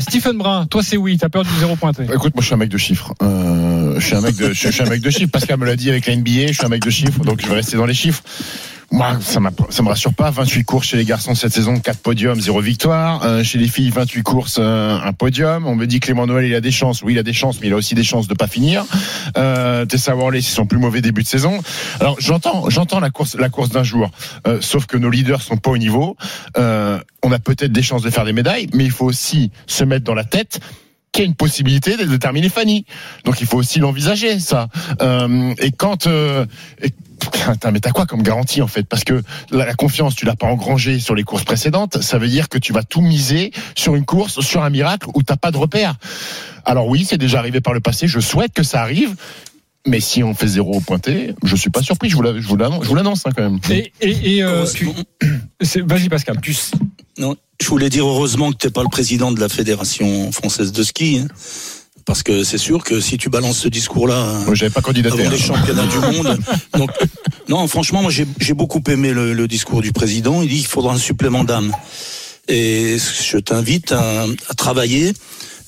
Stephen 0.00 0.36
Brun, 0.36 0.66
toi 0.66 0.82
c'est 0.82 0.96
oui, 0.96 1.16
t'as 1.18 1.28
peur 1.28 1.44
du 1.44 1.50
0.3 1.50 1.93
bah, 1.98 2.14
écoute, 2.14 2.34
moi 2.34 2.40
je 2.40 2.46
suis 2.46 2.54
un 2.54 2.58
mec 2.58 2.68
de 2.68 2.78
chiffres. 2.78 3.14
Euh, 3.22 3.98
je 3.98 4.06
suis 4.06 4.14
un 4.16 4.20
mec 4.20 4.36
de, 4.36 4.52
je 4.52 4.68
suis 4.70 4.82
un 4.82 4.88
mec 4.88 5.00
de 5.00 5.10
chiffres. 5.10 5.30
Pascal 5.30 5.58
me 5.58 5.66
l'a 5.66 5.76
dit 5.76 5.90
avec 5.90 6.06
la 6.06 6.16
NBA, 6.16 6.48
je 6.48 6.52
suis 6.52 6.64
un 6.64 6.68
mec 6.68 6.82
de 6.82 6.90
chiffres, 6.90 7.24
donc 7.24 7.40
je 7.40 7.46
vais 7.46 7.54
rester 7.54 7.76
dans 7.76 7.86
les 7.86 7.94
chiffres. 7.94 8.22
Moi, 8.94 9.18
ça 9.20 9.40
ne 9.40 9.48
me 9.82 9.88
rassure 9.88 10.14
pas. 10.14 10.30
28 10.30 10.62
courses 10.62 10.86
chez 10.86 10.96
les 10.96 11.04
garçons 11.04 11.34
cette 11.34 11.52
saison, 11.52 11.80
4 11.80 11.98
podiums, 11.98 12.40
0 12.40 12.60
victoire. 12.60 13.24
Euh, 13.24 13.42
chez 13.42 13.58
les 13.58 13.66
filles, 13.66 13.90
28 13.90 14.22
courses, 14.22 14.56
euh, 14.60 14.96
un 15.02 15.12
podium. 15.12 15.66
On 15.66 15.74
me 15.74 15.86
dit 15.86 15.98
Clément 15.98 16.26
Noël, 16.28 16.44
il 16.46 16.54
a 16.54 16.60
des 16.60 16.70
chances. 16.70 17.02
Oui, 17.02 17.14
il 17.14 17.18
a 17.18 17.24
des 17.24 17.32
chances, 17.32 17.60
mais 17.60 17.66
il 17.66 17.72
a 17.72 17.76
aussi 17.76 17.96
des 17.96 18.04
chances 18.04 18.28
de 18.28 18.34
pas 18.34 18.46
finir. 18.46 18.84
Euh, 19.36 19.84
Tessa 19.84 20.14
Worley, 20.14 20.42
c'est 20.42 20.54
son 20.54 20.66
plus 20.66 20.78
mauvais 20.78 21.00
début 21.00 21.24
de 21.24 21.28
saison. 21.28 21.60
Alors, 21.98 22.16
j'entends, 22.20 22.70
j'entends 22.70 23.00
la 23.00 23.10
course, 23.10 23.34
la 23.36 23.48
course 23.48 23.70
d'un 23.70 23.82
jour. 23.82 24.10
Euh, 24.46 24.58
sauf 24.60 24.86
que 24.86 24.96
nos 24.96 25.10
leaders 25.10 25.42
sont 25.42 25.56
pas 25.56 25.70
au 25.70 25.78
niveau. 25.78 26.16
Euh, 26.56 27.00
on 27.24 27.32
a 27.32 27.40
peut-être 27.40 27.72
des 27.72 27.82
chances 27.82 28.02
de 28.02 28.10
faire 28.10 28.24
des 28.24 28.32
médailles, 28.32 28.68
mais 28.74 28.84
il 28.84 28.92
faut 28.92 29.06
aussi 29.06 29.50
se 29.66 29.82
mettre 29.82 30.04
dans 30.04 30.14
la 30.14 30.24
tête 30.24 30.60
qu'il 31.14 31.22
y 31.22 31.26
a 31.26 31.28
une 31.28 31.36
possibilité 31.36 31.96
de 31.96 32.16
terminer 32.16 32.48
Fanny. 32.48 32.84
Donc 33.24 33.40
il 33.40 33.46
faut 33.46 33.56
aussi 33.56 33.78
l'envisager 33.78 34.38
ça. 34.40 34.68
Euh, 35.00 35.54
et 35.58 35.70
quand 35.70 36.06
euh, 36.06 36.44
Putain, 37.30 37.70
mais 37.70 37.80
t'as 37.80 37.92
quoi 37.92 38.04
comme 38.04 38.22
garantie 38.22 38.60
en 38.60 38.66
fait? 38.66 38.82
Parce 38.82 39.04
que 39.04 39.22
la, 39.50 39.64
la 39.64 39.74
confiance, 39.74 40.14
tu 40.14 40.26
l'as 40.26 40.36
pas 40.36 40.48
engrangée 40.48 40.98
sur 40.98 41.14
les 41.14 41.22
courses 41.22 41.44
précédentes. 41.44 42.02
Ça 42.02 42.18
veut 42.18 42.28
dire 42.28 42.48
que 42.48 42.58
tu 42.58 42.72
vas 42.72 42.82
tout 42.82 43.00
miser 43.00 43.52
sur 43.76 43.94
une 43.94 44.04
course, 44.04 44.40
sur 44.40 44.62
un 44.62 44.70
miracle 44.70 45.08
où 45.14 45.22
t'as 45.22 45.36
pas 45.36 45.50
de 45.50 45.56
repère. 45.56 45.94
Alors 46.64 46.88
oui, 46.88 47.06
c'est 47.08 47.16
déjà 47.16 47.38
arrivé 47.38 47.60
par 47.60 47.72
le 47.72 47.80
passé. 47.80 48.08
Je 48.08 48.20
souhaite 48.20 48.52
que 48.52 48.62
ça 48.62 48.82
arrive. 48.82 49.14
Mais 49.86 50.00
si 50.00 50.22
on 50.22 50.34
fait 50.34 50.48
zéro 50.48 50.76
au 50.76 50.80
pointé, 50.80 51.34
je 51.44 51.56
suis 51.56 51.70
pas 51.70 51.82
surpris. 51.82 52.08
Je 52.08 52.16
vous 52.16 52.22
l'annonce, 52.22 52.82
je 52.84 52.88
vous 52.88 52.94
l'annonce 52.94 53.22
hein, 53.26 53.30
quand 53.36 53.42
même. 53.42 53.58
Et, 53.70 53.92
et, 54.00 54.36
et 54.36 54.42
euh, 54.42 54.64
c'est- 55.60 55.80
vas-y 55.82 56.08
Pascal. 56.08 56.40
tu 56.42 56.56
non, 57.18 57.36
je 57.62 57.68
voulais 57.68 57.90
dire 57.90 58.06
heureusement 58.06 58.50
que 58.50 58.56
tu 58.56 58.66
n'es 58.66 58.70
pas 58.72 58.82
le 58.82 58.88
président 58.88 59.30
de 59.30 59.38
la 59.40 59.48
Fédération 59.48 60.32
française 60.32 60.72
de 60.72 60.82
ski. 60.82 61.20
hein. 61.22 61.28
parce 62.06 62.22
que 62.22 62.42
c'est 62.44 62.58
sûr 62.58 62.82
que 62.82 62.98
si 63.00 63.18
tu 63.18 63.28
balances 63.28 63.58
ce 63.58 63.68
discours-là 63.68 64.40
Moi, 64.46 64.54
j'avais 64.54 64.70
pas 64.72 64.80
candidaté. 64.80 65.20
avant 65.20 65.28
hein. 65.28 65.32
les 65.32 65.38
championnats 65.38 65.86
du 65.86 65.98
monde. 65.98 66.38
Donc, 66.76 66.90
non, 67.48 67.66
franchement, 67.68 68.02
moi 68.02 68.10
j'ai 68.10 68.54
beaucoup 68.54 68.82
aimé 68.88 69.12
le, 69.12 69.32
le 69.34 69.46
discours 69.48 69.80
du 69.82 69.92
président. 69.92 70.42
Il 70.42 70.48
dit 70.48 70.56
qu'il 70.56 70.66
faudra 70.66 70.94
un 70.94 70.98
supplément 70.98 71.44
d'âme. 71.44 71.72
Et 72.48 72.96
je 72.98 73.38
t'invite 73.38 73.92
à, 73.92 74.24
à 74.48 74.54
travailler 74.54 75.12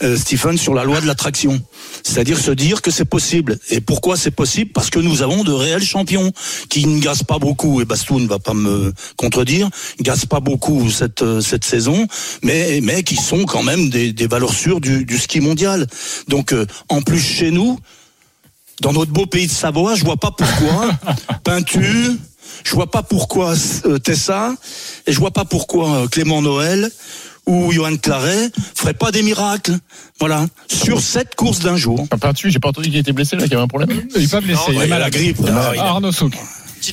euh, 0.02 0.16
Stephen, 0.16 0.58
sur 0.58 0.74
la 0.74 0.84
loi 0.84 1.00
de 1.00 1.06
l'attraction. 1.06 1.60
C'est-à-dire 2.02 2.38
se 2.38 2.50
dire 2.50 2.82
que 2.82 2.90
c'est 2.90 3.04
possible. 3.04 3.58
Et 3.70 3.80
pourquoi 3.80 4.16
c'est 4.16 4.30
possible? 4.30 4.72
Parce 4.72 4.90
que 4.90 4.98
nous 4.98 5.22
avons 5.22 5.44
de 5.44 5.52
réels 5.52 5.84
champions 5.84 6.32
qui 6.68 6.86
ne 6.86 7.00
gazent 7.00 7.22
pas 7.22 7.38
beaucoup, 7.38 7.80
et 7.80 7.84
Bastou 7.84 8.20
ne 8.20 8.26
va 8.26 8.38
pas 8.38 8.54
me 8.54 8.92
contredire, 9.16 9.68
ne 9.98 10.04
gazent 10.04 10.26
pas 10.26 10.40
beaucoup 10.40 10.90
cette, 10.90 11.22
euh, 11.22 11.40
cette 11.40 11.64
saison, 11.64 12.06
mais, 12.42 12.80
mais 12.82 13.02
qui 13.02 13.16
sont 13.16 13.44
quand 13.44 13.62
même 13.62 13.90
des, 13.90 14.12
des 14.12 14.26
valeurs 14.26 14.52
sûres 14.52 14.80
du, 14.80 15.04
du 15.04 15.18
ski 15.18 15.40
mondial. 15.40 15.86
Donc, 16.28 16.52
euh, 16.52 16.66
en 16.88 17.02
plus, 17.02 17.20
chez 17.20 17.50
nous, 17.50 17.78
dans 18.80 18.92
notre 18.92 19.12
beau 19.12 19.26
pays 19.26 19.46
de 19.46 19.52
Savoie, 19.52 19.94
je 19.94 20.04
vois 20.04 20.18
pas 20.18 20.30
pourquoi 20.30 20.90
Peintu, 21.44 22.18
je 22.64 22.74
vois 22.74 22.90
pas 22.90 23.02
pourquoi 23.02 23.54
euh, 23.86 23.98
Tessa, 23.98 24.54
et 25.06 25.12
je 25.12 25.18
vois 25.18 25.30
pas 25.30 25.44
pourquoi 25.44 26.06
Clément 26.08 26.42
Noël 26.42 26.90
ou 27.46 27.72
Johan 27.72 27.96
Claret 27.96 28.50
feraient 28.74 28.94
pas 28.94 29.10
des 29.12 29.22
miracles. 29.22 29.76
Voilà, 30.18 30.46
sur 30.68 31.00
cette 31.00 31.34
course 31.34 31.60
d'un 31.60 31.76
jour. 31.76 32.06
Peintu, 32.20 32.50
j'ai 32.50 32.58
pas 32.58 32.68
entendu 32.68 32.88
qu'il 32.90 32.98
était 32.98 33.12
blessé 33.12 33.36
là, 33.36 33.42
qu'il 33.42 33.52
y 33.52 33.54
avait 33.54 33.62
un 33.62 33.68
problème. 33.68 33.90
Il 34.16 34.24
est 34.24 34.30
pas 34.30 34.40
blessé, 34.40 34.60
Non, 34.72 34.80
il 34.80 34.86
il 34.86 34.92
a 34.92 34.98
la 34.98 35.10
grippe. 35.10 35.38
Ah, 35.46 35.50
Ah, 35.68 35.70
il 35.74 35.78
a- 35.80 35.84
Arnaud 35.84 36.12
Souk. 36.12 36.34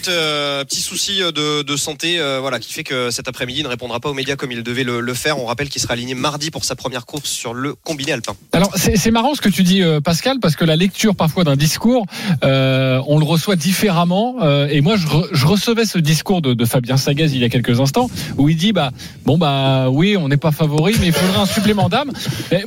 Euh, 0.08 0.64
petit 0.66 0.82
souci 0.82 1.20
de, 1.20 1.62
de 1.62 1.76
santé 1.76 2.20
euh, 2.20 2.40
voilà, 2.40 2.60
qui 2.60 2.74
fait 2.74 2.84
que 2.84 3.12
cet 3.12 3.28
après-midi 3.28 3.64
ne 3.64 3.68
répondra 3.68 4.00
pas 4.00 4.10
aux 4.10 4.14
médias 4.14 4.36
comme 4.36 4.52
il 4.52 4.64
devait 4.64 4.84
le, 4.84 5.14
faire. 5.14 5.38
On 5.40 5.46
rappelle 5.46 5.70
qu'il 5.70 5.82
sera 5.82 5.94
aligné 5.94 6.16
mardi 6.16 6.52
pour 6.52 6.66
sa 6.66 6.76
première 6.76 7.06
course 7.06 7.30
sur 7.30 7.54
le 7.54 7.76
combiné 7.76 8.12
alpin. 8.12 8.36
Alors 8.52 8.72
c'est 8.76 9.12
marrant 9.12 9.36
ce 9.36 9.42
que 9.42 9.50
tu 9.50 9.64
dis 9.64 9.82
euh, 9.84 10.02
Pascal 10.02 10.38
parce 10.42 10.56
que 10.56 10.66
la 10.66 10.76
lecture 10.76 11.16
parfois 11.16 11.44
d'un 11.44 11.56
discours 11.56 12.06
euh, 12.44 13.02
on 13.08 13.20
le 13.20 13.26
reçoit 13.26 13.56
différemment 13.56 14.38
euh, 14.42 14.68
et 14.70 14.82
moi 14.82 14.96
je, 14.96 15.08
re- 15.08 15.28
je 15.32 15.46
recevais 15.46 15.86
ce 15.86 16.00
discours 16.00 16.42
de, 16.42 16.66
Fabien 16.66 16.98
Sagaz 16.98 17.34
il 17.34 17.40
y 17.40 17.44
a 17.44 17.50
quelques 17.50 17.80
instants 17.80 18.10
où 18.38 18.50
il 18.50 18.58
dit 18.58 18.74
bah 18.74 18.92
bon 19.26 19.38
bah 19.38 19.90
oui 19.90 20.18
on 20.18 20.28
n'est 20.30 20.38
pas 20.38 20.52
favori 20.52 20.96
mais 21.00 21.08
il 21.08 21.14
faudrait 21.14 21.40
un 21.40 21.46
supplément 21.46 21.90
d'âme 21.90 22.12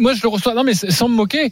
moi 0.00 0.14
je 0.14 0.22
le 0.22 0.28
reçois 0.28 0.54
non 0.54 0.64
mais 0.64 0.74
sans 0.74 1.08
me 1.08 1.14
moquer 1.14 1.50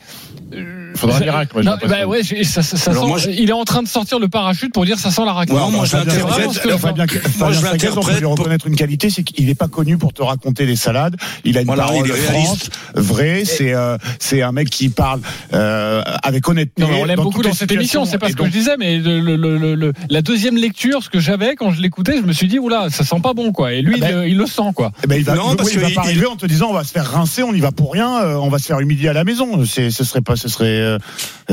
Il 0.94 1.00
faudra 1.00 1.16
un 1.16 1.18
ça- 1.18 1.24
miracle. 1.24 1.50
moi, 1.54 1.62
j'ai 1.62 1.66
non, 1.66 1.72
l'impression. 1.72 1.96
bah 2.02 2.06
ouais, 2.06 2.22
j'ai- 2.22 2.44
ça, 2.44 2.62
ça- 2.62 2.76
ça 2.76 2.90
Alors 2.92 3.02
sent- 3.04 3.08
moi, 3.08 3.18
je- 3.18 3.30
il 3.30 3.50
est 3.50 3.52
en 3.52 3.64
train 3.64 3.82
de 3.82 3.88
sortir 3.88 4.18
le 4.18 4.28
parachute 4.28 4.72
pour 4.72 4.84
dire 4.84 4.98
ça 4.98 5.10
sent 5.10 5.24
la 5.24 5.32
raclette. 5.32 5.56
Non, 5.58 5.70
moi, 5.70 5.84
je 5.84 5.96
l'interprète- 5.96 6.60
que 6.62 6.76
Fabien, 6.78 7.04
Moi, 7.38 7.52
je 7.52 7.58
Sagaz, 7.58 7.58
on 7.58 7.60
peut 7.60 7.66
l'interprète 7.66 8.18
lui 8.20 8.26
reconnaître 8.26 8.66
une 8.66 8.76
qualité, 8.76 9.10
c'est 9.10 9.22
qu'il 9.22 9.46
n'est 9.46 9.54
pas 9.54 9.68
connu 9.68 9.98
pour 9.98 10.12
te 10.12 10.22
raconter 10.22 10.66
des 10.66 10.76
salades. 10.76 11.16
Il 11.44 11.58
a 11.58 11.60
une 11.60 11.66
Voilà, 11.66 11.84
parole 11.84 12.06
il 12.06 12.10
est 12.12 13.00
vraie. 13.00 13.44
C'est 13.44 13.74
euh, 13.74 13.96
c'est 14.18 14.42
un 14.42 14.52
mec 14.52 14.70
qui 14.70 14.88
parle 14.88 15.20
euh, 15.52 16.02
avec 16.22 16.48
honnêteté. 16.48 16.82
Non, 16.82 16.88
on 17.00 17.04
l'aime 17.04 17.20
beaucoup 17.20 17.42
dans 17.42 17.52
cette 17.52 17.72
émission, 17.72 18.04
c'est 18.04 18.18
pas 18.18 18.28
ce 18.28 18.34
que 18.36 18.44
je 18.46 18.50
disais, 18.50 18.76
mais 18.78 18.98
le- 18.98 19.20
le- 19.20 19.36
le- 19.36 19.74
le- 19.74 19.92
la 20.08 20.22
deuxième 20.22 20.56
lecture, 20.56 21.02
ce 21.02 21.10
que 21.10 21.18
j'avais 21.20 21.54
quand 21.56 21.70
je 21.70 21.80
l'écoutais, 21.80 22.16
je 22.16 22.22
me 22.26 22.32
suis 22.32 22.48
dit, 22.48 22.58
oula, 22.58 22.88
ça 22.90 23.04
sent 23.04 23.20
pas 23.22 23.34
bon, 23.34 23.52
quoi. 23.52 23.72
Et 23.72 23.82
lui, 23.82 23.96
Ah 23.96 24.00
ben- 24.00 24.08
il, 24.10 24.14
le- 24.16 24.28
il 24.28 24.36
le 24.36 24.46
sent, 24.46 24.62
quoi. 24.74 24.92
eh 25.02 25.06
ben, 25.06 25.16
il 25.16 25.24
va, 25.24 25.34
Non, 25.34 25.56
parce 25.56 25.72
il 25.72 25.80
va 25.80 25.90
pas 25.90 26.02
arriver 26.02 26.26
en 26.26 26.36
te 26.36 26.46
disant 26.46 26.68
on 26.70 26.74
va 26.74 26.84
se 26.84 26.92
faire 26.92 27.10
rincer, 27.10 27.42
on 27.42 27.52
y 27.52 27.60
va 27.60 27.72
pour 27.72 27.92
rien, 27.92 28.18
euh, 28.22 28.34
on 28.36 28.48
va 28.48 28.58
se 28.58 28.66
faire 28.66 28.80
humilier 28.80 29.08
à 29.08 29.12
la 29.12 29.24
maison. 29.24 29.64
Ce 29.64 29.90
serait 29.90 30.20
pas, 30.20 30.36
ce 30.36 30.48
serait. 30.48 30.83
Euh, 30.84 30.98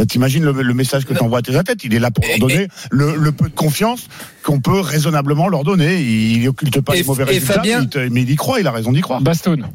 T'imagines 0.07 0.43
le, 0.43 0.51
le 0.61 0.73
message 0.73 1.05
que 1.05 1.13
t'envoies 1.13 1.39
à 1.39 1.41
tes 1.41 1.55
athlètes? 1.55 1.83
Il 1.83 1.93
est 1.93 1.99
là 1.99 2.11
pour 2.11 2.23
leur 2.25 2.37
donner 2.39 2.67
le, 2.91 3.15
le 3.15 3.31
peu 3.31 3.49
de 3.49 3.55
confiance 3.55 4.07
qu'on 4.43 4.59
peut 4.59 4.79
raisonnablement 4.79 5.47
leur 5.49 5.63
donner. 5.63 6.01
Il 6.01 6.47
occulte 6.47 6.79
pas 6.81 6.93
Et- 6.95 6.99
les 6.99 7.03
mauvais 7.03 7.23
résultats, 7.25 7.53
Fabien 7.55 7.79
mais 7.79 7.83
il, 7.85 7.89
te- 7.89 8.09
mais 8.13 8.21
il 8.21 8.29
y 8.29 8.35
croit, 8.35 8.59
il 8.59 8.67
a 8.67 8.71
raison 8.71 8.91
d'y 8.91 9.01
croire. 9.01 9.21
Bastoun. 9.21 9.67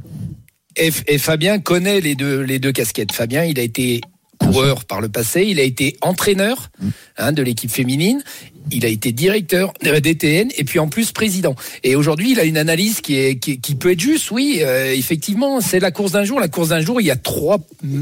Et, 0.76 0.90
et 1.08 1.18
Fabien 1.18 1.58
connaît 1.58 2.00
les 2.00 2.14
deux, 2.14 2.40
les 2.42 2.58
deux 2.58 2.72
casquettes. 2.72 3.12
Fabien, 3.12 3.44
il 3.44 3.58
a 3.58 3.62
été 3.62 4.00
coureur 4.38 4.84
par 4.84 5.00
le 5.00 5.08
passé, 5.08 5.44
il 5.46 5.58
a 5.58 5.62
été 5.62 5.96
entraîneur 6.02 6.70
hein, 7.16 7.32
de 7.32 7.42
l'équipe 7.42 7.70
féminine, 7.70 8.22
il 8.70 8.84
a 8.84 8.88
été 8.88 9.12
directeur 9.12 9.72
euh, 9.84 10.00
DTN 10.00 10.48
et 10.56 10.64
puis 10.64 10.78
en 10.78 10.88
plus 10.88 11.12
président. 11.12 11.54
Et 11.84 11.96
aujourd'hui, 11.96 12.32
il 12.32 12.40
a 12.40 12.44
une 12.44 12.56
analyse 12.56 13.00
qui, 13.00 13.38
peut 13.78 13.92
être 13.92 14.00
juste. 14.00 14.30
Oui, 14.30 14.60
euh, 14.60 14.92
effectivement, 14.94 15.60
c'est 15.60 15.80
la 15.80 15.90
course 15.90 16.12
d'un 16.12 16.24
jour. 16.24 16.40
La 16.40 16.48
course 16.48 16.70
d'un 16.70 16.80
jour, 16.80 17.00
il 17.00 17.06
y 17.06 17.10
a 17.10 17.16
trois, 17.16 17.58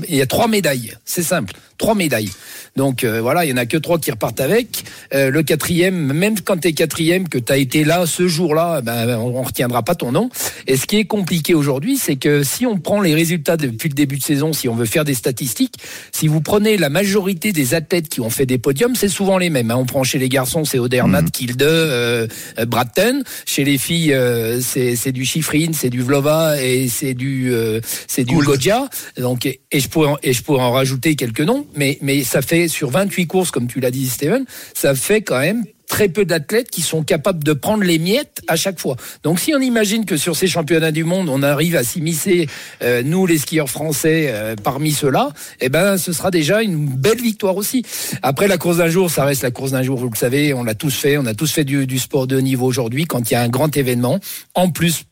il 0.09 0.15
y 0.15 0.23
a 0.23 0.27
trois 0.27 0.49
médailles. 0.49 0.93
C'est 1.05 1.23
simple, 1.23 1.55
trois 1.79 1.95
médailles. 1.95 2.31
Donc 2.77 3.05
euh, 3.05 3.21
voilà, 3.21 3.45
il 3.45 3.51
y 3.51 3.53
en 3.53 3.57
a 3.57 3.67
que 3.67 3.77
trois 3.77 3.99
qui 3.99 4.11
repartent 4.11 4.41
avec. 4.41 4.85
Le 5.13 5.43
quatrième, 5.43 6.13
même 6.13 6.41
quand 6.41 6.57
tu 6.59 6.69
es 6.69 6.73
quatrième, 6.73 7.29
que 7.29 7.39
tu 7.39 7.53
as 7.53 7.57
été 7.57 7.85
là 7.85 8.07
ce 8.07 8.27
jour-là, 8.27 8.81
ben, 8.81 9.17
on, 9.17 9.39
on 9.39 9.43
retiendra 9.43 9.83
pas 9.83 9.95
ton 9.95 10.13
nom. 10.13 10.29
Et 10.67 10.77
ce 10.77 10.87
qui 10.87 10.97
est 10.97 11.05
compliqué 11.05 11.55
aujourd'hui, 11.55 11.97
c'est 11.97 12.17
que 12.17 12.43
si 12.43 12.67
on 12.67 12.79
prend 12.79 13.01
les 13.01 13.15
résultats 13.15 13.57
depuis 13.57 13.89
le 13.89 13.95
début 13.95 14.19
de 14.19 14.23
saison, 14.23 14.53
si 14.53 14.69
on 14.69 14.75
veut 14.75 14.87
faire 14.87 15.05
des 15.05 15.15
statistiques, 15.15 15.75
si 16.13 16.29
vous 16.29 16.41
prenez 16.41 16.77
la 16.77 16.89
majorité 16.89 17.53
des 17.53 17.75
athlètes 17.75 18.09
qui 18.09 18.21
ont 18.21 18.31
fait 18.31 18.47
des 18.47 18.59
podiums, 18.59 18.95
c'est 18.95 19.09
souvent 19.09 19.39
les 19.39 19.51
mêmes. 19.51 19.71
hein. 19.71 19.77
On 19.77 19.87
prend 19.87 20.05
chez 20.05 20.19
les 20.19 20.29
garçons, 20.29 20.54
c'est 20.63 20.79
Odermatt, 20.79 21.29
Kilde, 21.33 21.63
euh, 21.63 22.29
euh, 22.59 22.65
Bratton. 22.67 23.25
Chez 23.47 23.65
les 23.65 23.79
filles, 23.79 24.13
euh, 24.13 24.61
c'est 24.61 25.11
du 25.11 25.25
Chiffrine, 25.25 25.75
c'est 25.75 25.91
du 25.91 26.03
Vlova 26.03 26.63
et 26.63 26.89
c'est 26.89 27.15
du 27.15 27.53
euh, 27.53 27.81
c'est 28.07 28.23
du. 28.23 28.37
Godia. 28.37 28.89
Donc 29.17 29.47
et, 29.47 29.61
et 29.73 29.81
je 29.81 29.89
pourrais 29.89 30.11
en, 30.11 30.19
et 30.23 30.33
je 30.33 30.43
pourrais 30.43 30.63
en 30.63 30.71
rajouter 30.71 31.17
quelques 31.17 31.41
noms, 31.41 31.67
mais 31.75 31.99
mais 32.03 32.23
ça 32.23 32.43
fait 32.43 32.69
sur 32.69 32.91
28 32.91 33.27
courses, 33.27 33.51
comme 33.51 33.67
tu 33.67 33.81
l'as 33.81 33.91
dit, 33.91 34.07
Steven, 34.09 34.45
ça 34.75 34.95
fait 34.95 35.23
quand 35.23 35.41
même 35.41 35.65
très 35.95 36.09
peu 36.09 36.25
d'athlètes 36.25 36.71
qui 36.71 36.83
sont 36.83 37.05
capables 37.05 37.45
de 37.45 37.53
prendre 37.53 37.85
les 37.85 38.01
miettes 38.01 38.43
à 38.49 38.57
chaque 38.57 38.81
fois. 38.81 38.97
Donc 39.23 39.39
si 39.39 39.55
on 39.55 39.61
imagine 39.61 40.05
que 40.05 40.17
sur 40.17 40.35
ces 40.35 40.49
championnats 40.49 40.91
du 40.91 41.05
monde, 41.05 41.29
on 41.29 41.41
arrive 41.45 41.77
à 41.77 41.85
s'immiscer, 41.85 42.49
euh, 42.83 43.05
nous 43.05 43.27
les 43.27 43.39
skieurs 43.39 43.71
français, 43.71 44.27
euh, 44.31 44.57
parmi 44.61 44.91
ceux-là, 44.91 45.29
eh 45.61 45.69
ben 45.69 45.97
ce 45.97 46.13
sera 46.13 46.33
déjà 46.33 46.63
une 46.63 46.87
belle 46.87 47.21
victoire 47.23 47.57
aussi. 47.57 47.85
Après 48.23 48.49
la 48.49 48.59
course 48.59 48.79
d'un 48.79 48.89
jour, 48.89 49.09
ça 49.09 49.25
reste 49.25 49.45
la 49.45 49.53
course 49.53 49.71
d'un 49.71 49.85
jour, 49.85 49.97
vous 49.97 50.11
le 50.11 50.17
savez, 50.17 50.53
on 50.53 50.65
l'a 50.65 50.75
tous 50.75 50.93
fait, 50.97 51.17
on 51.17 51.27
a 51.27 51.35
tous 51.35 51.53
fait 51.53 51.63
du, 51.63 51.99
sport 52.01 52.27
de 52.27 52.39
haut 52.39 52.41
niveau 52.41 52.67
aujourd'hui 52.67 53.05
quand 53.05 53.31
il 53.31 53.35
y 53.35 53.37
a 53.37 53.43
un 53.43 53.49
grand 53.49 53.77
événement. 53.77 54.19
En 54.55 54.71
plus 54.71 55.05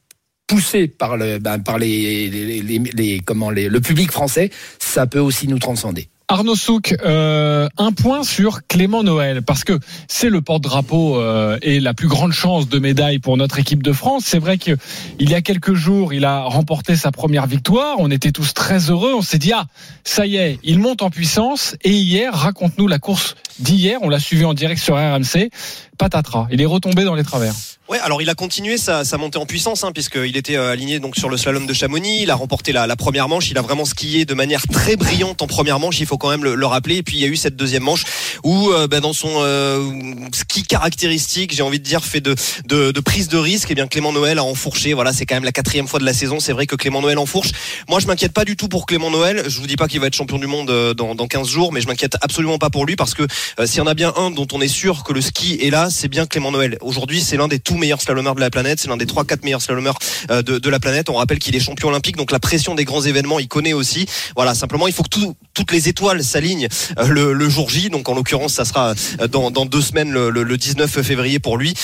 poussé 0.48 0.88
par 0.88 1.16
le 1.16 1.38
ben, 1.38 1.60
par 1.60 1.78
les, 1.78 2.28
les, 2.28 2.80
les- 2.80 3.20
comment 3.20 3.50
les, 3.50 3.68
le 3.68 3.80
public 3.80 4.10
français, 4.10 4.50
ça 4.80 5.06
peut 5.06 5.20
aussi 5.20 5.46
nous 5.46 5.60
transcender. 5.60 6.08
Arnaud 6.32 6.56
Souk, 6.56 6.96
euh, 7.04 7.68
un 7.76 7.92
point 7.92 8.24
sur 8.24 8.66
Clément 8.66 9.02
Noël, 9.02 9.42
parce 9.42 9.64
que 9.64 9.78
c'est 10.08 10.30
le 10.30 10.40
porte-drapeau 10.40 11.20
euh, 11.20 11.58
et 11.60 11.78
la 11.78 11.92
plus 11.92 12.08
grande 12.08 12.32
chance 12.32 12.70
de 12.70 12.78
médaille 12.78 13.18
pour 13.18 13.36
notre 13.36 13.58
équipe 13.58 13.82
de 13.82 13.92
France. 13.92 14.22
C'est 14.24 14.38
vrai 14.38 14.56
qu'il 14.56 14.78
y 15.20 15.34
a 15.34 15.42
quelques 15.42 15.74
jours, 15.74 16.14
il 16.14 16.24
a 16.24 16.44
remporté 16.44 16.96
sa 16.96 17.12
première 17.12 17.46
victoire. 17.46 17.96
On 17.98 18.10
était 18.10 18.32
tous 18.32 18.54
très 18.54 18.90
heureux. 18.90 19.12
On 19.14 19.20
s'est 19.20 19.36
dit, 19.36 19.52
ah, 19.52 19.66
ça 20.04 20.24
y 20.24 20.36
est, 20.36 20.58
il 20.62 20.78
monte 20.78 21.02
en 21.02 21.10
puissance. 21.10 21.76
Et 21.84 21.92
hier, 21.92 22.32
raconte-nous 22.32 22.88
la 22.88 22.98
course 22.98 23.34
d'hier. 23.58 23.98
On 24.00 24.08
l'a 24.08 24.18
suivi 24.18 24.46
en 24.46 24.54
direct 24.54 24.80
sur 24.80 24.94
RMC. 24.94 25.50
Patatras. 25.98 26.46
Il 26.50 26.62
est 26.62 26.66
retombé 26.66 27.04
dans 27.04 27.14
les 27.14 27.24
travers. 27.24 27.52
Ouais, 27.92 27.98
alors 27.98 28.22
il 28.22 28.31
a 28.31 28.35
continué 28.35 28.78
sa, 28.78 29.05
sa 29.05 29.18
montée 29.18 29.37
en 29.37 29.44
puissance, 29.44 29.85
hein, 29.85 29.92
puisqu'il 29.92 30.38
était 30.38 30.57
euh, 30.57 30.72
aligné 30.72 30.98
donc 30.98 31.14
sur 31.14 31.28
le 31.28 31.37
slalom 31.37 31.66
de 31.66 31.74
Chamonix. 31.74 32.22
Il 32.22 32.31
a 32.31 32.35
remporté 32.35 32.72
la, 32.72 32.87
la 32.87 32.96
première 32.96 33.28
manche. 33.28 33.50
Il 33.50 33.59
a 33.59 33.61
vraiment 33.61 33.85
skié 33.85 34.24
de 34.24 34.33
manière 34.33 34.62
très 34.66 34.96
brillante 34.96 35.42
en 35.42 35.46
première 35.46 35.78
manche. 35.78 36.00
Il 36.00 36.07
faut 36.07 36.16
quand 36.16 36.31
même 36.31 36.42
le, 36.42 36.55
le 36.55 36.64
rappeler. 36.64 36.96
Et 36.96 37.02
puis 37.02 37.18
il 37.18 37.20
y 37.20 37.24
a 37.26 37.26
eu 37.26 37.37
cette 37.37 37.55
deuxième 37.55 37.83
manche 37.83 38.05
où, 38.44 38.70
euh, 38.70 38.87
ben, 38.87 39.00
dans 39.00 39.12
son 39.12 39.28
euh, 39.40 39.92
ski 40.33 40.62
caractéristique, 40.62 41.55
j'ai 41.55 41.62
envie 41.62 41.81
de 41.81 41.85
dire, 41.85 42.02
fait 42.02 42.22
de, 42.22 42.35
de, 42.64 42.92
de 42.92 43.00
prise 43.00 43.28
de 43.28 43.37
risque. 43.37 43.70
Et 43.70 43.74
bien 43.74 43.87
Clément 43.87 44.14
Noël 44.14 44.38
a 44.38 44.44
enfourché. 44.44 44.94
Voilà, 44.94 45.12
c'est 45.12 45.26
quand 45.26 45.35
même 45.35 45.44
la 45.44 45.52
quatrième 45.52 45.87
fois 45.87 46.00
de 46.00 46.07
la 46.07 46.14
saison. 46.14 46.40
C'est 46.40 46.55
vrai 46.55 46.66
que 46.66 46.76
Clément 46.76 47.02
Noël 47.02 47.18
enfourche. 47.18 47.50
Moi, 47.90 48.00
je 48.00 48.07
m'inquiète 48.07 48.33
pas 48.33 48.46
du 48.46 48.57
tout 48.57 48.68
pour 48.68 48.87
Clément 48.87 49.11
Noël. 49.11 49.42
Je 49.46 49.61
vous 49.61 49.66
dis 49.66 49.76
pas 49.76 49.87
qu'il 49.87 50.00
va 50.00 50.07
être 50.07 50.14
champion 50.14 50.38
du 50.38 50.46
monde 50.46 50.70
euh, 50.70 50.94
dans, 50.94 51.14
dans 51.14 51.26
15 51.26 51.46
jours, 51.46 51.74
mais 51.74 51.83
je 51.83 51.88
m'inquiète 51.88 52.16
absolument 52.22 52.57
pas 52.57 52.70
pour 52.70 52.87
lui 52.87 52.96
parce 52.96 53.12
que 53.12 53.24
euh, 53.61 53.66
s'il 53.66 53.81
y 53.81 53.83
en 53.83 53.87
a 53.87 53.92
bien 53.92 54.14
un 54.16 54.31
dont 54.31 54.48
on 54.55 54.62
est 54.62 54.68
sûr 54.68 55.05
que 55.05 55.12
le 55.12 55.20
ski 55.20 55.59
est 55.61 55.68
là, 55.68 55.90
c'est 55.90 56.09
bien 56.09 56.24
Clément 56.24 56.52
Noël. 56.52 56.78
Aujourd'hui, 56.81 57.20
c'est 57.20 57.37
l'un 57.37 57.48
des 57.48 57.59
tout 57.59 57.81
meilleurs 57.82 58.00
slalomeurs 58.00 58.36
de 58.36 58.40
la 58.40 58.48
planète. 58.48 58.80
C'est 58.80 58.88
l'un 58.88 58.96
des 58.96 59.06
3-4 59.06 59.44
meilleurs 59.44 59.60
slalomeurs 59.60 59.98
euh, 60.30 60.42
de, 60.42 60.70
la 60.70 60.78
planète. 60.80 61.10
On 61.10 61.14
rappelle 61.14 61.40
qu'il 61.40 61.54
est 61.56 61.60
champion 61.60 61.88
olympique, 61.88 62.16
donc 62.16 62.30
la 62.30 62.38
pression 62.38 62.74
des 62.74 62.84
grands 62.84 63.02
événements, 63.02 63.40
il 63.40 63.48
connaît 63.48 63.72
aussi. 63.72 64.06
Voilà, 64.36 64.54
simplement, 64.54 64.86
il 64.86 64.94
faut 64.94 65.02
que 65.02 65.08
tout- 65.08 65.34
toutes 65.52 65.72
les 65.72 65.88
étoiles 65.88 66.22
s'alignent 66.22 66.68
euh, 66.98 67.08
le, 67.08 67.48
jour 67.48 67.68
J. 67.68 67.90
Donc, 67.90 68.08
en 68.08 68.14
l'occurrence, 68.14 68.54
ça 68.54 68.64
sera 68.64 68.94
euh, 69.20 69.26
dans, 69.26 69.50
deux 69.66 69.82
semaines, 69.82 70.12
le, 70.12 70.30
le- 70.30 70.44
le 70.44 70.56
19 70.56 71.02
février 71.02 71.38
pour 71.40 71.58
lui. 71.58 71.74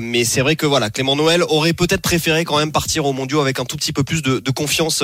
Mais 0.00 0.24
c'est 0.24 0.40
vrai 0.40 0.56
que 0.56 0.66
voilà, 0.66 0.90
Clément 0.90 1.16
Noël 1.16 1.42
aurait 1.42 1.72
peut-être 1.72 2.02
préféré 2.02 2.44
quand 2.44 2.58
même 2.58 2.72
partir 2.72 3.06
au 3.06 3.12
mondiaux 3.12 3.40
avec 3.40 3.58
un 3.58 3.64
tout 3.64 3.76
petit 3.76 3.92
peu 3.92 4.04
plus 4.04 4.22
de, 4.22 4.50
confiance 4.50 5.02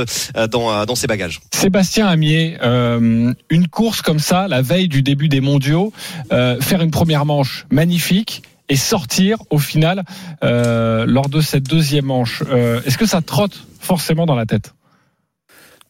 dans, 0.50 0.94
ses 0.94 1.06
bagages. 1.06 1.40
Sébastien 1.54 2.06
Amier, 2.06 2.56
euh, 2.62 3.32
une 3.50 3.68
course 3.68 4.02
comme 4.02 4.18
ça, 4.18 4.48
la 4.48 4.62
veille 4.62 4.88
du 4.88 5.02
début 5.02 5.28
des 5.28 5.40
mondiaux, 5.40 5.92
faire 6.30 6.82
une 6.82 6.90
première 6.90 7.24
manche 7.24 7.66
magnifique 7.70 8.42
et 8.68 8.76
sortir 8.76 9.38
au 9.50 9.58
final 9.58 10.04
euh, 10.42 11.04
lors 11.06 11.28
de 11.28 11.40
cette 11.40 11.64
deuxième 11.64 12.06
manche. 12.06 12.42
Euh, 12.48 12.80
Est-ce 12.84 12.98
que 12.98 13.06
ça 13.06 13.20
trotte 13.20 13.66
forcément 13.80 14.26
dans 14.26 14.36
la 14.36 14.46
tête? 14.46 14.74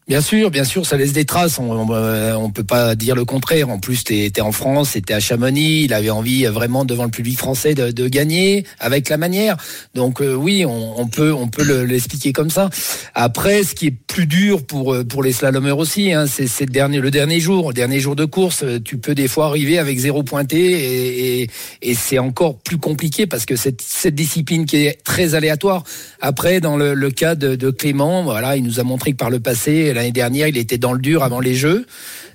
Bien 0.07 0.21
sûr, 0.21 0.51
bien 0.51 0.65
sûr, 0.65 0.85
ça 0.85 0.99
laisse 0.99 1.15
des 1.15 1.25
traces. 1.25 1.59
On, 1.59 1.71
on, 1.73 1.89
euh, 1.95 2.49
peut 2.49 2.63
pas 2.63 2.95
dire 2.95 3.15
le 3.17 3.25
contraire. 3.25 3.71
En 3.71 3.79
plus, 3.79 4.05
t'es 4.05 4.27
es 4.27 4.41
en 4.43 4.53
France, 4.53 4.91
c'était 4.91 5.15
à 5.15 5.19
Chamonix. 5.21 5.85
Il 5.85 5.95
avait 5.95 6.11
envie 6.11 6.45
euh, 6.45 6.51
vraiment 6.51 6.85
devant 6.85 7.05
le 7.05 7.11
public 7.11 7.39
français 7.39 7.73
de, 7.73 7.91
de 7.91 8.07
gagner 8.09 8.67
avec 8.79 9.09
la 9.09 9.17
manière. 9.17 9.57
Donc 9.95 10.21
euh, 10.21 10.35
oui, 10.35 10.67
on, 10.67 11.01
on 11.01 11.07
peut 11.07 11.33
on 11.33 11.49
peut 11.49 11.65
le- 11.65 11.87
l'expliquer 11.87 12.35
comme 12.35 12.51
ça. 12.51 12.69
Après, 13.15 13.63
ce 13.63 13.75
qui 13.75 13.87
est 13.87 13.91
plus 13.93 14.27
dur 14.27 14.67
pour 14.67 14.93
euh, 14.93 15.05
pour 15.05 15.23
les 15.23 15.33
slalomeurs 15.33 15.79
aussi, 15.79 16.13
hein, 16.13 16.27
c'est 16.27 16.67
le 16.67 16.71
dernier 16.71 17.01
le 17.01 17.11
dernier 17.11 17.41
jour, 17.41 17.69
le 17.69 17.75
dernier 17.75 17.99
jour 17.99 18.15
de 18.15 18.27
course. 18.27 18.63
Tu 18.85 18.99
peux 18.99 19.15
des 19.15 19.27
fois 19.27 19.47
arriver 19.47 19.79
avec 19.79 19.99
zéro 19.99 20.23
pointé 20.23 20.59
et, 20.59 21.43
et, 21.45 21.51
et 21.81 21.95
c'est 21.95 22.19
encore 22.19 22.59
plus 22.59 22.77
compliqué 22.77 23.27
parce 23.27 23.47
que 23.47 23.57
cette 23.57 23.81
cette 23.81 24.15
discipline 24.15 24.67
qui 24.67 24.85
est 24.85 25.03
très 25.03 25.35
aléatoire. 25.35 25.83
Après, 26.21 26.61
dans 26.61 26.77
le, 26.77 26.93
le 26.93 27.11
cas 27.11 27.37
de, 27.37 27.55
de 27.55 27.71
Clément, 27.71 28.23
voilà, 28.23 28.59
il 28.59 28.65
nous 28.65 28.81
a 28.81 28.83
montré 28.83 29.13
que 29.13 29.17
par 29.17 29.31
le 29.31 29.41
passé 29.41 29.94
L'année 29.95 30.13
dernière, 30.13 30.49
il 30.49 30.59
était 30.59 30.79
dans 30.79 30.93
le 30.93 31.01
dur 31.01 31.23
avant 31.23 31.41
les 31.41 31.55
Jeux. 31.55 31.87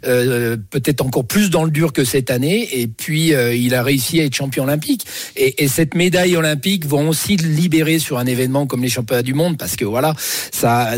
Euh, 0.06 0.56
peut-être 0.70 1.02
encore 1.06 1.26
plus 1.26 1.50
dans 1.50 1.66
le 1.66 1.72
dur 1.72 1.92
que 1.92 2.06
cette 2.06 2.32
année. 2.32 2.80
Et 2.80 2.88
puis, 2.88 3.34
euh, 3.34 3.54
il 3.54 3.76
a 3.76 3.84
réussi 3.84 4.22
à 4.22 4.26
être 4.26 4.36
champion 4.36 4.64
olympique. 4.64 5.06
Et, 5.36 5.64
et, 5.64 5.68
cette 5.68 5.94
médaille 5.94 6.38
olympique 6.38 6.86
vont 6.86 7.10
aussi 7.10 7.36
le 7.36 7.50
libérer 7.50 8.00
sur 8.00 8.18
un 8.18 8.26
événement 8.26 8.66
comme 8.66 8.82
les 8.82 8.90
championnats 8.90 9.24
du 9.24 9.34
monde, 9.34 9.58
parce 9.58 9.76
que 9.76 9.86
voilà, 9.86 10.16
ça, 10.52 10.92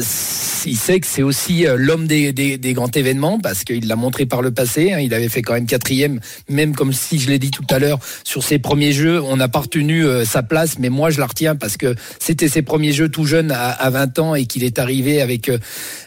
il 0.65 0.77
sait 0.77 0.99
que 0.99 1.07
c'est 1.07 1.23
aussi 1.23 1.65
euh, 1.65 1.75
l'homme 1.77 2.05
des, 2.05 2.59
grands 2.73 2.91
événements, 2.91 3.39
parce 3.39 3.63
qu'il 3.63 3.87
l'a 3.87 3.95
montré 3.95 4.25
par 4.25 4.41
le 4.41 4.51
passé. 4.51 4.93
Hein, 4.93 4.99
il 4.99 5.13
avait 5.13 5.29
fait 5.29 5.41
quand 5.41 5.53
même 5.53 5.65
quatrième, 5.65 6.19
même 6.47 6.75
comme 6.75 6.93
si 6.93 7.19
je 7.19 7.29
l'ai 7.29 7.39
dit 7.39 7.51
tout 7.51 7.65
à 7.69 7.79
l'heure, 7.79 7.99
sur 8.23 8.43
ses 8.43 8.59
premiers 8.59 8.91
jeux, 8.91 9.21
on 9.21 9.37
n'a 9.37 9.47
pas 9.47 9.59
retenu 9.59 10.05
sa 10.25 10.43
place, 10.43 10.77
mais 10.79 10.89
moi 10.89 11.09
je 11.09 11.19
la 11.19 11.25
retiens 11.25 11.55
parce 11.55 11.77
que 11.77 11.95
c'était 12.19 12.47
ses 12.47 12.61
premiers 12.61 12.91
jeux 12.91 13.09
tout 13.09 13.25
jeune 13.25 13.51
à 13.51 13.89
20 13.89 14.19
ans 14.19 14.35
et 14.35 14.45
qu'il 14.45 14.63
est 14.63 14.79
arrivé 14.79 15.21
avec 15.21 15.51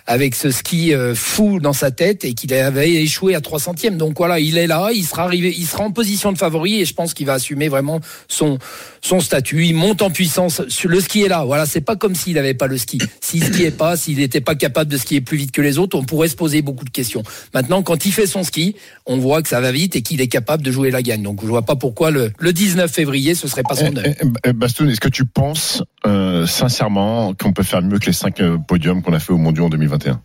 avec 0.07 0.35
ce 0.35 0.51
ski 0.51 0.93
fou 1.15 1.61
dans 1.61 1.73
sa 1.73 1.91
tête 1.91 2.25
et 2.25 2.35
qu'il 2.35 2.53
avait 2.53 2.93
échoué 2.93 3.35
à 3.35 3.41
3 3.41 3.59
centièmes. 3.59 3.97
Donc 3.97 4.17
voilà, 4.19 4.39
il 4.39 4.59
est 4.59 4.67
là, 4.67 4.91
il 4.93 5.05
sera 5.05 5.25
arrivé, 5.25 5.55
il 5.57 5.67
sera 5.67 5.85
en 5.85 5.93
position 5.93 6.31
de 6.33 6.39
favori 6.39 6.81
et 6.81 6.85
je 6.85 6.95
pense 6.95 7.15
qu'il 7.15 7.27
va 7.27 7.35
assumer 7.35 7.69
vraiment 7.69 8.01
son 8.29 8.59
son 9.05 9.21
statut. 9.21 9.67
Il 9.67 9.75
monte 9.75 10.03
en 10.03 10.11
puissance. 10.11 10.63
Le 10.85 11.01
ski 11.01 11.23
est 11.23 11.29
là. 11.29 11.45
Voilà, 11.45 11.67
c'est 11.67 11.83
pas 11.83 11.95
comme 11.95 12.15
s'il 12.15 12.35
n'avait 12.35 12.55
pas 12.55 12.67
le 12.67 12.79
ski. 12.79 12.99
S'il 13.21 13.45
skiait 13.45 13.71
pas, 13.71 13.97
s'il 13.97 14.19
n'était 14.19 14.41
pas 14.41 14.55
capable 14.55 14.91
de 14.91 14.97
skier 14.97 15.21
plus 15.21 15.37
vite 15.37 15.53
que 15.53 15.61
les 15.61 15.79
autres, 15.79 15.97
on 15.99 16.05
pourrait 16.05 16.29
se 16.29 16.37
poser 16.37 16.63
beaucoup 16.63 16.85
de 16.85 16.91
questions. 16.91 17.23
Maintenant, 17.53 17.83
quand 17.83 18.07
il 18.07 18.13
fait 18.13 18.27
son 18.27 18.43
ski, 18.43 18.77
on 19.07 19.19
voit 19.19 19.43
que 19.43 19.49
ça 19.49 19.61
va 19.61 19.73
vite 19.73 19.95
et 19.95 20.03
qu'il 20.03 20.21
est 20.21 20.29
capable 20.29 20.63
de 20.63 20.71
jouer 20.71 20.91
la 20.91 21.03
gagne. 21.03 21.23
Donc 21.23 21.43
je 21.43 21.47
vois 21.47 21.63
pas 21.63 21.77
pourquoi 21.77 22.11
le, 22.11 22.33
le 22.39 22.53
19 22.53 22.91
février 22.91 23.35
ce 23.35 23.47
serait 23.47 23.63
pas 23.63 23.77
son 23.77 23.95
heure. 23.97 24.05
Eh, 24.07 24.15
eh, 24.23 24.27
eh, 24.45 24.53
Bastoun, 24.53 24.89
est-ce 24.89 25.01
que 25.01 25.09
tu 25.09 25.27
penses 25.27 25.83
euh, 26.07 26.47
sincèrement 26.47 27.35
qu'on 27.35 27.53
peut 27.53 27.63
faire 27.63 27.83
mieux 27.83 27.99
que 27.99 28.07
les 28.07 28.13
cinq 28.13 28.41
euh, 28.41 28.57
podiums 28.57 29.03
qu'on 29.03 29.13
a 29.13 29.21
fait 29.21 29.33
au 29.33 29.39
Mondial 29.39 29.67
en 29.67 29.69
2021 29.69 30.21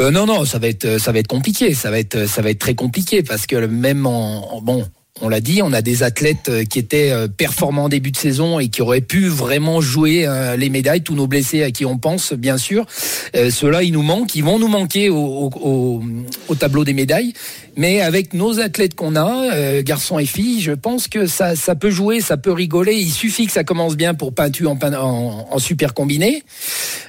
euh, 0.00 0.10
non, 0.10 0.26
non, 0.26 0.44
ça 0.44 0.58
va 0.58 0.66
être, 0.66 0.98
ça 0.98 1.12
va 1.12 1.20
être 1.20 1.28
compliqué. 1.28 1.72
Ça 1.72 1.88
va 1.88 2.00
être, 2.00 2.26
ça 2.26 2.42
va 2.42 2.50
être 2.50 2.58
très 2.58 2.74
compliqué 2.74 3.22
parce 3.22 3.46
que 3.46 3.66
même 3.66 4.06
en, 4.06 4.56
en 4.56 4.60
bon, 4.60 4.84
on 5.20 5.28
l'a 5.28 5.40
dit, 5.40 5.62
on 5.62 5.72
a 5.72 5.80
des 5.80 6.02
athlètes 6.02 6.48
euh, 6.48 6.64
qui 6.64 6.80
étaient 6.80 7.12
euh, 7.12 7.28
performants 7.28 7.84
en 7.84 7.88
début 7.88 8.10
de 8.10 8.16
saison 8.16 8.58
et 8.58 8.66
qui 8.66 8.82
auraient 8.82 9.00
pu 9.00 9.28
vraiment 9.28 9.80
jouer 9.80 10.26
euh, 10.26 10.56
les 10.56 10.70
médailles, 10.70 11.02
tous 11.02 11.14
nos 11.14 11.28
blessés 11.28 11.62
à 11.62 11.70
qui 11.70 11.84
on 11.84 11.98
pense, 11.98 12.32
bien 12.32 12.58
sûr. 12.58 12.84
Ceux-là, 13.32 13.84
ils 13.84 13.92
nous 13.92 14.02
manquent, 14.02 14.34
ils 14.34 14.42
vont 14.42 14.58
nous 14.58 14.68
manquer 14.68 15.10
au, 15.10 15.50
au, 15.54 16.02
au, 16.48 16.54
tableau 16.54 16.84
des 16.84 16.94
médailles. 16.94 17.32
Mais 17.76 18.00
avec 18.00 18.34
nos 18.34 18.60
athlètes 18.60 18.94
qu'on 18.94 19.16
a, 19.16 19.82
garçons 19.82 20.18
et 20.18 20.26
filles, 20.26 20.60
je 20.60 20.72
pense 20.72 21.08
que 21.08 21.26
ça, 21.26 21.56
ça 21.56 21.74
peut 21.74 21.90
jouer, 21.90 22.20
ça 22.20 22.36
peut 22.36 22.52
rigoler. 22.52 22.94
Il 22.94 23.10
suffit 23.10 23.46
que 23.46 23.52
ça 23.52 23.64
commence 23.64 23.96
bien 23.96 24.14
pour 24.14 24.34
Peintu 24.34 24.66
en, 24.66 24.78
en, 24.80 25.48
en 25.50 25.58
super 25.58 25.94
combiné. 25.94 26.44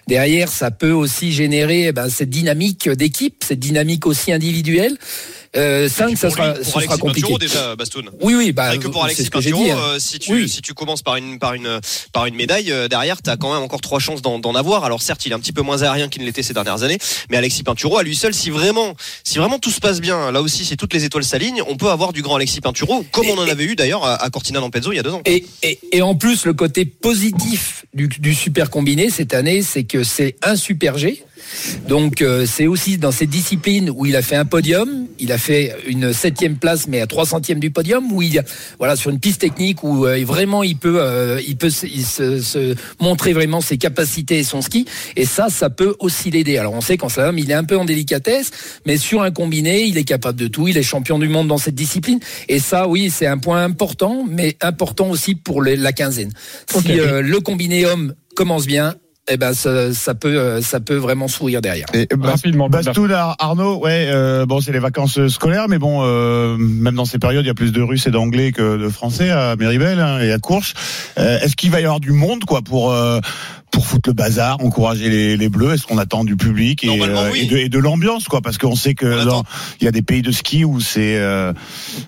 Derrière, 0.07 0.49
ça 0.49 0.71
peut 0.71 0.91
aussi 0.91 1.31
générer 1.31 1.87
eh 1.87 1.91
ben, 1.91 2.09
cette 2.09 2.31
dynamique 2.31 2.89
d'équipe, 2.89 3.43
cette 3.43 3.59
dynamique 3.59 4.07
aussi 4.07 4.31
individuelle. 4.31 4.97
Euh, 5.55 5.87
5, 5.89 6.17
ça 6.17 6.29
sera, 6.29 6.55
ce 6.55 6.63
sera 6.63 6.97
compliqué. 6.97 7.21
Pinturo, 7.21 7.37
déjà, 7.37 7.75
Bastoun. 7.75 8.09
Oui, 8.21 8.35
oui, 8.35 8.51
bah, 8.51 8.77
que 8.77 8.87
pour 8.87 9.03
Alexis 9.05 9.29
Pinturo, 9.29 9.63
dit, 9.63 9.71
hein. 9.71 9.77
euh, 9.79 9.99
si 9.99 10.19
tu 10.19 10.33
Oui. 10.33 10.49
si 10.49 10.61
tu 10.61 10.73
commences 10.73 11.01
par 11.01 11.15
une 11.15 11.39
par 11.39 11.53
une 11.53 11.79
par 12.11 12.25
une 12.25 12.35
médaille 12.35 12.71
euh, 12.71 12.87
derrière, 12.87 13.21
tu 13.21 13.29
as 13.29 13.37
quand 13.37 13.53
même 13.53 13.63
encore 13.63 13.81
trois 13.81 13.99
chances 13.99 14.21
d'en 14.21 14.39
d'en 14.39 14.53
avoir. 14.55 14.83
Alors 14.83 15.01
certes, 15.01 15.25
il 15.25 15.31
est 15.31 15.35
un 15.35 15.39
petit 15.39 15.53
peu 15.53 15.61
moins 15.61 15.81
aérien 15.83 16.09
qu'il 16.09 16.21
ne 16.21 16.27
l'était 16.27 16.43
ces 16.43 16.53
dernières 16.53 16.83
années, 16.83 16.97
mais 17.29 17.37
Alexis 17.37 17.63
Pinturo 17.63 17.97
à 17.97 18.03
lui 18.03 18.15
seul, 18.15 18.33
si 18.33 18.49
vraiment 18.49 18.95
si 19.23 19.37
vraiment 19.37 19.59
tout 19.59 19.71
se 19.71 19.79
passe 19.79 20.01
bien, 20.01 20.31
là 20.31 20.41
aussi, 20.41 20.65
si 20.65 20.77
toutes 20.77 20.93
les 20.93 21.05
étoiles 21.05 21.23
s'alignent, 21.23 21.61
on 21.67 21.77
peut 21.77 21.89
avoir 21.89 22.11
du 22.13 22.21
grand 22.21 22.35
Alexis 22.35 22.61
Pinturo, 22.61 23.05
comme 23.11 23.27
on 23.27 23.37
en 23.37 23.47
avait 23.47 23.63
eu 23.65 23.75
d'ailleurs 23.75 24.03
à, 24.03 24.15
à 24.23 24.29
Cortina 24.29 24.59
d'Ampezzo 24.59 24.91
il 24.91 24.95
y 24.97 24.99
a 24.99 25.03
deux 25.03 25.13
ans. 25.13 25.21
Et, 25.25 25.45
et, 25.63 25.79
et 25.91 26.01
en 26.01 26.15
plus, 26.15 26.45
le 26.45 26.53
côté 26.53 26.85
positif 26.85 27.85
du, 27.93 28.07
du 28.07 28.33
super 28.35 28.69
combiné 28.69 29.09
cette 29.09 29.33
année, 29.33 29.61
c'est 29.61 29.83
que 29.85 30.03
c'est 30.03 30.35
un 30.43 30.55
super 30.55 30.97
G. 30.97 31.23
Donc 31.87 32.21
euh, 32.21 32.45
c'est 32.45 32.67
aussi 32.67 32.97
dans 32.97 33.11
cette 33.11 33.29
discipline 33.29 33.89
où 33.89 34.05
il 34.05 34.15
a 34.15 34.21
fait 34.21 34.35
un 34.35 34.45
podium, 34.45 35.07
il 35.19 35.31
a 35.31 35.37
fait 35.37 35.75
une 35.87 36.13
septième 36.13 36.57
place 36.57 36.87
mais 36.87 37.01
à 37.01 37.07
3 37.07 37.25
centièmes 37.25 37.59
du 37.59 37.71
podium, 37.71 38.11
où 38.11 38.21
il 38.21 38.33
y 38.33 38.39
a, 38.39 38.43
voilà 38.77 38.95
sur 38.95 39.09
une 39.11 39.19
piste 39.19 39.41
technique 39.41 39.83
où 39.83 40.05
euh, 40.05 40.23
vraiment 40.25 40.63
il 40.63 40.77
peut 40.77 40.97
euh, 41.01 41.41
il 41.47 41.57
peut 41.57 41.69
se, 41.69 41.85
il 41.85 42.05
se, 42.05 42.41
se 42.41 42.75
montrer 42.99 43.33
vraiment 43.33 43.61
ses 43.61 43.77
capacités 43.77 44.39
et 44.39 44.43
son 44.43 44.61
ski. 44.61 44.85
Et 45.15 45.25
ça 45.25 45.49
ça 45.49 45.69
peut 45.69 45.95
aussi 45.99 46.31
l'aider. 46.31 46.57
Alors 46.57 46.73
on 46.73 46.81
sait 46.81 46.97
qu'en 46.97 47.09
slalom 47.09 47.37
il 47.37 47.49
est 47.51 47.55
un 47.55 47.63
peu 47.63 47.77
en 47.77 47.85
délicatesse, 47.85 48.51
mais 48.85 48.97
sur 48.97 49.21
un 49.21 49.31
combiné 49.31 49.83
il 49.83 49.97
est 49.97 50.03
capable 50.03 50.39
de 50.39 50.47
tout, 50.47 50.67
il 50.67 50.77
est 50.77 50.83
champion 50.83 51.19
du 51.19 51.27
monde 51.27 51.47
dans 51.47 51.57
cette 51.57 51.75
discipline. 51.75 52.19
Et 52.49 52.59
ça 52.59 52.87
oui 52.87 53.09
c'est 53.09 53.27
un 53.27 53.37
point 53.37 53.63
important, 53.63 54.25
mais 54.29 54.57
important 54.61 55.09
aussi 55.09 55.35
pour 55.35 55.61
les- 55.61 55.75
la 55.75 55.93
quinzaine. 55.93 56.31
Si 56.69 56.99
euh, 56.99 57.21
le 57.21 57.39
combiné 57.39 57.85
homme 57.85 58.13
commence 58.35 58.65
bien, 58.65 58.95
eh 59.29 59.37
ben 59.37 59.53
ça, 59.53 59.93
ça 59.93 60.13
peut 60.13 60.37
euh, 60.39 60.61
ça 60.61 60.79
peut 60.79 60.95
vraiment 60.95 61.27
sourire 61.27 61.61
derrière. 61.61 61.87
Et 61.93 62.07
Rapidement, 62.19 62.69
Bastoun, 62.69 63.11
Ar- 63.11 63.35
Arnaud, 63.39 63.79
ouais, 63.79 64.07
euh, 64.09 64.45
bon, 64.45 64.61
c'est 64.61 64.71
les 64.71 64.79
vacances 64.79 65.27
scolaires, 65.27 65.67
mais 65.67 65.79
bon, 65.79 66.01
euh, 66.03 66.57
même 66.57 66.95
dans 66.95 67.05
ces 67.05 67.17
périodes, 67.19 67.43
il 67.43 67.47
y 67.47 67.51
a 67.51 67.55
plus 67.55 67.71
de 67.71 67.81
Russes 67.81 68.05
et 68.07 68.11
d'Anglais 68.11 68.51
que 68.51 68.77
de 68.77 68.89
Français 68.89 69.31
à 69.31 69.55
Méribel 69.55 69.99
hein, 69.99 70.19
et 70.19 70.31
à 70.31 70.37
Courche. 70.39 70.73
Euh, 71.17 71.39
Est-ce 71.39 71.55
qu'il 71.55 71.71
va 71.71 71.81
y 71.81 71.85
avoir 71.85 71.99
du 71.99 72.11
monde, 72.11 72.45
quoi, 72.45 72.61
pour 72.61 72.91
euh, 72.91 73.19
pour 73.75 73.85
foutre 73.85 74.09
le 74.09 74.13
bazar, 74.13 74.57
encourager 74.63 75.09
les, 75.09 75.35
les 75.35 75.49
Bleus 75.49 75.73
Est-ce 75.73 75.83
qu'on 75.85 75.97
attend 75.97 76.23
du 76.23 76.37
public 76.37 76.83
et, 76.85 76.87
euh, 76.89 77.29
oui. 77.31 77.41
et 77.41 77.45
de, 77.45 77.57
et 77.57 77.67
de 77.69 77.77
l'ambiance, 77.77 78.23
quoi 78.25 78.39
Parce 78.41 78.57
qu'on 78.57 78.75
sait 78.75 78.93
que 78.93 79.05
il 79.81 79.83
y 79.83 79.87
a 79.87 79.91
des 79.91 80.01
pays 80.01 80.21
de 80.21 80.31
ski 80.31 80.63
où 80.63 80.79
c'est 80.79 81.17
euh, 81.17 81.51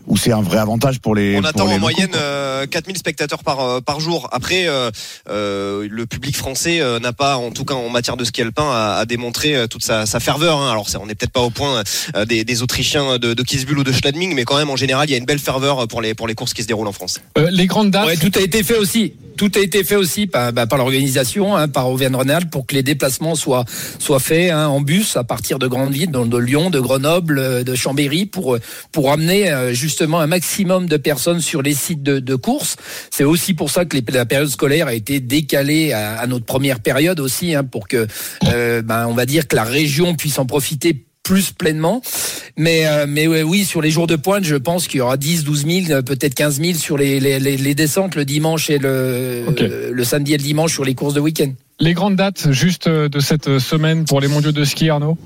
où 0.07 0.15
c'est 0.15 0.31
un 0.31 0.41
vrai 0.41 0.59
avantage 0.59 0.99
pour 0.99 1.13
les. 1.13 1.35
On 1.35 1.41
pour 1.41 1.49
attend 1.49 1.65
les 1.65 1.71
en 1.71 1.73
locaux, 1.73 1.81
moyenne 1.81 2.09
quoi. 2.09 2.19
euh, 2.21 2.65
4000 2.67 2.97
spectateurs 2.97 3.43
par 3.43 3.81
par 3.83 3.99
jour. 3.99 4.29
Après, 4.31 4.67
euh, 4.67 4.89
euh, 5.29 5.87
le 5.91 6.05
public 6.05 6.37
français 6.37 6.79
euh, 6.79 6.99
n'a 6.99 7.11
pas, 7.11 7.35
en 7.35 7.51
tout 7.51 7.65
cas 7.65 7.73
en 7.75 7.89
matière 7.89 8.15
de 8.15 8.23
ski 8.23 8.41
alpin, 8.43 8.69
à, 8.71 8.95
à 8.99 9.05
démontrer 9.05 9.67
toute 9.69 9.83
sa, 9.83 10.05
sa 10.05 10.19
ferveur. 10.21 10.61
hein. 10.61 10.71
Alors, 10.71 10.87
on 11.01 11.05
n'est 11.05 11.15
peut-être 11.15 11.33
pas 11.33 11.41
au 11.41 11.49
point 11.49 11.83
euh, 12.15 12.23
des, 12.25 12.45
des 12.45 12.61
Autrichiens 12.63 13.17
de, 13.17 13.33
de 13.33 13.43
Kitzbühel 13.43 13.79
ou 13.79 13.83
de 13.83 13.91
Schladming, 13.91 14.33
mais 14.35 14.45
quand 14.45 14.57
même, 14.57 14.69
en 14.69 14.77
général, 14.77 15.09
il 15.09 15.11
y 15.11 15.15
a 15.15 15.17
une 15.17 15.25
belle 15.25 15.39
ferveur 15.39 15.85
pour 15.89 16.01
les 16.01 16.13
pour 16.13 16.27
les 16.29 16.35
courses 16.35 16.53
qui 16.53 16.61
se 16.63 16.67
déroulent 16.67 16.87
en 16.87 16.93
France. 16.93 17.19
Euh, 17.37 17.49
les 17.51 17.67
grandes 17.67 17.91
dates. 17.91 18.07
Ouais, 18.07 18.15
tout 18.17 18.31
a 18.35 18.41
été 18.41 18.63
fait 18.63 18.77
aussi. 18.77 19.13
Tout 19.37 19.51
a 19.55 19.59
été 19.59 19.83
fait 19.83 19.95
aussi 19.95 20.27
par, 20.27 20.51
bah, 20.51 20.65
par 20.65 20.77
l'organisation, 20.79 21.55
hein, 21.55 21.67
par 21.67 21.89
Auvergne-Rhône-Alpes, 21.89 22.49
pour 22.49 22.65
que 22.65 22.75
les 22.75 22.83
déplacements 22.83 23.35
soient 23.35 23.65
soient 23.99 24.19
faits 24.19 24.51
hein, 24.51 24.67
en 24.67 24.81
bus 24.81 25.15
à 25.15 25.23
partir 25.23 25.59
de 25.59 25.67
grandes 25.67 25.93
villes, 25.93 26.11
de 26.11 26.37
Lyon, 26.37 26.69
de 26.69 26.79
Grenoble, 26.79 27.39
euh, 27.39 27.63
de 27.63 27.75
Chambéry, 27.75 28.25
pour 28.25 28.55
euh, 28.55 28.61
pour 28.91 29.11
amener 29.11 29.51
euh, 29.51 29.73
justement 29.73 30.19
un 30.19 30.27
maximum 30.27 30.87
de 30.87 30.97
personnes 30.97 31.39
sur 31.39 31.61
les 31.61 31.73
sites 31.73 32.03
de, 32.03 32.19
de 32.19 32.35
course. 32.35 32.75
C'est 33.11 33.23
aussi 33.23 33.53
pour 33.53 33.69
ça 33.69 33.85
que 33.85 33.97
la 34.11 34.25
période 34.25 34.49
scolaire 34.49 34.87
a 34.87 34.93
été 34.93 35.19
décalée 35.19 35.93
à, 35.93 36.17
à 36.19 36.27
notre 36.27 36.45
première 36.45 36.79
période 36.79 37.19
aussi, 37.19 37.53
hein, 37.53 37.63
pour 37.63 37.87
que 37.87 38.07
euh, 38.45 38.81
ben, 38.81 39.07
on 39.07 39.13
va 39.13 39.25
dire 39.25 39.47
que 39.47 39.55
la 39.55 39.63
région 39.63 40.15
puisse 40.15 40.39
en 40.39 40.45
profiter 40.45 41.06
plus 41.27 41.51
pleinement. 41.51 42.01
Mais, 42.55 42.87
euh, 42.87 43.05
mais 43.07 43.27
ouais, 43.27 43.43
oui, 43.43 43.65
sur 43.65 43.81
les 43.81 43.91
jours 43.91 44.07
de 44.07 44.15
pointe, 44.15 44.45
je 44.45 44.55
pense 44.55 44.87
qu'il 44.87 44.99
y 44.99 45.01
aura 45.01 45.17
10, 45.17 45.43
12 45.43 45.65
000, 45.65 45.91
euh, 45.91 46.01
peut-être 46.01 46.33
15 46.35 46.61
000 46.61 46.73
sur 46.75 46.97
les, 46.97 47.19
les, 47.19 47.37
les, 47.39 47.57
les 47.57 47.75
descentes 47.75 48.15
le 48.15 48.23
dimanche 48.23 48.69
et 48.69 48.77
le, 48.77 48.87
euh, 48.89 49.91
le 49.91 50.03
samedi 50.05 50.33
et 50.33 50.37
le 50.37 50.43
dimanche 50.43 50.71
sur 50.71 50.85
les 50.85 50.95
courses 50.95 51.13
de 51.13 51.19
week-end. 51.19 51.51
Les 51.81 51.93
grandes 51.93 52.15
dates 52.15 52.51
juste 52.51 52.87
euh, 52.87 53.09
de 53.09 53.19
cette 53.19 53.59
semaine 53.59 54.05
pour 54.05 54.21
les 54.21 54.29
mondiaux 54.29 54.53
de 54.53 54.63
ski, 54.63 54.89
Arnaud? 54.89 55.17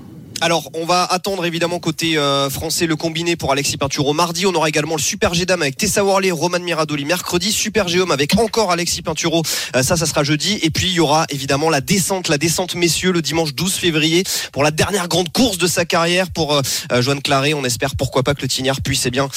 Alors, 0.44 0.72
on 0.74 0.86
va 0.86 1.04
attendre 1.04 1.46
évidemment 1.46 1.78
côté 1.78 2.18
euh, 2.18 2.50
français 2.50 2.88
le 2.88 2.96
combiné 2.96 3.36
pour 3.36 3.52
Alexis 3.52 3.78
Pinturo 3.78 4.12
mardi. 4.14 4.48
On 4.48 4.56
aura 4.56 4.70
également 4.70 4.96
le 4.96 5.02
Super 5.02 5.36
G 5.36 5.46
Dame 5.46 5.62
avec 5.62 5.78
Tessa 5.78 6.04
Worley, 6.04 6.32
Roman 6.32 6.60
Miradoli 6.60 7.06
mercredi. 7.06 7.52
Super 7.52 7.88
G 7.88 8.00
avec 8.10 8.36
encore 8.40 8.72
Alexis 8.72 9.04
Pinturo. 9.04 9.44
Euh, 9.76 9.84
ça, 9.84 9.98
ça 9.98 10.08
sera 10.08 10.24
jeudi. 10.24 10.58
Et 10.64 10.72
puis, 10.72 10.88
il 10.88 10.94
y 10.94 11.00
aura 11.00 11.28
évidemment 11.30 11.70
la 11.70 11.80
descente, 11.80 12.28
la 12.28 12.40
descente 12.40 12.74
messieurs 12.74 13.12
le 13.12 13.22
dimanche 13.22 13.54
12 13.54 13.72
février 13.76 14.24
pour 14.52 14.64
la 14.64 14.72
dernière 14.72 15.08
grande 15.08 15.32
course 15.32 15.60
de 15.60 15.68
sa 15.68 15.86
carrière 15.86 16.32
pour 16.32 16.56
euh, 16.56 17.02
Joanne 17.02 17.22
Claré. 17.22 17.54
On 17.54 17.64
espère 17.64 17.96
pourquoi 17.96 18.24
pas 18.24 18.34
que 18.34 18.42
le 18.42 18.48
Tignard 18.48 18.82
puisse 18.82 19.06
eh 19.06 19.12
bien, 19.12 19.30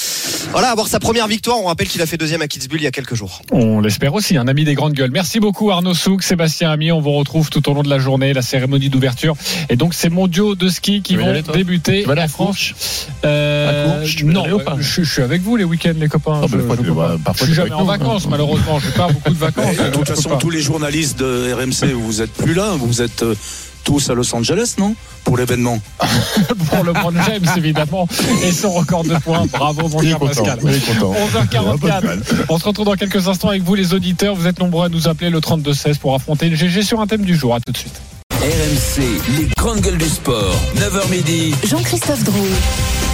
voilà, 0.49 0.71
avoir 0.71 0.87
sa 0.87 0.99
première 0.99 1.27
victoire. 1.27 1.59
On 1.59 1.65
rappelle 1.65 1.87
qu'il 1.87 2.01
a 2.01 2.07
fait 2.07 2.17
deuxième 2.17 2.41
à 2.41 2.47
Kitzbühel 2.47 2.81
il 2.81 2.85
y 2.85 2.87
a 2.87 2.91
quelques 2.91 3.13
jours. 3.13 3.43
On 3.51 3.79
l'espère 3.79 4.15
aussi, 4.15 4.37
un 4.37 4.47
ami 4.47 4.63
des 4.63 4.73
grandes 4.73 4.93
gueules. 4.93 5.11
Merci 5.11 5.39
beaucoup 5.39 5.69
Arnaud 5.69 5.93
Souk, 5.93 6.23
Sébastien 6.23 6.71
Ami. 6.71 6.91
On 6.91 6.99
vous 6.99 7.11
retrouve 7.11 7.51
tout 7.51 7.69
au 7.69 7.75
long 7.75 7.83
de 7.83 7.89
la 7.89 7.99
journée, 7.99 8.33
la 8.33 8.41
cérémonie 8.41 8.89
d'ouverture. 8.89 9.35
Et 9.69 9.75
donc 9.75 9.93
ces 9.93 10.09
mondiaux 10.09 10.55
de 10.55 10.67
ski 10.67 10.94
qui 11.01 11.15
vont 11.15 11.29
aller, 11.29 11.41
débuter 11.41 12.05
à 12.09 12.27
France. 12.27 13.07
Euh, 13.23 14.05
non, 14.23 14.59
pas 14.59 14.77
je, 14.79 15.03
je 15.03 15.11
suis 15.11 15.21
avec 15.21 15.41
vous 15.41 15.55
les 15.55 15.63
week-ends, 15.63 15.93
les 15.95 16.07
copains. 16.07 16.41
Non, 16.41 16.47
je, 16.47 16.57
je 16.57 17.33
Je 17.39 17.43
suis 17.45 17.53
jamais 17.53 17.71
en 17.71 17.81
nous. 17.81 17.85
vacances, 17.85 18.27
malheureusement. 18.27 18.79
J'ai 18.79 18.91
pas 18.91 19.07
beaucoup 19.07 19.29
de 19.29 19.37
vacances. 19.37 19.75
Et 19.75 19.83
de 19.89 19.95
toute 19.95 20.07
je 20.07 20.13
façon, 20.13 20.37
tous 20.37 20.49
les 20.49 20.61
journalistes 20.61 21.19
de 21.19 21.53
RMC, 21.53 21.93
vous 21.93 22.21
êtes 22.21 22.33
plus 22.33 22.53
là, 22.53 22.71
vous 22.77 23.01
êtes 23.01 23.23
euh, 23.23 23.35
tous 23.83 24.09
à 24.09 24.13
Los 24.15 24.33
Angeles, 24.35 24.75
non? 24.79 24.95
Pour 25.23 25.37
l'événement. 25.37 25.79
pour 26.69 26.83
le 26.83 26.91
LeBron 26.93 27.13
James, 27.25 27.45
évidemment, 27.57 28.07
et 28.43 28.51
son 28.51 28.71
record 28.71 29.03
de 29.03 29.15
points. 29.15 29.45
Bravo, 29.51 29.87
mon 29.89 30.01
cher. 30.01 30.19
Pascal. 30.19 30.59
Il 30.63 30.69
est 30.73 30.85
content. 30.85 31.13
11h44. 31.13 32.45
On 32.49 32.57
se 32.59 32.65
retrouve 32.65 32.85
dans 32.85 32.95
quelques 32.95 33.27
instants 33.27 33.49
avec 33.49 33.63
vous, 33.63 33.75
les 33.75 33.93
auditeurs. 33.93 34.35
Vous 34.35 34.47
êtes 34.47 34.59
nombreux 34.59 34.85
à 34.85 34.89
nous 34.89 35.07
appeler 35.07 35.29
le 35.29 35.39
32-16 35.39 35.97
pour 35.99 36.15
affronter 36.15 36.49
le 36.49 36.55
GG 36.55 36.83
sur 36.83 36.99
un 36.99 37.07
thème 37.07 37.23
du 37.23 37.35
jour. 37.35 37.55
À 37.55 37.59
tout 37.59 37.71
de 37.71 37.77
suite. 37.77 38.01
RMC, 38.45 39.01
les 39.39 39.47
grandes 39.57 39.81
gueules 39.81 39.97
du 39.97 40.07
sport. 40.07 40.55
9h 40.75 41.09
midi. 41.09 41.55
Jean-Christophe 41.63 42.23
Drouet. 42.25 42.51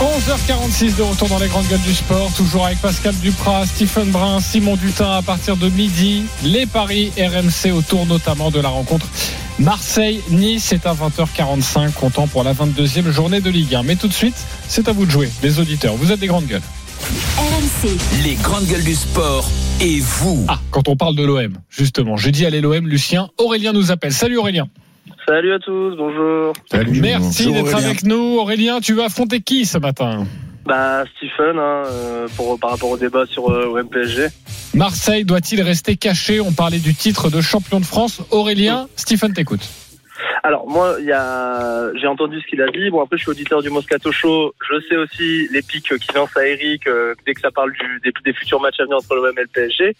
11h46 0.02 0.98
de 0.98 1.04
retour 1.04 1.30
dans 1.30 1.40
les 1.40 1.48
grandes 1.48 1.68
gueules 1.68 1.80
du 1.84 1.94
sport, 1.94 2.30
toujours 2.36 2.66
avec 2.66 2.82
Pascal 2.82 3.16
Duprat, 3.16 3.66
Stephen 3.66 4.12
Brun, 4.12 4.42
Simon 4.42 4.76
Dutin 4.76 5.10
à 5.10 5.22
partir 5.22 5.56
de 5.56 5.70
midi. 5.70 6.24
Les 6.44 6.66
paris 6.66 7.14
RMC 7.18 7.72
autour 7.72 8.06
notamment 8.08 8.52
de 8.52 8.60
la 8.60 8.68
rencontre 8.68 9.06
Marseille-Nice. 9.58 10.66
C'est 10.68 10.86
à 10.86 10.94
20h45, 10.94 11.94
comptant 11.94 12.28
pour 12.28 12.44
la 12.44 12.54
22e 12.54 13.10
journée 13.10 13.40
de 13.40 13.50
Ligue 13.50 13.74
1. 13.74 13.84
Mais 13.84 13.96
tout 13.96 14.10
de 14.10 14.14
suite, 14.14 14.36
c'est 14.68 14.90
à 14.90 14.92
vous 14.92 15.06
de 15.06 15.12
jouer, 15.12 15.30
les 15.44 15.60
auditeurs. 15.60 15.96
Vous 15.96 16.12
êtes 16.12 16.20
des 16.20 16.28
grandes 16.28 16.48
gueules. 16.48 16.64
RMC. 17.38 17.90
Les 18.26 18.36
grandes 18.36 18.66
gueules 18.66 18.84
du 18.84 18.96
sport 18.96 19.50
et 19.80 20.02
vous. 20.02 20.44
Ah, 20.50 20.60
quand 20.72 20.90
on 20.90 20.98
parle 20.98 21.16
de 21.16 21.24
l'OM, 21.24 21.54
justement, 21.70 22.18
j'ai 22.18 22.34
dit 22.34 22.46
allez 22.46 22.60
l'OM, 22.60 22.86
Lucien. 22.86 23.30
Aurélien 23.38 23.72
nous 23.72 23.92
appelle. 23.92 24.12
Salut 24.12 24.38
Aurélien. 24.38 24.68
Salut 25.34 25.54
à 25.54 25.60
tous, 25.60 25.96
bonjour. 25.96 26.52
Merci 26.74 27.54
d'être 27.54 27.74
avec 27.74 28.04
nous. 28.04 28.38
Aurélien, 28.38 28.82
tu 28.82 28.94
vas 28.96 29.06
affronter 29.06 29.40
qui 29.40 29.66
ce 29.66 29.78
matin 29.78 30.28
Bah 30.66 31.06
Stephen, 31.16 31.58
hein, 31.58 31.84
euh, 31.86 32.28
pour, 32.36 32.60
par 32.60 32.72
rapport 32.72 32.90
au 32.90 32.98
débat 32.98 33.26
sur 33.26 33.50
euh, 33.50 33.68
OM 33.68 33.88
PSG. 33.88 34.28
Marseille 34.74 35.24
doit-il 35.24 35.62
rester 35.62 35.96
caché? 35.96 36.42
On 36.42 36.52
parlait 36.52 36.80
du 36.80 36.94
titre 36.94 37.30
de 37.30 37.40
champion 37.40 37.80
de 37.80 37.86
France. 37.86 38.22
Aurélien, 38.32 38.90
Stephen 38.98 39.32
t'écoute. 39.32 39.62
Alors 40.44 40.68
moi, 40.68 40.96
a, 41.14 41.92
j'ai 41.96 42.08
entendu 42.08 42.40
ce 42.42 42.48
qu'il 42.48 42.62
a 42.64 42.68
dit. 42.68 42.90
Bon 42.90 43.02
après, 43.04 43.16
je 43.18 43.22
suis 43.24 43.32
auditeur 43.32 43.62
du 43.62 43.70
Moscato 43.70 44.12
Show. 44.12 44.54
Je 44.70 44.80
sais 44.90 44.96
aussi 44.98 45.48
les 45.52 45.62
pics 45.62 45.84
qu'il 46.00 46.16
lance 46.16 46.36
à 46.36 46.48
Eric 46.48 46.88
euh, 46.88 47.14
dès 47.28 47.34
que 47.36 47.42
ça 47.42 47.52
parle 47.52 47.72
du, 47.74 48.00
des, 48.04 48.12
des 48.26 48.34
futurs 48.34 48.60
matchs 48.60 48.80
à 48.80 48.84
venir 48.86 48.98
entre 48.98 49.16
l'OM 49.16 49.38
et 49.38 49.42
le 49.42 49.48
PSG. 49.48 49.96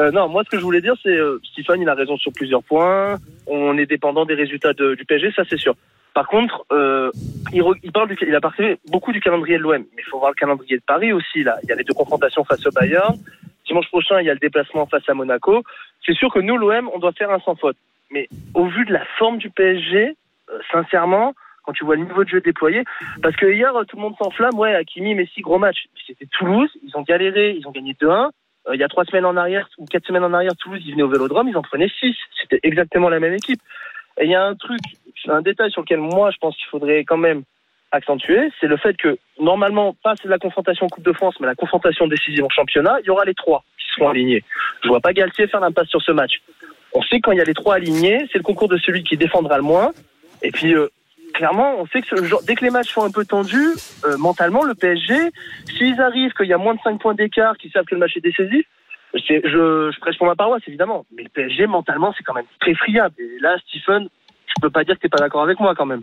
Euh, 0.00 0.10
non, 0.10 0.28
moi 0.28 0.42
ce 0.44 0.50
que 0.50 0.58
je 0.58 0.64
voulais 0.64 0.80
dire, 0.80 0.94
c'est 1.02 1.16
euh, 1.16 1.38
Stephen, 1.52 1.80
il 1.80 1.88
a 1.88 1.94
raison 1.94 2.16
sur 2.16 2.32
plusieurs 2.32 2.62
points. 2.64 3.18
On 3.46 3.78
est 3.78 3.86
dépendant 3.86 4.24
des 4.24 4.34
résultats 4.34 4.72
de- 4.72 4.96
du 4.96 5.04
PSG, 5.04 5.30
ça 5.36 5.44
c'est 5.48 5.58
sûr. 5.58 5.74
Par 6.12 6.26
contre, 6.26 6.64
euh, 6.72 7.12
il, 7.52 7.62
re- 7.62 7.78
il 7.84 7.92
parle 7.92 8.08
du, 8.08 8.18
il 8.26 8.34
a 8.34 8.40
parlé 8.40 8.78
beaucoup 8.88 9.12
du 9.12 9.20
calendrier 9.20 9.58
de 9.58 9.62
l'OM, 9.62 9.78
mais 9.78 10.02
il 10.04 10.10
faut 10.10 10.18
voir 10.18 10.32
le 10.32 10.36
calendrier 10.40 10.76
de 10.78 10.82
Paris 10.84 11.12
aussi 11.12 11.44
là. 11.44 11.56
Il 11.62 11.68
y 11.68 11.72
a 11.72 11.76
les 11.76 11.84
deux 11.84 11.94
confrontations 11.94 12.42
face 12.44 12.66
au 12.66 12.70
Bayern. 12.72 13.14
Dimanche 13.68 13.86
prochain, 13.90 14.20
il 14.20 14.26
y 14.26 14.30
a 14.30 14.34
le 14.34 14.40
déplacement 14.40 14.86
face 14.86 15.08
à 15.08 15.14
Monaco. 15.14 15.62
C'est 16.04 16.14
sûr 16.16 16.32
que 16.32 16.40
nous, 16.40 16.56
l'OM, 16.56 16.90
on 16.92 16.98
doit 16.98 17.12
faire 17.12 17.30
un 17.30 17.38
sans 17.40 17.54
faute. 17.54 17.76
Mais 18.10 18.28
au 18.54 18.66
vu 18.66 18.84
de 18.84 18.92
la 18.92 19.04
forme 19.18 19.38
du 19.38 19.50
PSG, 19.50 20.16
euh, 20.50 20.58
sincèrement, 20.72 21.34
quand 21.62 21.72
tu 21.72 21.84
vois 21.84 21.96
le 21.96 22.04
niveau 22.04 22.24
de 22.24 22.28
jeu 22.28 22.40
déployé, 22.40 22.84
parce 23.22 23.36
que 23.36 23.46
hier, 23.46 23.74
euh, 23.76 23.84
tout 23.84 23.96
le 23.96 24.02
monde 24.02 24.14
s'enflamme, 24.20 24.58
ouais, 24.58 24.74
Hakimi, 24.74 25.14
Messi, 25.14 25.42
gros 25.42 25.58
match. 25.58 25.86
C'était 26.06 26.26
Toulouse, 26.26 26.70
ils 26.82 26.96
ont 26.96 27.02
galéré, 27.02 27.54
ils 27.58 27.66
ont 27.66 27.70
gagné 27.70 27.94
2-1. 28.00 28.30
Euh, 28.68 28.74
il 28.74 28.80
y 28.80 28.84
a 28.84 28.88
trois 28.88 29.04
semaines 29.04 29.26
en 29.26 29.36
arrière, 29.36 29.68
ou 29.78 29.84
quatre 29.84 30.06
semaines 30.06 30.24
en 30.24 30.32
arrière, 30.32 30.56
Toulouse, 30.56 30.80
ils 30.84 30.92
venaient 30.92 31.02
au 31.02 31.08
Vélodrome, 31.08 31.48
ils 31.48 31.56
en 31.56 31.62
prenaient 31.62 31.90
six. 32.00 32.16
C'était 32.40 32.60
exactement 32.62 33.08
la 33.08 33.20
même 33.20 33.34
équipe. 33.34 33.60
Et 34.18 34.24
il 34.24 34.30
y 34.30 34.34
a 34.34 34.44
un 34.44 34.54
truc, 34.54 34.80
un 35.28 35.42
détail 35.42 35.70
sur 35.70 35.82
lequel 35.82 36.00
moi, 36.00 36.30
je 36.30 36.38
pense 36.38 36.56
qu'il 36.56 36.66
faudrait 36.66 37.04
quand 37.04 37.18
même 37.18 37.42
accentuer, 37.92 38.50
c'est 38.60 38.66
le 38.66 38.76
fait 38.76 38.96
que, 38.96 39.16
normalement, 39.40 39.94
pas 40.02 40.14
c'est 40.20 40.28
la 40.28 40.38
confrontation 40.38 40.88
Coupe 40.88 41.04
de 41.04 41.12
France, 41.12 41.36
mais 41.40 41.46
la 41.46 41.54
confrontation 41.54 42.06
décisive 42.06 42.44
en 42.44 42.50
championnat, 42.50 42.98
il 43.00 43.06
y 43.06 43.10
aura 43.10 43.24
les 43.24 43.34
trois 43.34 43.64
qui 43.78 43.86
seront 43.94 44.10
alignés. 44.10 44.42
Je 44.82 44.88
vois 44.88 45.00
pas 45.00 45.12
Galtier 45.12 45.46
faire 45.46 45.60
l'impasse 45.60 45.88
sur 45.88 46.02
ce 46.02 46.12
match. 46.12 46.40
On 46.94 47.02
sait 47.02 47.20
quand 47.20 47.32
il 47.32 47.38
y 47.38 47.40
a 47.40 47.44
les 47.44 47.54
trois 47.54 47.74
alignés, 47.74 48.26
c'est 48.32 48.38
le 48.38 48.44
concours 48.44 48.68
de 48.68 48.78
celui 48.78 49.04
qui 49.04 49.16
défendra 49.16 49.56
le 49.56 49.62
moins. 49.62 49.92
Et 50.42 50.50
puis, 50.50 50.74
euh, 50.74 50.88
clairement, 51.34 51.74
on 51.78 51.86
sait 51.86 52.02
que 52.02 52.24
genre, 52.24 52.42
dès 52.42 52.54
que 52.54 52.64
les 52.64 52.70
matchs 52.70 52.92
sont 52.92 53.04
un 53.04 53.10
peu 53.10 53.24
tendus, 53.24 53.74
euh, 54.04 54.16
mentalement, 54.16 54.64
le 54.64 54.74
PSG, 54.74 55.14
s'ils 55.76 56.00
arrivent 56.00 56.32
qu'il 56.32 56.46
y 56.46 56.52
a 56.52 56.58
moins 56.58 56.74
de 56.74 56.80
5 56.82 57.00
points 57.00 57.14
d'écart, 57.14 57.56
qu'ils 57.56 57.70
savent 57.70 57.84
que 57.84 57.94
le 57.94 58.00
match 58.00 58.16
est 58.16 58.20
décisif, 58.20 58.64
je, 59.14 59.90
je 59.92 60.00
prêche 60.00 60.18
pour 60.18 60.26
ma 60.26 60.36
paroisse, 60.36 60.62
évidemment. 60.66 61.06
Mais 61.14 61.22
le 61.22 61.28
PSG, 61.28 61.66
mentalement, 61.66 62.14
c'est 62.16 62.24
quand 62.24 62.34
même 62.34 62.44
très 62.60 62.74
friable. 62.74 63.14
Et 63.18 63.38
là, 63.40 63.56
Stephen, 63.66 64.08
je 64.46 64.60
peux 64.60 64.70
pas 64.70 64.84
dire 64.84 64.96
que 64.96 65.00
t'es 65.00 65.08
pas 65.08 65.18
d'accord 65.18 65.42
avec 65.42 65.60
moi, 65.60 65.74
quand 65.74 65.86
même. 65.86 66.02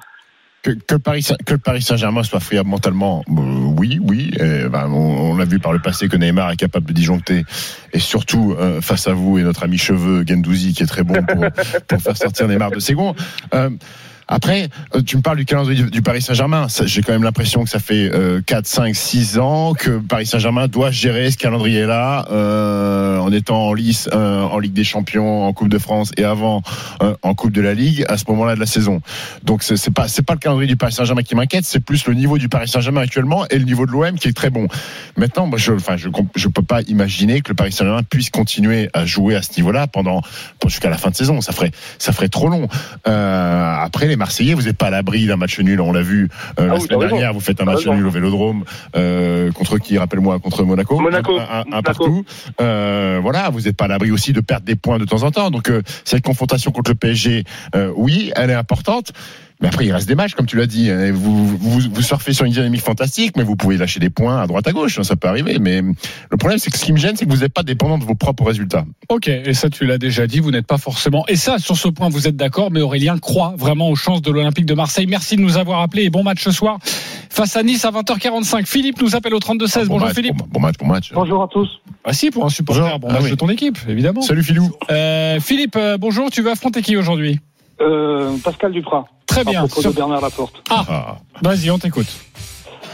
Que, 0.88 0.96
Paris, 0.96 1.28
que 1.46 1.54
le 1.54 1.60
Paris 1.60 1.84
Saint-Germain 1.84 2.24
soit 2.24 2.40
friable 2.40 2.70
mentalement, 2.70 3.24
euh, 3.30 3.34
oui, 3.78 4.00
oui. 4.02 4.32
ben, 4.40 4.88
on, 4.90 5.36
on 5.36 5.40
a 5.40 5.46
vu 5.46 5.60
par 5.60 5.74
le 5.74 5.80
passé 5.80 6.08
que 6.08 6.18
Neymar 6.18 6.52
est 6.52 6.56
capable 6.56 6.88
de 6.88 6.94
disjoncter, 6.94 7.46
et 7.94 8.00
surtout 8.00 8.56
euh, 8.58 8.82
face 8.82 9.08
à 9.08 9.14
vous 9.14 9.38
et 9.38 9.44
notre 9.44 9.64
ami 9.64 9.78
cheveux 9.78 10.26
Gendouzi 10.28 10.74
qui 10.74 10.84
est 10.84 10.88
très 10.88 11.04
bon 11.04 11.22
pour, 11.24 11.46
pour 11.88 12.02
faire 12.02 12.18
sortir 12.18 12.48
Neymar 12.48 12.72
de 12.72 12.80
ses 12.80 12.94
gonds. 12.94 13.16
Euh, 13.54 13.70
après, 14.28 14.70
euh, 14.96 15.02
tu 15.02 15.18
me 15.18 15.22
parles 15.22 15.38
du 15.38 15.46
calendrier 15.46 15.84
du, 15.84 16.02
Paris 16.02 16.22
Saint-Germain. 16.22 16.68
J'ai 16.86 17.02
quand 17.02 17.12
même 17.12 17.24
l'impression 17.24 17.64
que 17.64 17.70
ça 17.70 17.80
fait 17.80 18.10
euh, 18.12 18.42
4, 18.46 18.66
5, 18.66 18.96
6 18.96 19.38
ans 19.38 19.74
que 19.74 20.00
Paris 20.00 20.26
Saint-Germain 20.26 20.68
doit 20.68 20.90
gérer 20.90 21.30
ce 21.30 21.38
calendrier-là 21.38 22.26
euh, 22.32 23.20
en 23.20 23.32
étant 23.32 23.68
en 23.68 23.74
lice 23.74 24.10
euh, 24.14 24.42
en 24.42 24.58
Ligue 24.58 24.74
des 24.74 24.84
Champions, 24.84 25.46
en 25.46 25.54
Coupe 25.54 25.70
de 25.70 25.78
France 25.78 26.12
et 26.18 26.24
avant 26.24 26.64
en 27.22 27.36
Coupe 27.36 27.52
de 27.52 27.62
la 27.62 27.74
Ligue 27.74 28.06
à 28.08 28.18
ce 28.18 28.26
moment-là 28.30 28.56
de 28.56 28.60
la 28.60 28.66
saison. 28.66 29.02
Donc 29.44 29.64
c'est 29.64 29.94
pas 29.94 30.08
pas 30.26 30.34
le 30.34 30.40
calendrier 30.40 30.68
du 30.68 30.76
Paris 30.76 30.94
Saint-Germain 30.94 31.22
qui 31.22 31.36
m'inquiète, 31.36 31.66
c'est 31.66 31.80
plus 31.80 32.08
le 32.08 32.14
niveau 32.14 32.38
du 32.38 32.50
Paris 32.50 32.68
Saint-Germain 32.68 33.02
actuellement 33.02 33.46
et 33.50 33.60
le 33.60 33.66
niveau 33.66 33.86
de 33.86 33.92
l'OM 33.92 34.18
qui 34.18 34.28
est 34.28 34.34
très 34.34 34.50
bon. 34.50 34.68
Maintenant, 35.18 35.50
je 35.56 35.74
enfin 35.74 35.96
je 35.98 36.48
peux 36.48 36.64
pas 36.64 36.82
imaginer 36.84 37.42
que 37.42 37.50
le 37.50 37.56
Paris 37.56 37.72
Saint-Germain 37.72 38.04
puisse 38.04 38.30
continuer 38.30 38.90
à 38.94 39.06
jouer 39.06 39.36
à 39.36 39.42
ce 39.42 39.52
niveau-là 39.58 39.88
pendant 39.88 40.22
jusqu'à 40.66 40.90
la 40.90 40.98
fin 40.98 41.12
de 41.12 41.16
saison. 41.16 41.42
Ça 41.42 41.52
ferait 41.52 41.72
ça 42.00 42.12
ferait 42.12 42.30
trop 42.30 42.48
long. 42.50 42.68
Après 43.06 44.15
Marseillais, 44.16 44.54
vous 44.54 44.64
n'êtes 44.64 44.78
pas 44.78 44.88
à 44.88 44.90
l'abri 44.90 45.26
d'un 45.28 45.36
match 45.38 45.60
nul. 45.60 45.80
On 45.82 45.92
l'a 45.92 46.02
vu 46.02 46.30
euh, 46.60 46.68
la 46.68 46.76
oui, 46.76 46.82
semaine 46.82 47.00
dernière. 47.00 47.34
Vous 47.34 47.40
faites 47.40 47.62
un 47.62 47.66
match 47.66 47.86
nul 47.88 48.06
au 48.06 48.10
Vélodrome 48.10 48.64
euh, 48.96 49.52
contre 49.52 49.78
qui 49.78 49.98
Rappelle-moi 49.98 50.40
contre 50.40 50.64
Monaco. 50.64 51.00
Monaco. 51.00 51.38
Un, 51.38 51.42
un- 51.42 51.46
un 51.62 51.64
Monaco. 51.66 51.82
partout. 51.84 52.26
Euh, 52.62 53.20
voilà, 53.22 53.50
vous 53.50 53.62
n'êtes 53.62 53.76
pas 53.78 53.86
à 53.86 53.88
l'abri 53.90 54.12
aussi 54.12 54.34
de 54.34 54.42
perdre 54.42 54.66
des 54.66 54.76
points 54.76 54.98
de 55.00 55.06
temps 55.06 55.24
en 55.24 55.32
temps. 55.32 55.50
Donc 55.52 55.70
euh, 55.70 55.82
cette 56.04 56.24
confrontation 56.24 56.72
contre 56.72 56.92
le 56.92 56.96
PSG, 56.96 57.44
euh, 57.76 57.92
oui, 57.96 58.32
elle 58.36 58.50
est 58.50 58.54
importante. 58.56 59.12
Mais 59.62 59.70
après, 59.70 59.86
il 59.86 59.92
reste 59.94 60.08
des 60.08 60.16
matchs, 60.16 60.34
comme 60.34 60.46
tu 60.46 60.58
l'as 60.58 60.68
dit. 60.68 60.90
Vous, 61.12 61.48
vous, 61.58 61.80
vous 61.92 62.02
surfez 62.02 62.34
sur 62.34 62.46
une 62.46 62.52
dynamique 62.52 62.82
fantastique, 62.82 63.38
mais 63.38 63.44
vous 63.44 63.56
pouvez 63.56 63.78
lâcher 63.78 64.00
des 64.00 64.10
points 64.10 64.42
à 64.42 64.48
droite 64.48 64.68
à 64.68 64.72
gauche. 64.74 65.00
hein, 65.00 65.04
Ça 65.04 65.16
peut 65.16 65.28
arriver. 65.30 65.58
Mais 65.60 65.82
le 65.82 66.38
problème, 66.38 66.60
c'est 66.60 66.70
que 66.72 66.78
ce 66.78 66.86
qui 66.86 66.92
me 66.94 66.98
gêne, 66.98 67.16
c'est 67.16 67.26
que 67.26 67.32
vous 67.32 67.38
n'êtes 67.42 67.54
pas 67.54 67.64
dépendant 67.64 67.98
de 67.98 68.04
vos 68.04 68.16
propres 68.16 68.44
résultats. 68.46 68.86
Ok, 69.10 69.28
et 69.30 69.54
ça 69.54 69.70
tu 69.70 69.86
l'as 69.86 69.98
déjà 69.98 70.28
dit, 70.28 70.40
vous 70.40 70.52
n'êtes 70.52 70.68
pas 70.68 70.78
forcément. 70.78 71.26
Et 71.28 71.36
ça, 71.38 71.58
sur 71.58 71.78
ce 71.78 71.88
point, 71.88 72.10
vous 72.10 72.28
êtes 72.28 72.36
d'accord, 72.36 72.70
mais 72.72 72.82
Aurélien 72.82 73.18
croit 73.18 73.54
vraiment 73.58 73.90
aux 73.90 73.96
chances 73.96 74.22
de 74.22 74.32
l'Olympique 74.32 74.66
de 74.66 74.74
Marseille. 74.74 75.06
Merci 75.08 75.36
de 75.38 75.42
nous 75.42 75.58
avoir 75.58 75.82
appelés 75.82 76.04
et 76.04 76.10
bon 76.10 76.24
match 76.24 76.44
ce 76.44 76.52
soir 76.52 76.78
face 77.30 77.56
à 77.56 77.64
Nice 77.64 77.86
à 77.86 77.92
20h45. 77.92 78.66
Philippe 78.66 79.02
nous 79.02 79.16
appelle 79.16 79.34
au 79.34 79.40
32-16. 79.40 79.86
Bonjour 79.88 80.08
match, 80.08 80.16
Philippe. 80.16 80.36
Bon, 80.38 80.48
bon 80.50 80.60
match, 80.60 80.76
bon 80.80 80.88
match. 80.88 81.12
Bonjour 81.14 81.44
à 81.44 81.48
tous. 81.48 81.70
Ah 82.04 82.14
si, 82.14 82.30
pour 82.30 82.46
un 82.46 82.50
supporter, 82.50 83.00
bon 83.00 83.08
Ah 83.10 83.14
match 83.14 83.24
oui. 83.24 83.32
de 83.32 83.36
ton 83.36 83.50
équipe, 83.50 83.78
évidemment. 83.88 84.22
Salut 84.22 84.44
Philou. 84.44 84.70
Euh, 84.92 85.40
Philippe, 85.40 85.76
euh, 85.78 85.98
bonjour, 85.98 86.30
tu 86.30 86.42
vas 86.42 86.52
affronter 86.52 86.82
qui 86.82 86.96
aujourd'hui? 86.98 87.40
Euh, 87.82 88.36
Pascal 88.44 88.72
Duprat. 88.72 89.06
Très 89.36 89.42
À 89.42 89.52
bien. 89.52 89.60
propos 89.68 89.82
Sur- 89.82 89.92
de 89.92 89.96
Bernard 89.98 90.22
Laporte. 90.22 90.64
Ah, 90.70 91.18
vas-y, 91.42 91.70
on 91.70 91.78
t'écoute. 91.78 92.08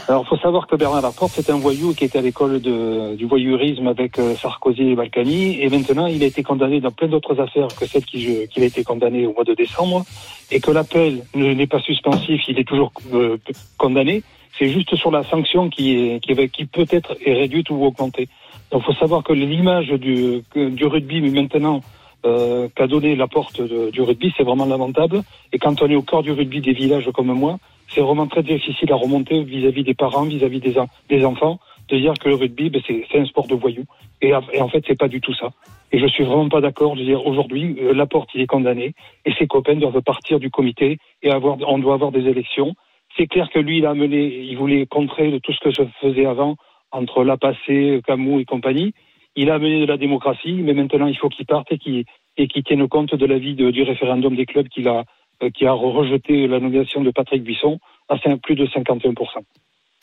Alors, 0.08 0.26
faut 0.26 0.36
savoir 0.38 0.66
que 0.66 0.74
Bernard 0.74 1.00
Laporte, 1.02 1.30
c'est 1.36 1.48
un 1.50 1.56
voyou 1.58 1.94
qui 1.94 2.02
était 2.04 2.18
à 2.18 2.22
l'école 2.22 2.58
du 2.60 3.24
voyourisme 3.26 3.86
avec 3.86 4.18
euh, 4.18 4.34
Sarkozy 4.34 4.82
et 4.90 4.94
Balkany. 4.96 5.60
Et 5.62 5.68
maintenant, 5.68 6.06
il 6.06 6.20
a 6.24 6.26
été 6.26 6.42
condamné 6.42 6.80
dans 6.80 6.90
plein 6.90 7.06
d'autres 7.06 7.38
affaires 7.40 7.68
que 7.68 7.86
celle 7.86 8.04
qui- 8.04 8.48
qu'il 8.48 8.62
a 8.64 8.66
été 8.66 8.82
condamné 8.82 9.24
au 9.24 9.32
mois 9.34 9.44
de 9.44 9.54
décembre. 9.54 10.04
Et 10.50 10.58
que 10.58 10.72
l'appel 10.72 11.22
ne- 11.36 11.54
n'est 11.54 11.68
pas 11.68 11.78
suspensif, 11.80 12.40
il 12.48 12.58
est 12.58 12.66
toujours 12.66 12.90
euh, 13.14 13.36
condamné. 13.78 14.24
C'est 14.58 14.68
juste 14.68 14.96
sur 14.96 15.12
la 15.12 15.22
sanction 15.22 15.70
qui, 15.70 15.96
est, 15.96 16.20
qui, 16.20 16.32
est- 16.32 16.48
qui 16.48 16.64
peut-être 16.64 17.14
est 17.24 17.34
réduite 17.34 17.70
ou 17.70 17.84
augmentée. 17.84 18.28
Donc, 18.72 18.82
faut 18.82 18.94
savoir 18.94 19.22
que 19.22 19.32
l'image 19.32 19.90
du 19.92 20.42
rugby, 20.84 21.20
mais 21.20 21.30
maintenant, 21.30 21.80
euh, 22.24 22.68
qu'a 22.74 22.86
donné 22.86 23.16
la 23.16 23.26
porte 23.26 23.60
du 23.62 24.00
rugby, 24.00 24.32
c'est 24.36 24.42
vraiment 24.44 24.66
lamentable. 24.66 25.22
Et 25.52 25.58
quand 25.58 25.82
on 25.82 25.88
est 25.88 25.96
au 25.96 26.02
cœur 26.02 26.22
du 26.22 26.32
rugby 26.32 26.60
des 26.60 26.72
villages 26.72 27.10
comme 27.12 27.32
moi, 27.32 27.58
c'est 27.88 28.00
vraiment 28.00 28.26
très 28.26 28.42
difficile 28.42 28.90
à 28.92 28.96
remonter 28.96 29.42
vis-à-vis 29.42 29.84
des 29.84 29.94
parents, 29.94 30.22
vis-à-vis 30.24 30.60
des, 30.60 30.76
des 31.08 31.24
enfants, 31.24 31.58
de 31.88 31.98
dire 31.98 32.14
que 32.14 32.28
le 32.28 32.36
rugby, 32.36 32.70
ben, 32.70 32.80
c'est 32.86 33.18
un 33.18 33.24
sport 33.26 33.46
de 33.46 33.54
voyous. 33.54 33.84
Et, 34.20 34.34
en- 34.34 34.68
fait, 34.68 34.84
c'est 34.86 34.98
pas 34.98 35.08
du 35.08 35.20
tout 35.20 35.34
ça. 35.34 35.50
Et 35.90 35.98
je 35.98 36.06
suis 36.06 36.24
vraiment 36.24 36.48
pas 36.48 36.60
d'accord 36.60 36.96
de 36.96 37.02
dire 37.02 37.26
aujourd'hui, 37.26 37.76
euh, 37.82 37.92
Laporte, 37.92 38.30
il 38.34 38.40
est 38.40 38.46
condamné, 38.46 38.94
et 39.26 39.32
ses 39.38 39.46
copains 39.46 39.74
doivent 39.74 40.00
partir 40.00 40.38
du 40.40 40.48
comité, 40.50 40.98
et 41.22 41.30
avoir, 41.30 41.56
on 41.68 41.78
doit 41.78 41.94
avoir 41.94 42.12
des 42.12 42.26
élections. 42.28 42.74
C'est 43.16 43.26
clair 43.26 43.50
que 43.52 43.58
lui, 43.58 43.78
il 43.78 43.86
a 43.86 43.90
amené, 43.90 44.24
il 44.24 44.56
voulait 44.56 44.86
contrer 44.86 45.30
de 45.30 45.38
tout 45.38 45.52
ce 45.52 45.60
que 45.60 45.70
se 45.74 45.82
faisait 46.00 46.24
avant, 46.24 46.56
entre 46.92 47.24
La 47.24 47.36
Passé, 47.36 48.00
Camus 48.06 48.40
et 48.40 48.44
compagnie. 48.44 48.94
Il 49.36 49.50
a 49.50 49.54
amené 49.54 49.80
de 49.80 49.86
la 49.86 49.96
démocratie, 49.96 50.52
mais 50.52 50.74
maintenant, 50.74 51.06
il 51.06 51.16
faut 51.16 51.28
qu'il 51.28 51.46
parte 51.46 51.68
et 51.72 51.78
qu'il 51.78 52.64
tienne 52.64 52.86
compte 52.88 53.14
de 53.14 53.26
l'avis 53.26 53.54
du 53.54 53.82
référendum 53.82 54.36
des 54.36 54.46
clubs 54.46 54.68
a, 54.86 55.04
euh, 55.42 55.50
qui 55.50 55.66
a 55.66 55.72
rejeté 55.72 56.46
la 56.46 56.60
nomination 56.60 57.02
de 57.02 57.10
Patrick 57.10 57.42
Buisson 57.42 57.78
à 58.08 58.16
plus 58.36 58.54
de 58.54 58.66
51%. 58.66 59.14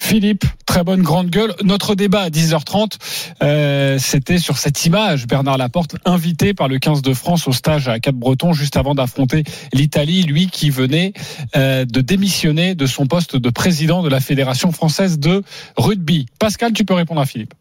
Philippe, 0.02 0.46
très 0.66 0.84
bonne 0.84 1.02
grande 1.02 1.30
gueule. 1.30 1.54
Notre 1.64 1.94
débat 1.94 2.22
à 2.22 2.30
10h30, 2.30 2.98
euh, 3.44 3.98
c'était 4.00 4.38
sur 4.38 4.58
cette 4.58 4.86
image. 4.86 5.28
Bernard 5.28 5.58
Laporte, 5.58 5.98
invité 6.06 6.54
par 6.54 6.68
le 6.70 6.80
15 6.80 7.02
de 7.02 7.14
France 7.14 7.48
au 7.48 7.52
stage 7.52 7.88
à 7.90 8.00
Cap-Breton 8.00 8.54
juste 8.54 8.78
avant 8.78 8.96
d'affronter 8.96 9.44
l'Italie, 9.74 10.24
lui 10.24 10.48
qui 10.48 10.70
venait 10.70 11.14
euh, 11.56 11.86
de 11.86 12.02
démissionner 12.02 12.76
de 12.76 12.86
son 12.86 13.06
poste 13.06 13.36
de 13.36 13.50
président 13.50 14.02
de 14.02 14.10
la 14.10 14.22
Fédération 14.22 14.72
française 14.72 15.20
de 15.20 15.44
rugby. 15.78 16.26
Pascal, 16.40 16.72
tu 16.72 16.86
peux 16.86 16.94
répondre 16.94 17.22
à 17.22 17.26
Philippe. 17.26 17.54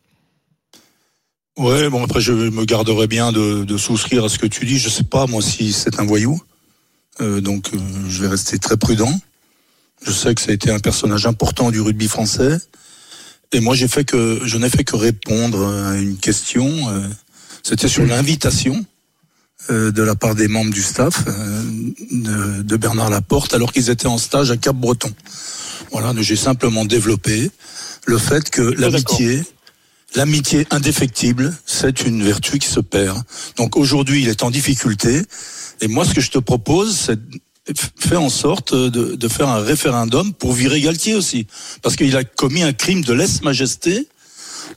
Ouais, 1.59 1.91
bon 1.91 2.05
après 2.05 2.21
je 2.21 2.33
me 2.33 2.65
garderai 2.65 3.09
bien 3.09 3.33
de, 3.33 3.65
de 3.65 3.77
souscrire 3.77 4.25
à 4.25 4.29
ce 4.29 4.39
que 4.39 4.47
tu 4.47 4.65
dis. 4.65 4.79
Je 4.79 4.89
sais 4.89 5.03
pas 5.03 5.27
moi 5.27 5.43
si 5.43 5.73
c'est 5.73 5.99
un 6.01 6.07
voyou, 6.07 6.41
Euh, 7.21 7.41
donc 7.41 7.71
euh, 7.75 7.79
je 8.09 8.23
vais 8.23 8.29
rester 8.29 8.61
très 8.61 8.77
prudent. 8.77 9.13
Je 10.07 10.13
sais 10.13 10.33
que 10.37 10.41
ça 10.41 10.51
a 10.53 10.55
été 10.55 10.71
un 10.71 10.79
personnage 10.79 11.27
important 11.27 11.73
du 11.73 11.81
rugby 11.81 12.07
français. 12.07 12.59
Et 13.51 13.59
moi, 13.59 13.75
j'ai 13.75 13.89
fait 13.89 14.05
que, 14.05 14.39
je 14.45 14.57
n'ai 14.57 14.71
fait 14.71 14.85
que 14.85 14.95
répondre 14.95 15.67
à 15.67 15.97
une 15.97 16.17
question. 16.17 16.69
euh, 16.91 17.09
C'était 17.65 17.89
sur 17.89 18.05
l'invitation 18.07 18.87
euh, 19.71 19.91
de 19.91 20.03
la 20.05 20.15
part 20.15 20.37
des 20.37 20.47
membres 20.47 20.71
du 20.73 20.83
staff 20.83 21.25
euh, 21.27 21.63
de, 22.13 22.63
de 22.63 22.77
Bernard 22.77 23.11
Laporte, 23.11 23.53
alors 23.55 23.73
qu'ils 23.73 23.91
étaient 23.91 24.07
en 24.07 24.19
stage 24.19 24.53
à 24.53 24.57
Cap-Breton. 24.57 25.13
Voilà, 25.91 26.13
donc 26.13 26.23
j'ai 26.23 26.37
simplement 26.37 26.85
développé 26.85 27.51
le 28.07 28.19
fait 28.19 28.49
que 28.49 28.63
l'amitié, 28.63 29.43
l'amitié 30.15 30.67
indéfectible, 30.71 31.57
c'est 31.67 32.03
une 32.03 32.23
vertu 32.23 32.59
qui 32.59 32.69
se 32.69 32.81
perd. 32.81 33.23
Donc 33.57 33.77
aujourd'hui, 33.77 34.23
il 34.23 34.29
est 34.29 34.43
en 34.43 34.51
difficulté. 34.51 35.23
Et 35.81 35.89
moi, 35.89 36.05
ce 36.05 36.15
que 36.15 36.21
je 36.21 36.31
te 36.31 36.39
propose, 36.39 36.97
c'est 36.97 37.19
faire 37.99 38.23
en 38.23 38.31
sorte 38.31 38.75
de, 38.75 39.29
faire 39.29 39.49
un 39.49 39.61
référendum 39.61 40.33
pour 40.33 40.53
virer 40.53 40.81
Galtier 40.81 41.15
aussi. 41.15 41.47
Parce 41.83 41.97
qu'il 41.97 42.17
a 42.17 42.25
commis 42.25 42.63
un 42.63 42.73
crime 42.73 43.03
de 43.03 43.13
lèse-majesté 43.13 44.09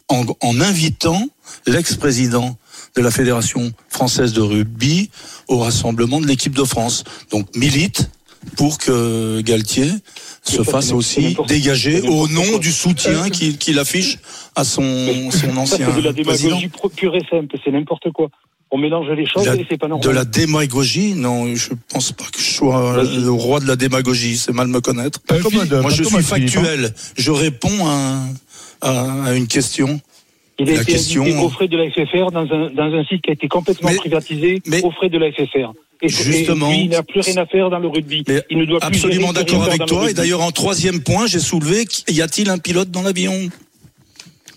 en 0.10 0.60
invitant 0.60 1.28
l'ex-président 1.66 2.58
de 2.96 3.02
la 3.02 3.12
Fédération 3.12 3.72
française 3.90 4.34
de 4.34 4.42
rugby 4.42 5.10
au 5.48 5.60
rassemblement 5.60 6.20
de 6.20 6.28
l'équipe 6.28 6.54
de 6.54 6.64
France. 6.64 7.04
Donc 7.32 7.56
milite 7.56 8.10
pour 8.58 8.78
que 8.78 9.42
Galtier 9.42 9.92
se 10.44 10.64
fasse 10.64 10.92
aussi 10.92 11.38
dégager 11.48 12.02
au 12.02 12.28
nom 12.28 12.58
du 12.58 12.72
soutien 12.72 13.30
qu'il 13.30 13.58
qu'il 13.58 13.78
affiche 13.80 14.18
à 14.56 14.64
son, 14.64 14.82
son 15.32 15.56
ancien 15.58 15.78
c'est 15.94 16.02
de 16.02 16.02
la 16.08 16.14
président. 16.14 16.50
démagogie 16.58 16.72
pure 16.96 17.16
et 17.16 17.24
simple, 17.30 17.56
c'est 17.64 17.72
n'importe 17.72 18.12
quoi. 18.12 18.30
On 18.74 18.78
mélange 18.78 19.08
les 19.10 19.28
choses 19.28 19.46
La- 19.46 19.56
et 19.56 19.66
c'est 19.70 19.78
pas 19.78 19.88
normal. 19.90 20.08
de 20.08 20.14
la 20.14 20.24
démagogie 20.24 21.14
Non, 21.14 21.54
je 21.56 21.70
pense 21.90 22.14
pas 22.14 22.24
que 22.32 22.40
je 22.40 22.50
sois 22.52 23.04
le 23.04 23.30
roi 23.30 23.60
de 23.60 23.68
la 23.68 23.76
démagogie. 23.76 24.38
C'est 24.38 24.54
mal 24.54 24.68
me 24.68 24.80
connaître. 24.80 25.20
Moi, 25.30 25.90
je 25.92 26.04
suis 26.04 26.24
Philippe, 26.24 26.50
factuel. 26.52 26.94
Je 27.18 27.32
réponds 27.32 27.86
à, 27.86 28.24
à- 28.82 29.24
à 29.26 29.34
une 29.34 29.48
question. 29.48 30.00
Il 30.62 30.70
a 30.70 30.76
la 30.76 30.82
été 30.82 30.92
question- 30.94 31.24
aux 31.44 31.50
frais 31.50 31.68
de 31.68 31.78
la 31.78 31.90
FFR 31.90 32.32
dans 32.32 32.42
un, 32.52 32.70
dans 32.70 32.94
un 32.96 33.04
site 33.06 33.22
qui 33.24 33.30
a 33.30 33.34
été 33.34 33.48
complètement 33.48 33.92
privatisé 33.96 34.62
aux 34.84 34.92
frais 34.92 35.10
de 35.10 35.18
la 35.18 35.32
FFR. 35.32 35.72
Et, 36.04 36.10
Justement. 36.10 36.70
et 36.72 36.74
lui, 36.78 36.84
il 36.86 36.90
n'a 36.90 37.04
plus 37.04 37.20
rien 37.22 37.38
à 37.38 37.46
faire 37.46 37.70
dans 37.70 37.78
le 37.80 37.88
rugby. 37.88 38.24
il 38.50 38.58
ne 38.58 38.66
doit 38.66 38.80
plus 38.80 38.88
Absolument 38.88 39.34
d'accord 39.34 39.64
avec 39.66 39.86
toi. 39.86 40.10
Et 40.10 40.14
d'ailleurs, 40.14 40.42
en 40.42 40.52
troisième 40.52 41.02
point, 41.04 41.28
j'ai 41.28 41.40
soulevé 41.40 41.86
y 42.10 42.22
a-t-il 42.22 42.50
un 42.50 42.58
pilote 42.58 42.90
dans 42.90 43.02
l'avion? 43.04 43.50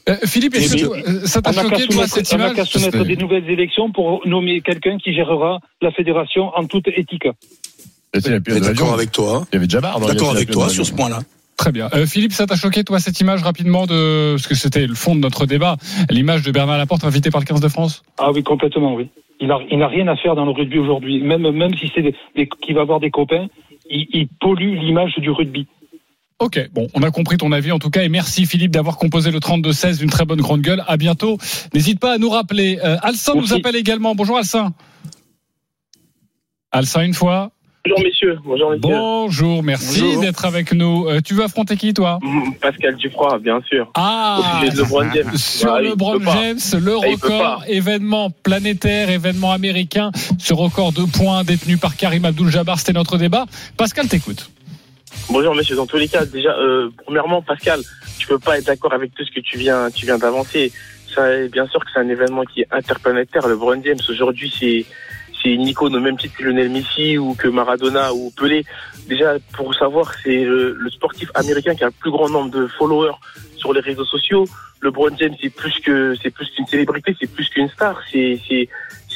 Euh, 0.09 0.17
Philippe, 0.27 0.55
est-ce 0.55 0.77
Eh 0.77 0.81
que 0.81 1.27
ça 1.27 1.41
t'a 1.41 1.51
on 1.51 1.55
n'a 1.55 1.63
choqué, 1.63 1.77
qu'à 1.77 1.87
toi, 1.87 1.93
soumettre- 1.95 2.15
cette 2.15 2.35
on 2.35 2.37
n'a 2.39 2.55
qu'à 2.55 2.65
soumettre 2.67 3.05
des 3.05 3.17
nouvelles 3.17 3.49
élections 3.49 3.91
pour 3.91 4.21
nommer 4.27 4.61
quelqu'un 4.61 4.99
qui 4.99 5.15
gérera 5.15 5.61
la 5.81 5.91
fédération 5.93 6.51
en 6.55 6.67
toute 6.67 6.89
éthique. 6.89 7.27
D'accord 8.13 8.93
avec 8.93 9.13
toi. 9.13 9.47
Il 9.53 9.55
y 9.55 9.59
avait 9.59 9.67
déjà 9.67 9.81
marre. 9.81 10.01
dans 10.01 10.07
D'accord 10.09 10.31
avec 10.33 10.51
toi 10.51 10.69
sur 10.69 10.85
ce 10.87 10.93
point-là. 10.93 11.21
Très 11.57 11.71
bien. 11.73 11.89
Euh, 11.95 12.05
Philippe, 12.07 12.33
ça 12.33 12.47
t'a 12.47 12.57
choqué, 12.57 12.83
toi, 12.85 12.99
cette 12.99 13.21
image 13.21 13.43
rapidement 13.43 13.87
de. 13.87 14.33
Parce 14.35 14.47
que 14.49 14.55
c'était 14.55 14.87
le 14.87 14.95
fond 14.95 15.15
de 15.15 15.21
notre 15.21 15.47
débat, 15.47 15.77
l'image 16.11 16.43
de 16.43 16.51
Bernard 16.51 16.79
Laporte 16.79 17.05
invité 17.05 17.31
par 17.31 17.41
le 17.41 17.47
15 17.47 17.61
de 17.61 17.69
France? 17.69 18.03
Ah 18.19 18.31
oui, 18.33 18.43
complètement, 18.43 18.95
oui. 18.95 19.09
Il 19.41 19.49
n'a 19.49 19.59
il 19.71 19.83
rien 19.83 20.09
à 20.09 20.17
faire 20.17 20.35
dans 20.35 20.45
le 20.45 20.51
rugby 20.51 20.79
aujourd'hui. 20.79 21.21
Même, 21.23 21.49
même 21.51 21.75
si 21.77 21.91
c'est 21.95 22.03
des- 22.03 22.15
des- 22.37 22.49
qu'il 22.49 22.75
va 22.75 22.81
avoir 22.83 22.99
des 23.01 23.11
copains, 23.11 23.47
il, 23.89 24.07
il 24.13 24.29
pollue 24.41 24.79
l'image 24.81 25.15
du 25.19 25.31
rugby. 25.31 25.67
Ok, 26.41 26.69
bon, 26.73 26.89
on 26.95 27.03
a 27.05 27.11
compris 27.13 27.37
ton 27.37 27.53
avis 27.53 27.71
en 27.71 27.79
tout 27.79 27.91
cas, 27.91 28.03
et 28.03 28.09
merci 28.09 28.45
Philippe 28.47 28.73
d'avoir 28.73 28.97
composé 28.97 29.31
le 29.31 29.39
32-16 29.39 29.99
d'une 29.99 30.11
très 30.11 30.25
bonne 30.25 30.41
grande 30.41 30.63
gueule. 30.63 30.83
À 30.89 30.97
bientôt. 30.97 31.39
N'hésite 31.73 32.01
pas 32.01 32.15
à 32.15 32.19
nous 32.19 32.29
rappeler. 32.31 32.79
Euh, 32.85 32.97
Alcin 33.03 33.35
nous 33.37 33.53
appelle 33.53 33.77
également. 33.77 34.15
Bonjour 34.17 34.37
Alcin. 34.37 34.73
Alcin 36.73 37.03
une 37.03 37.15
fois. 37.15 37.53
Bonjour 37.87 38.01
messieurs, 38.03 38.39
bonjour 38.45 38.71
messieurs. 38.71 38.81
Bonjour, 38.89 39.63
merci 39.63 40.17
d'être 40.19 40.47
avec 40.47 40.73
nous. 40.73 41.07
Euh, 41.07 41.21
tu 41.21 41.35
veux 41.35 41.45
affronter 41.45 41.77
qui 41.77 41.93
toi 41.93 42.19
Pascal 42.63 42.97
Dufroy, 42.97 43.39
bien 43.41 43.61
sûr. 43.69 43.91
Ah 43.95 44.39
Au 44.41 44.59
sujet 44.65 44.73
de 44.75 44.81
LeBron 44.83 45.13
James. 45.13 45.33
Sur 45.37 45.73
Ah, 45.75 45.81
LeBron. 45.83 46.19
James, 46.21 46.59
le 46.83 46.95
Ah, 46.95 47.07
record, 47.11 47.65
événement 47.69 48.31
planétaire, 48.31 49.11
événement 49.11 49.53
américain, 49.53 50.13
ce 50.39 50.55
record 50.55 50.93
de 50.93 51.03
points 51.03 51.45
détenu 51.45 51.77
par 51.77 51.95
Karim 51.97 52.25
Abdul-Jabbar, 52.25 52.79
c'était 52.79 52.95
notre 52.95 53.19
débat. 53.19 53.45
Pascal, 53.77 54.09
t'écoute. 54.09 54.51
Bonjour 55.29 55.55
messieurs, 55.55 55.77
dans 55.77 55.87
tous 55.87 55.99
les 55.99 56.09
cas, 56.09 56.25
déjà, 56.25 56.51
euh, 56.57 56.89
premièrement, 57.05 57.43
Pascal, 57.43 57.81
tu 58.19 58.27
peux 58.27 58.39
pas 58.39 58.57
être 58.59 58.65
d'accord 58.67 58.95
avec 58.95 59.15
tout 59.15 59.25
ce 59.27 59.31
que 59.31 59.41
tu 59.41 59.59
viens, 59.59 59.91
tu 59.91 60.07
viens 60.07 60.17
d'avancer. 60.19 60.73
Ça, 61.15 61.23
bien 61.53 61.67
sûr 61.69 61.81
que 61.81 61.87
c'est 61.93 62.01
un 62.01 62.09
événement 62.09 62.45
qui 62.45 62.63
est 62.63 62.67
interplanétaire. 62.73 63.47
Le 63.47 63.53
LeBron 63.55 63.81
James, 63.85 64.01
aujourd'hui, 64.09 64.51
c'est, 64.59 64.85
c'est 65.45 65.53
une 65.53 65.69
icône 65.69 65.95
au 65.95 66.01
même 66.01 66.17
titre 66.17 66.37
que 66.39 66.45
Lionel 66.45 66.71
Messi 66.71 67.19
ou 67.19 67.35
que 67.35 67.49
Maradona 67.49 68.15
ou 68.15 68.31
Pelé. 68.31 68.65
Déjà, 69.07 69.37
pour 69.53 69.75
savoir, 69.75 70.13
c'est 70.23 70.43
le, 70.45 70.89
sportif 70.91 71.31
américain 71.35 71.75
qui 71.75 71.85
a 71.85 71.89
le 71.89 71.93
plus 71.93 72.11
grand 72.11 72.31
nombre 72.31 72.51
de 72.51 72.67
followers 72.67 73.17
sur 73.57 73.73
les 73.75 73.81
réseaux 73.81 74.07
sociaux. 74.07 74.47
LeBron 74.81 75.15
James, 75.19 75.35
c'est 75.41 75.51
plus 75.51 75.79
que, 75.81 76.15
c'est 76.23 76.31
plus 76.31 76.49
qu'une 76.51 76.67
célébrité, 76.67 77.15
c'est 77.21 77.31
plus 77.31 77.49
qu'une 77.51 77.69
star. 77.69 78.01
C'est, 78.11 78.41
c'est, 78.49 78.69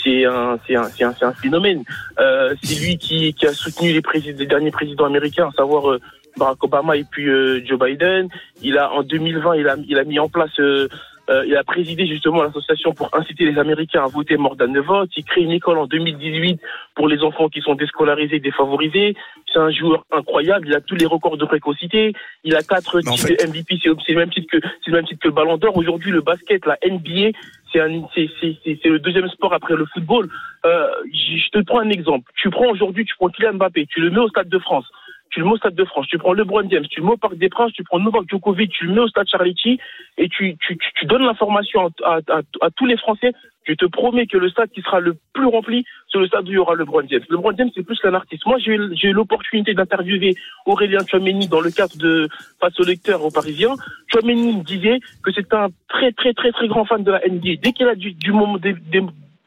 c'est 0.03 0.27
un, 0.27 0.59
c'est 0.67 0.77
un, 0.77 0.85
c'est 0.85 1.05
un, 1.05 1.15
c'est 1.19 1.25
un 1.25 1.33
phénomène. 1.33 1.83
Euh, 2.19 2.55
c'est 2.63 2.79
lui 2.79 2.99
qui, 2.99 3.33
qui 3.33 3.47
a 3.47 3.53
soutenu 3.55 3.93
les, 3.93 4.03
présidents, 4.03 4.39
les 4.39 4.47
derniers 4.47 4.71
présidents 4.71 5.07
américains, 5.07 5.49
à 5.49 5.53
savoir 5.53 5.91
euh, 5.91 6.01
Barack 6.39 6.63
Obama 6.65 6.97
et 6.97 7.05
puis 7.05 7.29
euh, 7.29 7.61
Joe 7.65 7.79
Biden. 7.79 8.29
Il 8.63 8.79
a 8.79 8.93
en 8.93 9.03
2020, 9.03 9.57
il 9.57 9.69
a, 9.69 9.77
il 9.87 9.99
a 9.99 10.05
mis 10.05 10.19
en 10.19 10.29
place, 10.29 10.59
euh, 10.61 10.89
euh, 11.31 11.45
il 11.47 11.57
a 11.57 11.65
présidé 11.65 12.07
justement 12.07 12.43
l'association 12.43 12.93
pour 12.93 13.11
inciter 13.15 13.45
les 13.45 13.59
Américains 13.59 14.03
à 14.03 14.07
voter 14.07 14.37
than 14.37 14.73
the 14.73 14.79
vote. 14.79 15.11
Il 15.17 15.25
crée 15.25 15.43
une 15.43 15.51
école 15.53 15.79
en 15.79 15.87
2018 15.87 16.61
pour 16.95 17.09
les 17.09 17.23
enfants 17.23 17.49
qui 17.49 17.61
sont 17.61 17.75
déscolarisés, 17.75 18.41
défavorisés. 18.41 19.15
C'est 19.53 19.59
un 19.59 19.71
joueur 19.71 20.05
incroyable. 20.11 20.69
Il 20.69 20.75
a 20.75 20.81
tous 20.81 20.95
les 20.95 21.07
records 21.07 21.37
de 21.37 21.45
précocité. 21.45 22.13
Il 22.45 22.55
a 22.55 22.63
quatre 22.63 22.97
en 22.99 23.01
titres 23.01 23.29
fait- 23.29 23.45
de 23.47 23.51
MVP. 23.51 23.79
C'est 23.83 24.13
le 24.13 24.19
même 24.19 24.31
titre 24.31 24.49
que 24.51 24.59
c'est 24.85 24.91
le 24.91 24.97
même 24.97 25.07
titre 25.07 25.21
que 25.21 25.29
le 25.29 25.35
Ballon 25.35 25.57
d'Or. 25.59 25.77
Aujourd'hui, 25.77 26.11
le 26.11 26.23
basket, 26.23 26.65
la 26.67 26.79
NBA, 26.83 27.37
c'est 27.73 27.81
un, 27.81 28.03
c'est, 28.15 28.31
c'est, 28.41 28.57
c'est, 28.65 28.79
c'est 28.83 28.89
le 28.89 28.99
deuxième 28.99 29.29
sport 29.29 29.53
après 29.53 29.75
le 29.75 29.85
football. 29.93 30.29
Euh, 30.65 30.87
je 31.13 31.37
je 31.39 31.51
te 31.51 31.65
prends 31.65 31.81
un 31.81 31.91
exemple. 31.91 32.31
Tu 32.37 32.51
prends 32.51 32.69
aujourd'hui, 32.71 33.05
tu 33.05 33.15
prends 33.17 33.29
Kylian 33.29 33.55
Mbappé, 33.55 33.87
tu 33.87 34.01
le 34.01 34.11
mets 34.11 34.21
au 34.21 34.29
Stade 34.29 34.49
de 34.49 34.59
France. 34.59 34.87
Tu 35.31 35.41
le 35.41 35.47
mets 35.47 35.53
au 35.53 35.57
Stade 35.57 35.75
de 35.75 35.85
France, 35.85 36.07
tu 36.09 36.19
prends 36.19 36.33
LeBron 36.33 36.69
James, 36.71 36.87
tu 36.91 37.01
le 37.01 37.07
mets 37.07 37.13
au 37.13 37.17
Parc 37.17 37.37
des 37.37 37.49
Princes, 37.49 37.73
tu 37.73 37.85
prends 37.85 37.99
Novak 37.99 38.23
Djokovic, 38.29 38.71
tu 38.73 38.87
le 38.87 38.95
mets 38.95 39.01
au 39.01 39.09
Stade 39.09 39.29
Charletti 39.29 39.79
et 40.17 40.29
tu, 40.29 40.57
tu, 40.61 40.77
tu, 40.79 40.91
tu 40.95 41.07
donnes 41.07 41.25
l'information 41.25 41.91
à, 42.05 42.19
à, 42.29 42.41
à, 42.61 42.71
tous 42.71 42.87
les 42.87 42.97
Français. 42.97 43.33
Je 43.65 43.75
te 43.75 43.85
promets 43.85 44.27
que 44.27 44.39
le 44.39 44.49
stade 44.49 44.71
qui 44.71 44.81
sera 44.81 44.99
le 45.01 45.15
plus 45.35 45.45
rempli, 45.45 45.85
c'est 46.11 46.19
le 46.19 46.27
stade 46.27 46.49
où 46.49 46.53
il 46.53 46.55
y 46.55 46.59
aura 46.59 46.75
LeBron 46.75 47.03
James. 47.11 47.21
LeBron 47.29 47.53
James, 47.59 47.69
c'est 47.75 47.83
plus 47.85 47.99
qu'un 47.99 48.15
artiste. 48.15 48.47
Moi, 48.47 48.57
j'ai 48.59 48.73
eu, 48.73 48.91
j'ai 48.97 49.09
eu 49.09 49.13
l'opportunité 49.13 49.75
d'interviewer 49.75 50.35
Aurélien 50.65 51.01
Chouameni 51.07 51.49
dans 51.49 51.61
le 51.61 51.71
cadre 51.71 51.97
de 51.99 52.29
Face 52.61 52.81
au 52.81 52.85
lecteur 52.85 53.23
aux 53.23 53.31
Parisiens. 53.31 53.75
Chouameni 54.11 54.55
me 54.57 54.63
disait 54.65 55.01
que 55.23 55.31
c'est 55.33 55.53
un 55.53 55.69
très, 55.89 56.13
très, 56.13 56.33
très, 56.33 56.51
très 56.53 56.67
grand 56.69 56.87
fan 56.87 57.05
de 57.05 57.11
la 57.13 57.21
NBA. 57.29 57.57
Dès 57.63 57.73
qu'il 57.73 57.87
a 57.89 57.95
du, 57.95 58.13
du 58.13 58.33
moment, 58.33 58.57
des, 58.57 58.73
des- 58.73 59.05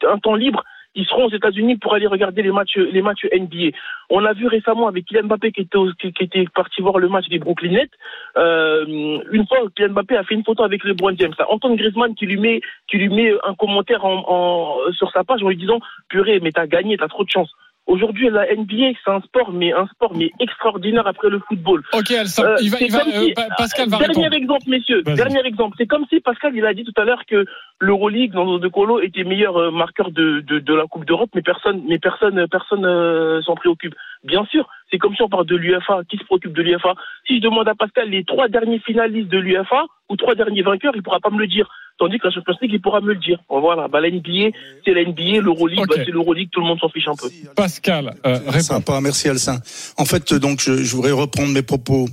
un 0.08 0.18
temps 0.18 0.36
libre, 0.36 0.62
ils 0.94 1.06
seront 1.06 1.26
aux 1.26 1.30
États-Unis 1.30 1.76
pour 1.76 1.94
aller 1.94 2.06
regarder 2.06 2.42
les 2.42 2.52
matchs, 2.52 2.76
les 2.76 3.02
matchs 3.02 3.26
NBA. 3.32 3.76
On 4.10 4.24
a 4.24 4.32
vu 4.32 4.46
récemment 4.46 4.88
avec 4.88 5.06
Kylian 5.06 5.24
Mbappé 5.24 5.52
qui 5.52 5.62
était, 5.62 5.78
qui, 5.98 6.24
était 6.24 6.44
parti 6.54 6.82
voir 6.82 6.98
le 6.98 7.08
match 7.08 7.28
des 7.28 7.38
Brooklyn 7.38 7.72
Nets. 7.72 7.90
Euh, 8.36 8.84
une 9.30 9.46
fois, 9.46 9.58
Kylian 9.74 9.92
Mbappé 9.92 10.16
a 10.16 10.24
fait 10.24 10.34
une 10.34 10.44
photo 10.44 10.62
avec 10.62 10.84
LeBron 10.84 11.14
James. 11.18 11.34
Antoine 11.48 11.76
Griezmann 11.76 12.14
qui 12.14 12.26
lui 12.26 12.38
met, 12.38 12.60
qui 12.88 12.98
lui 12.98 13.08
met 13.08 13.32
un 13.44 13.54
commentaire 13.54 14.04
en, 14.04 14.24
en- 14.26 14.92
sur 14.92 15.10
sa 15.12 15.24
page 15.24 15.42
en 15.42 15.48
lui 15.48 15.56
disant 15.56 15.80
purée, 16.08 16.40
mais 16.40 16.52
t'as 16.52 16.66
gagné, 16.66 16.96
t'as 16.96 17.08
trop 17.08 17.24
de 17.24 17.30
chance. 17.30 17.50
Aujourd'hui, 17.92 18.30
la 18.30 18.44
NBA, 18.54 18.96
c'est 19.04 19.10
un 19.10 19.20
sport, 19.20 19.52
mais 19.52 19.70
un 19.72 19.86
sport, 19.88 20.12
mais 20.16 20.30
extraordinaire 20.40 21.06
après 21.06 21.28
le 21.28 21.40
football. 21.46 21.82
Ok, 21.92 22.10
Alcin, 22.10 22.42
Euh, 22.44 22.56
il 22.62 22.70
va, 22.70 22.78
il 22.80 22.90
va, 22.90 23.00
euh, 23.00 23.28
Pascal 23.58 23.88
va 23.90 23.98
Dernier 23.98 24.14
répondre. 24.28 24.34
exemple, 24.34 24.62
messieurs. 24.68 25.02
Dernier 25.02 25.44
exemple. 25.44 25.74
C'est 25.78 25.86
comme 25.86 26.06
si 26.08 26.20
Pascal, 26.20 26.52
il 26.56 26.64
a 26.64 26.72
dit 26.72 26.84
tout 26.84 26.98
à 27.00 27.04
l'heure 27.04 27.22
que 27.26 27.44
l'Euroleague, 27.80 28.32
dans 28.32 28.58
de 28.58 28.68
Colo, 28.68 29.00
était 29.00 29.24
meilleur 29.24 29.56
euh, 29.58 29.70
marqueur 29.70 30.10
de, 30.10 30.40
de, 30.40 30.58
de 30.58 30.74
la 30.74 30.86
Coupe 30.86 31.04
d'Europe, 31.04 31.30
mais 31.34 31.42
personne, 31.42 31.82
mais 31.86 31.98
personne, 31.98 32.46
personne 32.48 32.86
euh, 32.86 33.42
s'en 33.42 33.56
préoccupe. 33.56 33.94
Bien 34.24 34.44
sûr, 34.46 34.68
c'est 34.92 34.98
comme 34.98 35.16
si 35.16 35.22
on 35.22 35.28
parle 35.28 35.46
de 35.46 35.56
l'UFA. 35.56 36.02
Qui 36.08 36.18
se 36.18 36.24
préoccupe 36.24 36.52
de 36.52 36.62
l'UFA 36.62 36.94
Si 37.26 37.36
je 37.36 37.40
demande 37.40 37.66
à 37.66 37.74
Pascal 37.74 38.10
les 38.10 38.24
trois 38.24 38.48
derniers 38.48 38.78
finalistes 38.80 39.28
de 39.28 39.38
l'UFA 39.38 39.84
ou 40.10 40.16
trois 40.16 40.34
derniers 40.34 40.62
vainqueurs, 40.62 40.92
il 40.94 41.02
pourra 41.02 41.18
pas 41.18 41.30
me 41.30 41.38
le 41.38 41.46
dire. 41.46 41.68
Tandis 41.98 42.18
que 42.18 42.26
la 42.26 42.32
Champions 42.32 42.54
League, 42.60 42.72
il 42.74 42.80
pourra 42.80 43.00
me 43.00 43.08
le 43.08 43.16
dire. 43.16 43.38
Bon, 43.48 43.60
Voilà, 43.60 43.88
bah, 43.88 44.00
la 44.00 44.10
NBA, 44.10 44.56
c'est 44.84 44.92
la 44.92 45.04
NBA, 45.04 45.40
l'Euroleague, 45.40 45.86
bah, 45.88 45.94
c'est 45.96 46.10
l'Euroleague, 46.10 46.48
tout 46.50 46.60
le 46.60 46.66
monde 46.66 46.78
s'en 46.78 46.88
fiche 46.88 47.08
un 47.08 47.14
peu. 47.14 47.28
Pascal, 47.56 48.14
euh, 48.26 48.38
Sympa, 48.60 49.00
merci 49.00 49.28
Alcin. 49.28 49.58
En 49.96 50.04
fait, 50.04 50.34
donc, 50.34 50.60
je, 50.60 50.76
je 50.76 50.96
voudrais 50.96 51.12
reprendre 51.12 51.52
mes 51.52 51.62
propos. 51.62 52.06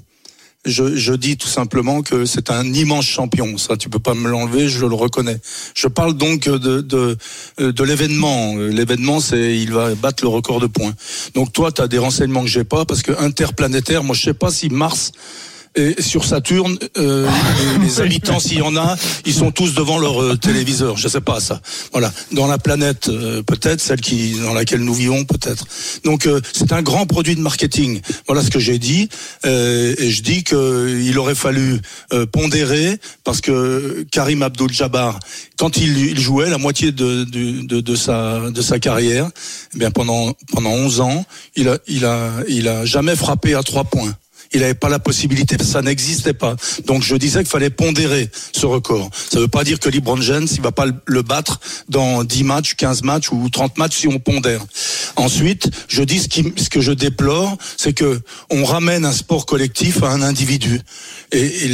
Je, 0.66 0.98
je 0.98 1.14
dis 1.14 1.38
tout 1.38 1.48
simplement 1.48 2.02
que 2.02 2.26
c'est 2.26 2.52
un 2.52 2.66
immense 2.74 3.06
champion. 3.06 3.58
Ça, 3.58 3.78
tu 3.78 3.88
peux 3.90 4.00
pas 4.00 4.14
me 4.14 4.30
l'enlever, 4.30 4.68
je 4.68 4.86
le 4.86 4.94
reconnais. 4.94 5.40
Je 5.74 5.88
parle 5.88 6.16
donc 6.16 6.50
de 6.50 6.82
de, 6.82 7.18
de 7.60 7.84
l'événement. 7.84 8.56
L'événement, 8.58 9.22
c'est 9.22 9.58
il 9.58 9.72
va 9.72 9.96
battre 9.96 10.24
le 10.24 10.30
record 10.30 10.60
de 10.60 10.68
points. 10.68 10.94
Donc 11.34 11.54
toi, 11.54 11.72
tu 11.72 11.82
as 11.82 11.88
des 11.88 11.98
renseignements 11.98 12.42
que 12.42 12.50
j'ai 12.50 12.66
pas 12.66 12.84
parce 12.84 13.02
que 13.04 13.14
interplanétaire, 13.20 14.04
moi, 14.04 14.16
je 14.16 14.24
sais 14.24 14.34
pas 14.34 14.52
si 14.52 14.70
Mars 14.70 15.14
Et 15.76 16.02
sur 16.02 16.26
Saturne, 16.26 16.78
euh, 16.98 17.30
les, 17.80 18.02
habitants, 18.02 18.40
s'il 18.40 18.58
y 18.58 18.62
en 18.62 18.76
a, 18.76 18.98
ils 19.26 19.34
sont 19.34 19.52
tous 19.52 19.76
devant 19.76 20.00
leur 20.00 20.22
euh, 20.22 20.36
téléviseur. 20.36 20.98
Je 20.98 21.08
sais 21.08 21.22
pas 21.22 21.40
ça. 21.40 21.62
Voilà. 21.92 22.12
Dans 22.32 22.48
la 22.48 22.58
planète, 22.58 23.08
euh, 23.08 23.44
peut-être 23.44 23.80
celle 23.80 24.02
qui 24.02 24.40
dans 24.40 24.54
laquelle 24.54 24.82
nous 24.82 24.96
vivons, 24.96 25.26
peut-être. 25.26 25.66
Donc 26.04 26.26
euh, 26.26 26.42
c'est 26.54 26.74
un 26.74 26.82
grand 26.82 27.06
produit 27.06 27.36
de 27.36 27.42
marketing. 27.42 28.02
Voilà 28.26 28.42
ce 28.44 28.50
que 28.50 28.60
j'ai 28.60 28.80
dit. 28.80 29.10
Euh, 29.46 29.94
et 30.00 30.10
je 30.10 30.24
dis 30.24 30.44
que 30.44 31.00
il 31.02 31.18
aurait 31.20 31.36
fallu 31.36 31.80
pondérer 32.32 32.98
parce 33.24 33.42
que 33.42 34.06
Karim 34.12 34.42
Abdul-Jabbar, 34.42 35.20
quand 35.58 35.78
il, 35.78 35.98
il 35.98 36.20
jouait 36.20 36.50
la 36.50 36.58
moitié 36.58 36.92
de, 36.92 37.24
de, 37.26 37.62
de, 37.62 37.82
de 37.82 37.96
sa 37.96 38.50
de 38.50 38.62
sa 38.62 38.80
carrière, 38.80 39.30
eh 39.76 39.78
bien 39.78 39.92
pendant 39.92 40.34
pendant 40.52 40.72
11 40.72 41.02
ans, 41.02 41.26
il 41.56 41.70
a 41.70 41.78
il 41.88 42.06
a 42.06 42.32
il 42.48 42.68
a 42.68 42.86
jamais 42.86 43.16
frappé 43.16 43.54
à 43.54 43.62
trois 43.62 43.84
points. 43.84 44.16
Il 44.52 44.62
n'avait 44.62 44.74
pas 44.74 44.90
la 44.90 45.00
possibilité, 45.00 45.58
ça 45.64 45.82
n'existait 45.82 46.34
pas. 46.34 46.56
Donc 46.86 47.04
je 47.04 47.16
disais 47.16 47.40
qu'il 47.40 47.50
fallait 47.50 47.70
pondérer 47.70 48.30
ce 48.52 48.66
record. 48.66 49.10
Ça 49.30 49.38
ne 49.38 49.44
veut 49.44 49.48
pas 49.48 49.64
dire 49.64 49.80
que 49.80 49.90
LeBron 49.90 50.20
James, 50.22 50.48
il 50.52 50.62
va 50.62 50.72
pas 50.72 50.86
le- 51.06 51.22
battre 51.22 51.60
dans 51.90 52.24
10 52.24 52.44
matchs, 52.44 52.74
15 52.76 53.04
matchs 53.04 53.32
ou 53.32 53.48
30 53.50 53.78
matchs 53.78 53.98
si 53.98 54.08
on 54.08 54.18
pondère. 54.20 54.66
Ensuite, 55.18 55.70
je 55.88 56.02
dis 56.02 56.20
ce, 56.20 56.28
qui, 56.28 56.52
ce 56.58 56.70
que 56.70 56.82
je 56.82 56.92
déplore, 56.92 57.58
c'est 57.78 57.94
que 57.94 58.22
on 58.50 58.64
ramène 58.64 59.06
un 59.06 59.12
sport 59.12 59.46
collectif 59.46 60.02
à 60.02 60.10
un 60.10 60.22
individu. 60.22 60.82
Et 61.32 61.70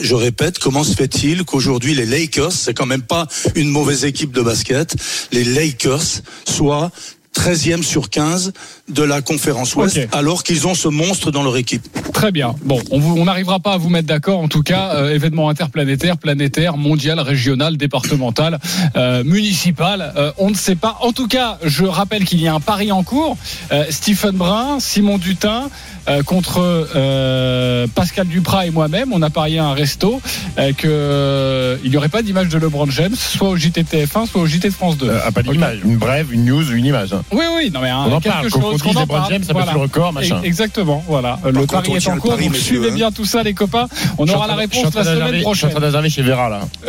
je 0.00 0.14
répète, 0.14 0.58
comment 0.58 0.82
se 0.84 0.94
fait-il 0.96 1.44
qu'aujourd'hui 1.44 1.94
les 1.94 2.06
Lakers, 2.06 2.50
c'est 2.52 2.74
quand 2.74 2.86
même 2.86 3.02
pas 3.02 3.28
une 3.54 3.68
mauvaise 3.68 4.04
équipe 4.04 4.32
de 4.32 4.42
basket, 4.42 4.96
les 5.30 5.44
Lakers 5.44 6.22
soient 6.48 6.90
13e 7.34 7.82
sur 7.84 8.10
15 8.10 8.52
de 8.88 9.02
la 9.02 9.20
conférence 9.20 9.74
Ouest, 9.76 10.00
alors 10.12 10.42
qu'ils 10.42 10.66
ont 10.66 10.74
ce 10.74 10.88
monstre 10.88 11.30
dans 11.30 11.42
leur 11.42 11.56
équipe. 11.56 11.86
Très 12.12 12.32
bien. 12.32 12.54
Bon, 12.64 12.80
on 12.90 12.98
vous- 12.98 13.16
on 13.18 13.24
n'arrivera 13.26 13.60
pas 13.60 13.72
à 13.74 13.76
vous 13.76 13.90
mettre 13.90 14.08
d'accord. 14.08 14.40
En 14.40 14.48
tout 14.48 14.62
cas, 14.62 14.94
euh, 14.94 15.14
événement 15.14 15.48
interplanétaire, 15.50 16.16
planétaire, 16.16 16.76
mondial, 16.76 17.20
régional, 17.20 17.76
départemental, 17.76 18.58
euh, 18.96 19.22
municipal. 19.24 20.12
euh, 20.16 20.32
on 20.38 20.50
ne 20.50 20.54
sait 20.54 20.74
pas. 20.76 20.96
En 21.02 21.12
tout 21.12 21.28
cas, 21.28 21.58
je 21.64 21.84
rappelle 21.84 22.24
qu'il 22.24 22.40
y 22.40 22.48
a 22.48 22.54
un 22.54 22.60
pari 22.60 22.90
en 22.92 23.02
cours. 23.02 23.36
Euh, 23.72 23.84
Stephen 23.90 24.32
Brun, 24.36 24.80
Simon 24.80 25.18
Dutin. 25.18 25.68
euh, 26.08 26.22
contre 26.22 26.60
euh, 26.62 27.86
Pascal 27.94 28.26
Duprat 28.28 28.66
et 28.66 28.70
moi-même, 28.70 29.12
on 29.12 29.20
a 29.20 29.28
parié 29.28 29.58
à 29.58 29.66
un 29.66 29.74
resto 29.74 30.22
euh, 30.58 30.72
que 30.72 30.88
euh, 30.88 31.76
il 31.84 31.90
n'y 31.90 31.98
aurait 31.98 32.08
pas 32.08 32.22
d'image 32.22 32.48
de 32.48 32.56
LeBron 32.58 32.88
James, 32.90 33.14
soit 33.14 33.50
au 33.50 33.56
JTTF1, 33.58 34.26
soit 34.26 34.40
au 34.40 34.46
JT 34.46 34.68
de 34.70 34.74
France 34.74 34.96
2. 34.96 35.10
Ah, 35.26 35.30
pas 35.32 35.42
d'image, 35.42 35.80
une 35.84 35.96
brève, 35.98 36.32
une 36.32 36.46
news, 36.46 36.72
une 36.72 36.86
image. 36.86 37.12
hein. 37.12 37.22
Oui, 37.30 37.44
oui, 37.56 37.70
non 37.72 37.80
mais 37.82 37.90
un, 37.90 38.04
On 38.06 38.12
en 38.14 38.20
quelque 38.20 38.32
parle, 38.34 38.50
chose 38.50 38.77
LeBron 38.84 39.06
parle. 39.06 39.32
James, 39.32 39.44
ça 39.44 39.52
le 39.52 39.78
record, 39.78 40.12
machin. 40.12 40.40
Exactement, 40.42 41.02
voilà. 41.06 41.38
le 41.44 41.52
contre, 41.60 41.72
pari 41.72 41.90
on 41.90 41.96
est 41.96 42.08
en 42.08 42.14
le 42.14 42.20
cours, 42.20 42.36
messieurs, 42.36 42.52
suivez 42.54 42.90
hein. 42.90 42.94
bien 42.94 43.12
tout 43.12 43.24
ça, 43.24 43.42
les 43.42 43.54
copains. 43.54 43.88
On 44.18 44.28
aura 44.28 44.46
la 44.46 44.54
réponse 44.54 44.94
la 44.94 45.04
semaine 45.04 45.18
Je 45.18 45.28
suis 45.28 45.38
en 45.38 45.42
prochaine. 45.42 45.70
train 45.70 46.08
chez 46.08 46.22
Vera, 46.22 46.48
là. 46.48 46.60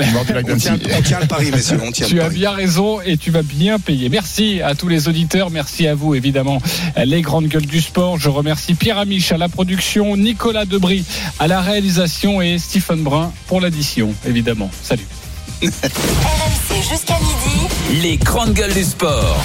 On 0.50 1.02
tient, 1.02 1.20
le 1.20 1.28
pari, 1.28 1.52
messieurs, 1.52 1.80
on 1.84 1.92
tient 1.92 2.08
Tu 2.08 2.16
le 2.16 2.24
as 2.24 2.30
bien 2.30 2.52
raison 2.52 3.02
et 3.02 3.18
tu 3.18 3.32
vas 3.32 3.42
bien 3.42 3.80
payer. 3.80 4.10
Merci 4.10 4.62
à 4.62 4.76
tous 4.76 4.88
les 4.88 5.08
auditeurs, 5.08 5.50
merci 5.50 5.88
à 5.88 5.96
vous 5.96 6.16
évidemment, 6.16 6.62
les 6.98 7.22
grandes 7.22 7.48
gueules 7.48 7.66
du 7.66 7.82
sport. 7.82 8.18
Je 8.18 8.30
remercie 8.30 8.74
Pierre 8.74 8.98
Amiche 8.98 9.32
à 9.32 9.38
la 9.38 9.50
production, 9.50 10.18
Nicolas 10.18 10.66
Debris 10.66 11.06
à 11.40 11.48
la 11.48 11.62
réalisation 11.62 12.42
et 12.42 12.58
Stephen 12.58 13.04
Brun 13.04 13.32
pour 13.48 13.62
l'addition, 13.62 14.14
évidemment. 14.26 14.70
Salut. 14.82 15.08
RMC 15.62 16.90
jusqu'à 16.90 17.18
midi. 17.20 18.02
Les 18.02 18.18
grandes 18.18 18.54
gueules 18.54 18.74
du 18.74 18.84
sport. 18.84 19.38